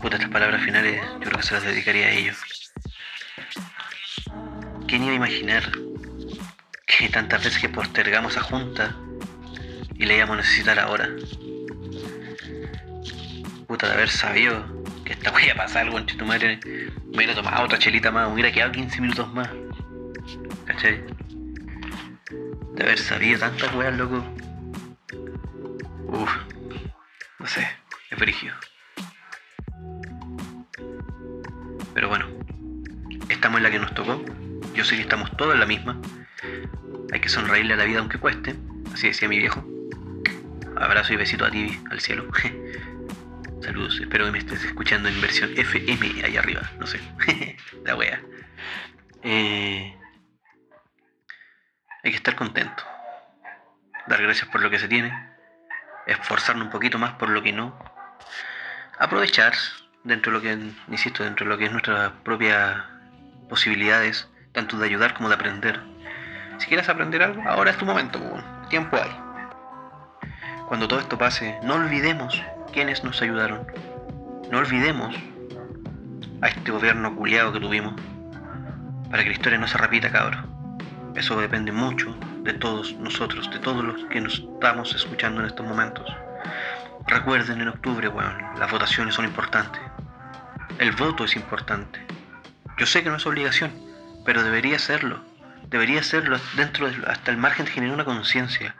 Puta, 0.00 0.16
estas 0.16 0.30
palabras 0.30 0.62
finales 0.62 1.00
yo 1.14 1.20
creo 1.20 1.36
que 1.38 1.42
se 1.42 1.54
las 1.54 1.64
dedicaría 1.64 2.06
a 2.06 2.10
ellos. 2.10 2.36
¿Quién 4.86 5.02
iba 5.02 5.12
a 5.12 5.16
imaginar 5.16 5.62
que 6.86 7.08
tantas 7.08 7.42
veces 7.42 7.60
que 7.60 7.68
postergamos 7.68 8.36
a 8.36 8.42
Junta 8.42 8.94
y 9.94 10.04
le 10.04 10.16
íbamos 10.16 10.34
a 10.34 10.40
necesitar 10.42 10.78
ahora? 10.78 11.08
Puta, 13.66 13.86
de 13.86 13.92
haber 13.94 14.10
sabido 14.10 14.64
que 15.04 15.14
esta 15.14 15.32
wea 15.32 15.54
pasa 15.54 15.80
algo 15.80 15.98
en 15.98 16.06
tu 16.06 16.24
madre, 16.24 16.60
me 16.64 17.16
hubiera 17.16 17.34
tomado 17.34 17.64
otra 17.64 17.78
chelita 17.78 18.10
más, 18.10 18.28
me 18.28 18.34
hubiera 18.34 18.52
quedado 18.52 18.72
15 18.72 19.00
minutos 19.00 19.32
más. 19.32 19.48
¿Cachai? 20.66 21.04
De 22.74 22.82
haber 22.82 22.98
sabido 22.98 23.40
tantas 23.40 23.74
weas, 23.74 23.96
loco. 23.96 24.24
Uf, 26.08 26.30
no 27.38 27.46
sé, 27.46 27.66
es. 28.22 28.54
Pero 31.94 32.08
bueno, 32.08 32.26
estamos 33.28 33.58
en 33.58 33.62
la 33.62 33.70
que 33.70 33.78
nos 33.78 33.94
tocó. 33.94 34.24
Yo 34.74 34.84
sé 34.84 34.96
que 34.96 35.02
estamos 35.02 35.36
todos 35.36 35.54
en 35.54 35.60
la 35.60 35.66
misma. 35.66 36.00
Hay 37.12 37.20
que 37.20 37.28
sonreírle 37.28 37.74
a 37.74 37.76
la 37.76 37.84
vida 37.84 38.00
aunque 38.00 38.18
cueste. 38.18 38.56
Así 38.92 39.08
decía 39.08 39.28
mi 39.28 39.38
viejo. 39.38 39.64
Abrazo 40.76 41.12
y 41.12 41.16
besito 41.16 41.44
a 41.44 41.50
ti 41.50 41.78
al 41.90 42.00
cielo. 42.00 42.26
Saludos, 43.62 43.98
espero 44.00 44.26
que 44.26 44.32
me 44.32 44.38
estés 44.38 44.62
escuchando 44.64 45.08
en 45.08 45.20
versión 45.20 45.56
FM 45.56 46.24
ahí 46.24 46.36
arriba, 46.36 46.70
no 46.78 46.86
sé. 46.86 47.00
la 47.84 47.96
wea. 47.96 48.20
Eh, 49.22 49.96
hay 52.02 52.10
que 52.10 52.16
estar 52.16 52.34
contento. 52.34 52.82
Dar 54.06 54.22
gracias 54.22 54.50
por 54.50 54.60
lo 54.60 54.68
que 54.68 54.78
se 54.78 54.88
tiene. 54.88 55.12
Esforzarnos 56.06 56.66
un 56.66 56.70
poquito 56.70 56.98
más 56.98 57.12
por 57.12 57.30
lo 57.30 57.42
que 57.42 57.52
no. 57.52 57.93
Aprovechar 58.98 59.54
dentro 60.04 60.32
de 60.32 60.38
lo 60.38 60.42
que, 60.42 60.72
insisto, 60.92 61.24
dentro 61.24 61.46
de 61.46 61.50
lo 61.50 61.58
que 61.58 61.66
es 61.66 61.72
nuestras 61.72 62.12
propias 62.22 62.76
posibilidades, 63.48 64.28
tanto 64.52 64.78
de 64.78 64.86
ayudar 64.86 65.14
como 65.14 65.28
de 65.28 65.34
aprender. 65.34 65.80
Si 66.58 66.66
quieres 66.66 66.88
aprender 66.88 67.22
algo, 67.22 67.42
ahora 67.48 67.70
es 67.72 67.76
tu 67.76 67.84
momento, 67.84 68.20
tiempo 68.68 68.96
hay. 68.96 69.10
Cuando 70.68 70.88
todo 70.88 71.00
esto 71.00 71.18
pase, 71.18 71.58
no 71.62 71.74
olvidemos 71.74 72.42
quiénes 72.72 73.04
nos 73.04 73.20
ayudaron. 73.20 73.66
No 74.50 74.58
olvidemos 74.58 75.14
a 76.40 76.48
este 76.48 76.70
gobierno 76.70 77.14
culiado 77.14 77.52
que 77.52 77.60
tuvimos 77.60 77.94
para 79.10 79.22
que 79.22 79.30
la 79.30 79.34
historia 79.34 79.58
no 79.58 79.68
se 79.68 79.78
repita, 79.78 80.10
cabros. 80.10 80.44
Eso 81.14 81.40
depende 81.40 81.70
mucho 81.70 82.16
de 82.42 82.52
todos 82.54 82.94
nosotros, 82.94 83.50
de 83.50 83.58
todos 83.60 83.84
los 83.84 84.04
que 84.06 84.20
nos 84.20 84.40
estamos 84.40 84.94
escuchando 84.94 85.40
en 85.40 85.46
estos 85.46 85.66
momentos. 85.66 86.10
Recuerden 87.06 87.60
en 87.60 87.68
octubre, 87.68 88.08
weón, 88.08 88.38
las 88.58 88.70
votaciones 88.70 89.14
son 89.14 89.26
importantes. 89.26 89.80
El 90.78 90.92
voto 90.92 91.24
es 91.24 91.36
importante. 91.36 92.04
Yo 92.78 92.86
sé 92.86 93.02
que 93.02 93.10
no 93.10 93.16
es 93.16 93.26
obligación, 93.26 93.72
pero 94.24 94.42
debería 94.42 94.78
serlo. 94.78 95.22
Debería 95.68 96.02
serlo 96.02 96.38
dentro 96.56 96.90
de, 96.90 97.06
hasta 97.06 97.30
el 97.30 97.36
margen 97.36 97.66
de 97.66 97.72
generar 97.72 97.94
una 97.94 98.04
conciencia 98.04 98.74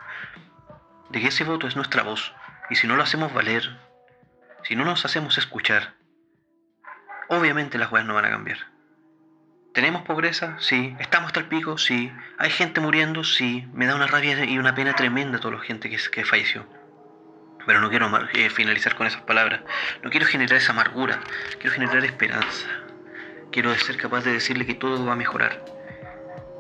de 1.10 1.20
que 1.20 1.28
ese 1.28 1.44
voto 1.44 1.68
es 1.68 1.76
nuestra 1.76 2.02
voz. 2.02 2.32
Y 2.70 2.76
si 2.76 2.86
no 2.86 2.96
lo 2.96 3.02
hacemos 3.02 3.32
valer, 3.32 3.78
si 4.62 4.74
no 4.74 4.84
nos 4.84 5.04
hacemos 5.04 5.36
escuchar, 5.36 5.94
obviamente 7.28 7.78
las 7.78 7.92
weas 7.92 8.06
no 8.06 8.14
van 8.14 8.24
a 8.24 8.30
cambiar. 8.30 8.58
¿Tenemos 9.74 10.02
pobreza? 10.02 10.56
Sí. 10.60 10.96
¿Estamos 10.98 11.28
hasta 11.28 11.40
el 11.40 11.46
pico? 11.46 11.76
Sí. 11.78 12.10
¿Hay 12.38 12.50
gente 12.50 12.80
muriendo? 12.80 13.22
Sí. 13.22 13.68
Me 13.74 13.86
da 13.86 13.96
una 13.96 14.06
rabia 14.06 14.44
y 14.44 14.58
una 14.58 14.74
pena 14.74 14.94
tremenda 14.94 15.40
toda 15.40 15.56
la 15.56 15.62
gente 15.62 15.90
que, 15.90 15.98
que 16.10 16.24
falleció. 16.24 16.66
Pero 17.66 17.80
no 17.80 17.88
quiero 17.90 18.10
eh, 18.34 18.50
finalizar 18.50 18.94
con 18.94 19.06
esas 19.06 19.22
palabras. 19.22 19.60
No 20.02 20.10
quiero 20.10 20.26
generar 20.26 20.58
esa 20.58 20.72
amargura. 20.72 21.20
Quiero 21.58 21.74
generar 21.74 22.04
esperanza. 22.04 22.66
Quiero 23.50 23.74
ser 23.76 23.96
capaz 23.96 24.24
de 24.24 24.32
decirle 24.32 24.66
que 24.66 24.74
todo 24.74 25.04
va 25.06 25.12
a 25.12 25.16
mejorar. 25.16 25.64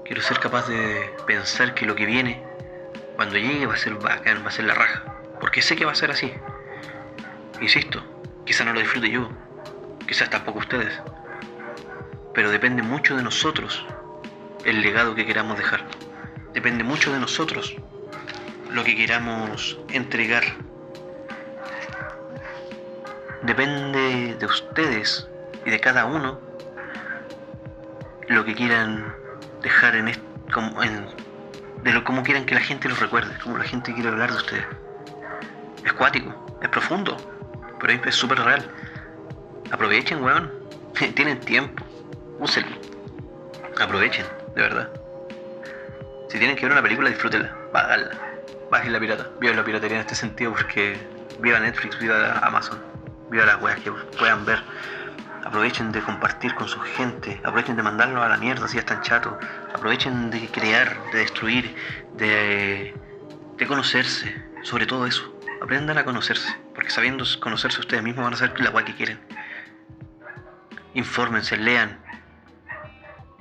Quiero 0.04 0.22
ser 0.22 0.38
capaz 0.38 0.68
de 0.68 1.10
pensar 1.26 1.74
que 1.74 1.86
lo 1.86 1.94
que 1.94 2.06
viene, 2.06 2.42
cuando 3.16 3.36
llegue, 3.36 3.66
va 3.66 3.74
a 3.74 3.78
ser 3.78 3.94
bacán, 3.94 4.42
va 4.44 4.48
a 4.48 4.52
ser 4.52 4.66
la 4.66 4.74
raja. 4.74 5.02
Porque 5.40 5.62
sé 5.62 5.76
que 5.76 5.84
va 5.84 5.92
a 5.92 5.96
ser 5.96 6.10
así. 6.10 6.32
Insisto, 7.60 8.02
quizá 8.44 8.64
no 8.64 8.72
lo 8.72 8.80
disfrute 8.80 9.10
yo. 9.10 9.30
Quizás 10.06 10.30
tampoco 10.30 10.60
ustedes. 10.60 11.00
Pero 12.34 12.50
depende 12.50 12.82
mucho 12.82 13.16
de 13.16 13.22
nosotros 13.22 13.84
el 14.64 14.80
legado 14.80 15.14
que 15.14 15.26
queramos 15.26 15.58
dejar. 15.58 15.84
Depende 16.52 16.84
mucho 16.84 17.12
de 17.12 17.18
nosotros 17.18 17.76
lo 18.70 18.84
que 18.84 18.96
queramos 18.96 19.78
entregar. 19.88 20.44
Depende 23.44 24.36
de 24.38 24.46
ustedes 24.46 25.28
y 25.66 25.70
de 25.70 25.78
cada 25.78 26.06
uno 26.06 26.40
lo 28.28 28.44
que 28.44 28.54
quieran 28.54 29.14
dejar 29.62 29.96
en, 29.96 30.10
como, 30.52 30.82
en 30.82 31.06
de 31.82 31.92
lo 31.92 32.02
como 32.04 32.22
quieran 32.22 32.46
que 32.46 32.54
la 32.54 32.62
gente 32.62 32.88
los 32.88 32.98
recuerde, 33.00 33.36
como 33.42 33.58
la 33.58 33.64
gente 33.64 33.92
quiere 33.92 34.08
hablar 34.08 34.30
de 34.30 34.36
ustedes. 34.38 34.64
Es 35.84 35.92
cuático, 35.92 36.58
es 36.62 36.68
profundo, 36.70 37.16
pero 37.78 37.92
es 37.92 38.14
súper 38.14 38.40
real. 38.40 38.64
Aprovechen, 39.70 40.22
weón. 40.22 40.50
Tienen 41.14 41.38
tiempo. 41.40 41.84
Úsenlo. 42.38 42.76
Aprovechen, 43.78 44.24
de 44.54 44.62
verdad. 44.62 44.88
Si 46.28 46.38
tienen 46.38 46.56
que 46.56 46.62
ver 46.62 46.72
una 46.72 46.82
película, 46.82 47.10
disfrútenla. 47.10 47.54
Págala. 47.72 48.10
Bajen 48.70 48.92
la 48.92 49.00
pirata. 49.00 49.28
Viva 49.38 49.54
la 49.54 49.64
piratería 49.64 49.98
en 49.98 50.00
este 50.00 50.14
sentido 50.14 50.52
porque 50.52 50.96
viva 51.40 51.60
Netflix, 51.60 51.98
viva 51.98 52.38
Amazon. 52.38 52.93
Viva 53.34 53.46
las 53.46 53.60
weas 53.60 53.80
que 53.80 53.90
puedan 53.90 54.46
ver. 54.46 54.62
Aprovechen 55.44 55.90
de 55.90 56.00
compartir 56.00 56.54
con 56.54 56.68
su 56.68 56.78
gente. 56.78 57.40
Aprovechen 57.42 57.74
de 57.74 57.82
mandarlo 57.82 58.22
a 58.22 58.28
la 58.28 58.36
mierda 58.36 58.68
si 58.68 58.74
ya 58.74 58.82
están 58.82 59.02
chatos. 59.02 59.34
Aprovechen 59.74 60.30
de 60.30 60.46
crear, 60.46 60.96
de 61.10 61.18
destruir, 61.18 61.74
de, 62.16 62.94
de 63.58 63.66
conocerse. 63.66 64.32
Sobre 64.62 64.86
todo 64.86 65.04
eso. 65.04 65.36
Aprendan 65.60 65.98
a 65.98 66.04
conocerse. 66.04 66.56
Porque 66.76 66.90
sabiendo 66.90 67.24
conocerse 67.40 67.80
ustedes 67.80 68.04
mismos 68.04 68.22
van 68.22 68.34
a 68.34 68.36
hacer 68.36 68.54
la 68.60 68.70
wea 68.70 68.84
que 68.84 68.94
quieren. 68.94 69.18
Infórmense, 70.94 71.56
lean, 71.56 72.03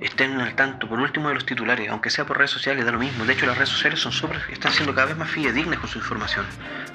estén 0.04 0.40
al 0.40 0.54
tanto, 0.54 0.88
por 0.88 1.00
último, 1.00 1.28
de 1.28 1.34
los 1.34 1.46
titulares, 1.46 1.88
aunque 1.88 2.10
sea 2.10 2.26
por 2.26 2.38
redes 2.38 2.50
sociales, 2.50 2.84
da 2.84 2.92
lo 2.92 2.98
mismo. 2.98 3.24
De 3.24 3.32
hecho, 3.32 3.46
las 3.46 3.56
redes 3.56 3.70
sociales 3.70 4.00
son 4.00 4.12
super, 4.12 4.40
están 4.50 4.72
siendo 4.72 4.94
cada 4.94 5.06
vez 5.06 5.16
más 5.16 5.30
fidedignas 5.30 5.78
con 5.78 5.88
su 5.88 5.98
información. 5.98 6.46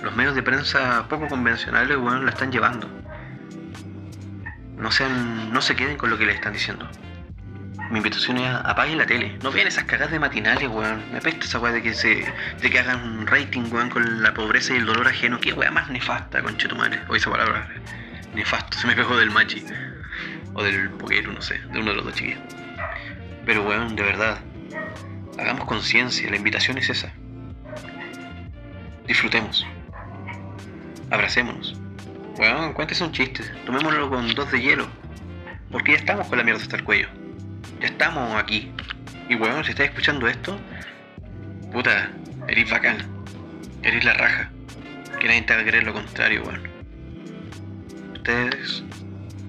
Los 0.04 0.16
medios 0.16 0.36
de 0.36 0.44
prensa 0.44 1.08
poco 1.10 1.28
convencionales, 1.28 1.98
bueno, 1.98 2.22
la 2.22 2.32
están 2.32 2.52
llevando. 2.52 2.90
No, 4.78 4.92
sean, 4.92 5.52
no 5.52 5.62
se 5.62 5.76
queden 5.76 5.98
con 5.98 6.10
lo 6.10 6.18
que 6.18 6.26
les 6.26 6.36
están 6.36 6.54
diciendo. 6.54 6.90
Mi 7.90 7.98
invitación 7.98 8.38
es 8.38 8.54
apaguen 8.64 9.00
la 9.00 9.08
tele. 9.08 9.40
No 9.42 9.52
vean 9.52 9.68
esas 9.68 9.86
cagadas 9.86 10.12
de 10.12 10.20
matinales, 10.20 10.70
weón. 10.70 11.04
Me 11.12 11.18
apesta 11.18 11.46
esa 11.46 11.60
weá 11.60 11.74
de 11.74 11.82
que 11.82 11.96
se. 11.96 12.32
de 12.62 12.70
que 12.70 12.80
hagan 12.80 13.26
rating, 13.26 13.64
weón, 13.72 13.90
con 13.90 14.22
la 14.22 14.32
pobreza 14.34 14.74
y 14.74 14.78
el 14.78 14.86
dolor 14.86 15.08
ajeno. 15.08 15.40
Qué 15.40 15.54
weá 15.54 15.72
más 15.72 15.90
nefasta, 15.90 16.44
conchetumare. 16.44 17.00
O 17.08 17.16
esa 17.16 17.32
palabra. 17.32 17.68
Nefasto. 18.36 18.78
Se 18.78 18.86
me 18.86 18.96
pegó 18.96 19.18
del 19.18 19.32
machi. 19.32 19.66
O 20.54 20.64
del 20.64 20.92
poquero, 20.92 21.34
no 21.34 21.42
sé. 21.42 21.58
De 21.72 21.80
uno 21.80 21.90
de 21.90 21.96
los 21.96 22.06
dos 22.06 22.14
chiquillos. 22.14 22.40
Pero 23.50 23.64
weón, 23.64 23.96
de 23.96 24.04
verdad, 24.04 24.38
hagamos 25.40 25.66
conciencia, 25.66 26.30
la 26.30 26.36
invitación 26.36 26.78
es 26.78 26.88
esa. 26.88 27.12
Disfrutemos. 29.08 29.66
Abracémonos. 31.10 31.76
Weón, 32.38 32.74
cuéntese 32.74 33.04
un 33.04 33.12
chiste, 33.12 33.44
tomémoslo 33.66 34.08
con 34.08 34.36
dos 34.36 34.52
de 34.52 34.62
hielo. 34.62 34.88
Porque 35.72 35.94
ya 35.94 35.98
estamos 35.98 36.28
con 36.28 36.38
la 36.38 36.44
mierda 36.44 36.62
hasta 36.62 36.76
el 36.76 36.84
cuello. 36.84 37.08
Ya 37.82 37.88
estamos 37.88 38.40
aquí. 38.40 38.72
Y 39.30 39.34
weón, 39.34 39.64
si 39.64 39.72
estás 39.72 39.88
escuchando 39.88 40.28
esto, 40.28 40.56
puta, 41.72 42.12
eres 42.48 42.70
bacán. 42.70 42.98
Eres 43.82 44.06
la 44.06 44.14
raja. 44.14 44.52
Que 45.20 45.28
nadie 45.28 45.42
te 45.42 45.54
haga 45.54 45.64
creer 45.64 45.86
lo 45.86 45.94
contrario, 45.94 46.44
weón. 46.44 46.62
Ustedes 48.14 48.84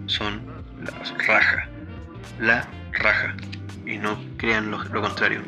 son 0.07 0.41
la 0.81 1.27
raja. 1.27 1.69
La 2.39 2.67
raja 2.93 3.37
y 3.91 3.99
no 3.99 4.19
crean 4.37 4.71
lo, 4.71 4.79
contrario. 5.01 5.43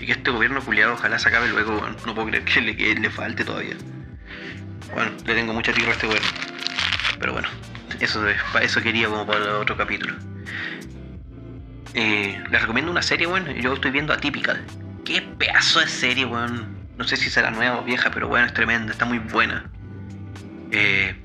Y 0.00 0.06
que 0.06 0.12
este 0.12 0.30
gobierno 0.30 0.60
culiado 0.62 0.94
ojalá 0.94 1.18
se 1.18 1.28
acabe 1.28 1.48
luego, 1.48 1.86
no 2.06 2.14
puedo 2.14 2.28
creer 2.28 2.44
que 2.44 2.60
le, 2.60 3.10
falte 3.10 3.44
todavía. 3.44 3.76
Bueno, 4.94 5.12
le 5.26 5.34
tengo 5.34 5.52
mucha 5.52 5.72
tierra 5.72 5.90
a 5.90 5.94
este 5.94 6.06
gobierno. 6.06 6.28
Pero 7.18 7.32
bueno, 7.32 7.48
eso, 8.00 8.24
eso 8.60 8.80
quería 8.80 9.08
como 9.08 9.26
para 9.26 9.58
otro 9.58 9.76
capítulo. 9.76 10.14
Eh, 11.94 12.42
les 12.50 12.60
recomiendo 12.60 12.90
una 12.90 13.02
serie, 13.02 13.26
bueno, 13.26 13.50
yo 13.52 13.74
estoy 13.74 13.90
viendo 13.90 14.12
Atypical. 14.12 14.64
Qué 15.04 15.22
pedazo 15.22 15.80
de 15.80 15.88
serie, 15.88 16.24
weón. 16.24 16.78
No 16.96 17.04
sé 17.04 17.16
si 17.16 17.30
será 17.30 17.50
nueva 17.50 17.78
o 17.78 17.84
vieja, 17.84 18.10
pero 18.10 18.28
bueno, 18.28 18.46
es 18.46 18.54
tremenda, 18.54 18.92
está 18.92 19.04
muy 19.04 19.18
buena. 19.18 19.70
Eh, 20.70 21.16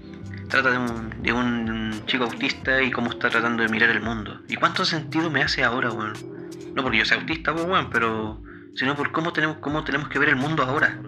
trata 0.50 0.72
de 0.72 0.78
un, 0.78 1.24
de 1.24 1.34
un 1.34 2.04
chico 2.06 2.26
autista 2.26 2.82
y 2.82 2.92
cómo 2.92 3.10
está 3.10 3.30
tratando 3.30 3.64
de 3.64 3.70
mirar 3.70 3.90
el 3.90 4.02
mundo. 4.02 4.40
¿Y 4.48 4.56
cuánto 4.56 4.86
sentido 4.86 5.30
me 5.30 5.42
hace 5.42 5.64
ahora, 5.64 5.92
weón? 5.92 6.33
No 6.76 6.84
porque 6.84 6.98
yo 6.98 7.06
sea 7.06 7.18
autista, 7.18 7.54
pues, 7.54 7.66
bueno, 7.66 7.90
pero 7.92 8.42
sino 8.76 8.96
por 8.96 9.12
cómo 9.12 9.34
tenemos, 9.34 9.58
cómo 9.58 9.84
tenemos 9.84 10.10
que 10.10 10.20
ver 10.20 10.30
el 10.30 10.36
mundo 10.36 10.64
ahora. 10.64 11.00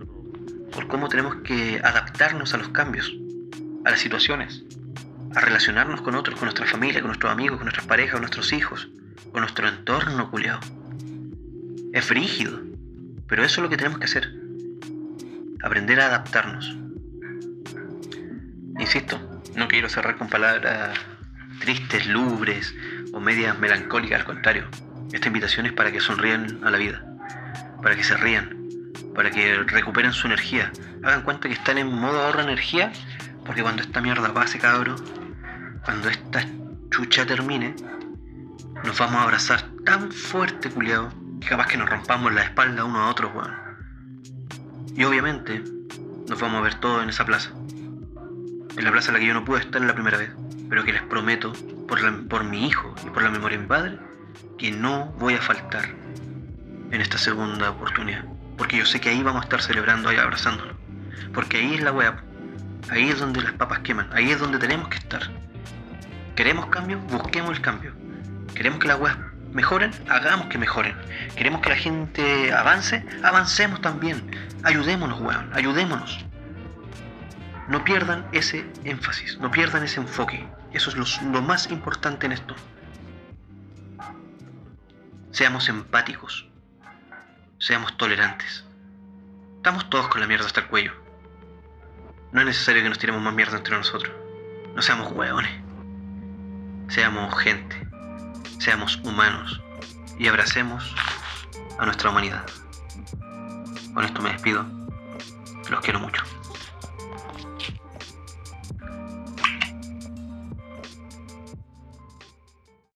Por 0.71 0.87
cómo 0.87 1.09
tenemos 1.09 1.35
que 1.37 1.79
adaptarnos 1.83 2.53
a 2.53 2.57
los 2.57 2.69
cambios, 2.69 3.13
a 3.85 3.91
las 3.91 3.99
situaciones, 3.99 4.63
a 5.35 5.39
relacionarnos 5.39 6.01
con 6.01 6.15
otros, 6.15 6.37
con 6.37 6.45
nuestra 6.45 6.65
familia, 6.65 7.01
con 7.01 7.07
nuestros 7.07 7.31
amigos, 7.31 7.57
con 7.57 7.65
nuestras 7.65 7.87
parejas, 7.87 8.13
con 8.13 8.21
nuestros 8.21 8.53
hijos, 8.53 8.89
con 9.31 9.41
nuestro 9.41 9.67
entorno, 9.67 10.29
culiado. 10.29 10.59
Es 11.93 12.05
frígido, 12.05 12.61
pero 13.27 13.43
eso 13.43 13.61
es 13.61 13.63
lo 13.63 13.69
que 13.69 13.77
tenemos 13.77 13.99
que 13.99 14.05
hacer. 14.05 14.31
Aprender 15.63 15.99
a 16.01 16.07
adaptarnos. 16.07 16.75
Insisto, 18.77 19.41
no 19.55 19.67
quiero 19.67 19.89
cerrar 19.89 20.17
con 20.17 20.29
palabras 20.29 20.99
tristes, 21.59 22.05
lubres 22.07 22.75
o 23.13 23.19
medias 23.19 23.57
melancólicas, 23.57 24.19
al 24.19 24.25
contrario. 24.25 24.67
Esta 25.11 25.27
invitación 25.27 25.65
es 25.65 25.73
para 25.73 25.91
que 25.91 25.99
sonrían 25.99 26.59
a 26.63 26.71
la 26.71 26.77
vida, 26.77 27.05
para 27.81 27.95
que 27.95 28.03
se 28.03 28.17
rían, 28.17 28.69
para 29.13 29.31
que 29.31 29.63
recuperen 29.63 30.13
su 30.13 30.27
energía. 30.27 30.71
Hagan 31.03 31.21
cuenta 31.21 31.47
que 31.47 31.53
están 31.53 31.77
en 31.77 31.91
modo 31.93 32.19
ahorro 32.21 32.41
energía, 32.41 32.91
porque 33.45 33.61
cuando 33.61 33.81
esta 33.81 34.01
mierda 34.01 34.33
pase, 34.33 34.59
cabro, 34.59 34.95
cuando 35.83 36.09
esta 36.09 36.45
chucha 36.89 37.25
termine, 37.25 37.75
nos 38.83 38.97
vamos 38.99 39.15
a 39.15 39.23
abrazar 39.23 39.69
tan 39.85 40.11
fuerte, 40.11 40.69
culiado, 40.69 41.09
que 41.39 41.47
capaz 41.47 41.67
que 41.67 41.77
nos 41.77 41.89
rompamos 41.89 42.33
la 42.33 42.43
espalda 42.43 42.83
uno 42.83 42.99
a 42.99 43.09
otro, 43.09 43.29
weón. 43.29 43.53
Y 44.95 45.03
obviamente, 45.03 45.63
nos 46.27 46.39
vamos 46.39 46.59
a 46.59 46.63
ver 46.63 46.75
todos 46.75 47.03
en 47.03 47.09
esa 47.09 47.25
plaza. 47.25 47.51
En 48.77 48.83
la 48.83 48.91
plaza 48.91 49.09
en 49.09 49.13
la 49.13 49.19
que 49.19 49.27
yo 49.27 49.33
no 49.33 49.45
pude 49.45 49.59
estar 49.59 49.81
la 49.81 49.93
primera 49.93 50.17
vez, 50.17 50.31
pero 50.69 50.83
que 50.83 50.93
les 50.93 51.03
prometo, 51.03 51.53
por, 51.87 52.27
por 52.27 52.43
mi 52.43 52.67
hijo 52.67 52.93
y 53.05 53.09
por 53.09 53.23
la 53.23 53.29
memoria 53.29 53.57
de 53.57 53.63
mi 53.63 53.69
padre, 53.69 53.99
que 54.57 54.71
no 54.71 55.07
voy 55.19 55.35
a 55.35 55.41
faltar 55.41 55.85
en 56.91 57.01
esta 57.01 57.17
segunda 57.17 57.69
oportunidad. 57.69 58.25
Porque 58.57 58.77
yo 58.77 58.85
sé 58.85 59.01
que 59.01 59.09
ahí 59.09 59.21
vamos 59.21 59.41
a 59.41 59.45
estar 59.45 59.61
celebrando, 59.61 60.09
ahí 60.09 60.17
abrazándolo. 60.17 60.75
Porque 61.33 61.57
ahí 61.57 61.75
es 61.75 61.81
la 61.81 61.91
web. 61.91 62.13
Ahí 62.89 63.09
es 63.09 63.19
donde 63.19 63.41
las 63.41 63.53
papas 63.53 63.79
queman. 63.79 64.09
Ahí 64.13 64.31
es 64.31 64.39
donde 64.39 64.57
tenemos 64.57 64.87
que 64.89 64.97
estar. 64.97 65.21
¿Queremos 66.35 66.67
cambio? 66.67 66.99
Busquemos 66.99 67.51
el 67.51 67.61
cambio. 67.61 67.93
¿Queremos 68.53 68.79
que 68.79 68.87
las 68.87 68.99
webs 68.99 69.17
mejoren? 69.51 69.91
Hagamos 70.07 70.47
que 70.47 70.57
mejoren. 70.57 70.95
¿Queremos 71.35 71.61
que 71.61 71.69
la 71.69 71.75
gente 71.75 72.53
avance? 72.53 73.05
Avancemos 73.23 73.81
también. 73.81 74.23
Ayudémonos, 74.63 75.19
weón. 75.19 75.49
Ayudémonos. 75.53 76.25
No 77.67 77.83
pierdan 77.83 78.25
ese 78.31 78.65
énfasis. 78.83 79.37
No 79.39 79.51
pierdan 79.51 79.83
ese 79.83 79.99
enfoque. 79.99 80.47
Eso 80.71 80.89
es 80.89 81.21
lo 81.21 81.41
más 81.41 81.71
importante 81.71 82.25
en 82.25 82.33
esto. 82.33 82.55
Seamos 85.35 85.67
empáticos. 85.67 86.47
Seamos 87.59 87.97
tolerantes. 87.97 88.63
Estamos 89.57 89.89
todos 89.89 90.07
con 90.07 90.21
la 90.21 90.27
mierda 90.27 90.45
hasta 90.45 90.61
el 90.61 90.67
cuello. 90.67 90.93
No 92.31 92.39
es 92.39 92.47
necesario 92.47 92.81
que 92.81 92.87
nos 92.87 92.99
tiremos 92.99 93.21
más 93.21 93.33
mierda 93.33 93.57
entre 93.57 93.75
nosotros. 93.75 94.15
No 94.73 94.81
seamos 94.81 95.11
hueones. 95.11 95.51
Seamos 96.87 97.37
gente. 97.37 97.75
Seamos 98.59 98.95
humanos. 99.03 99.61
Y 100.17 100.29
abracemos 100.29 100.95
a 101.79 101.85
nuestra 101.85 102.11
humanidad. 102.11 102.45
Con 103.93 104.05
esto 104.05 104.21
me 104.21 104.31
despido. 104.31 104.65
Los 105.69 105.81
quiero 105.81 105.99
mucho. 105.99 106.23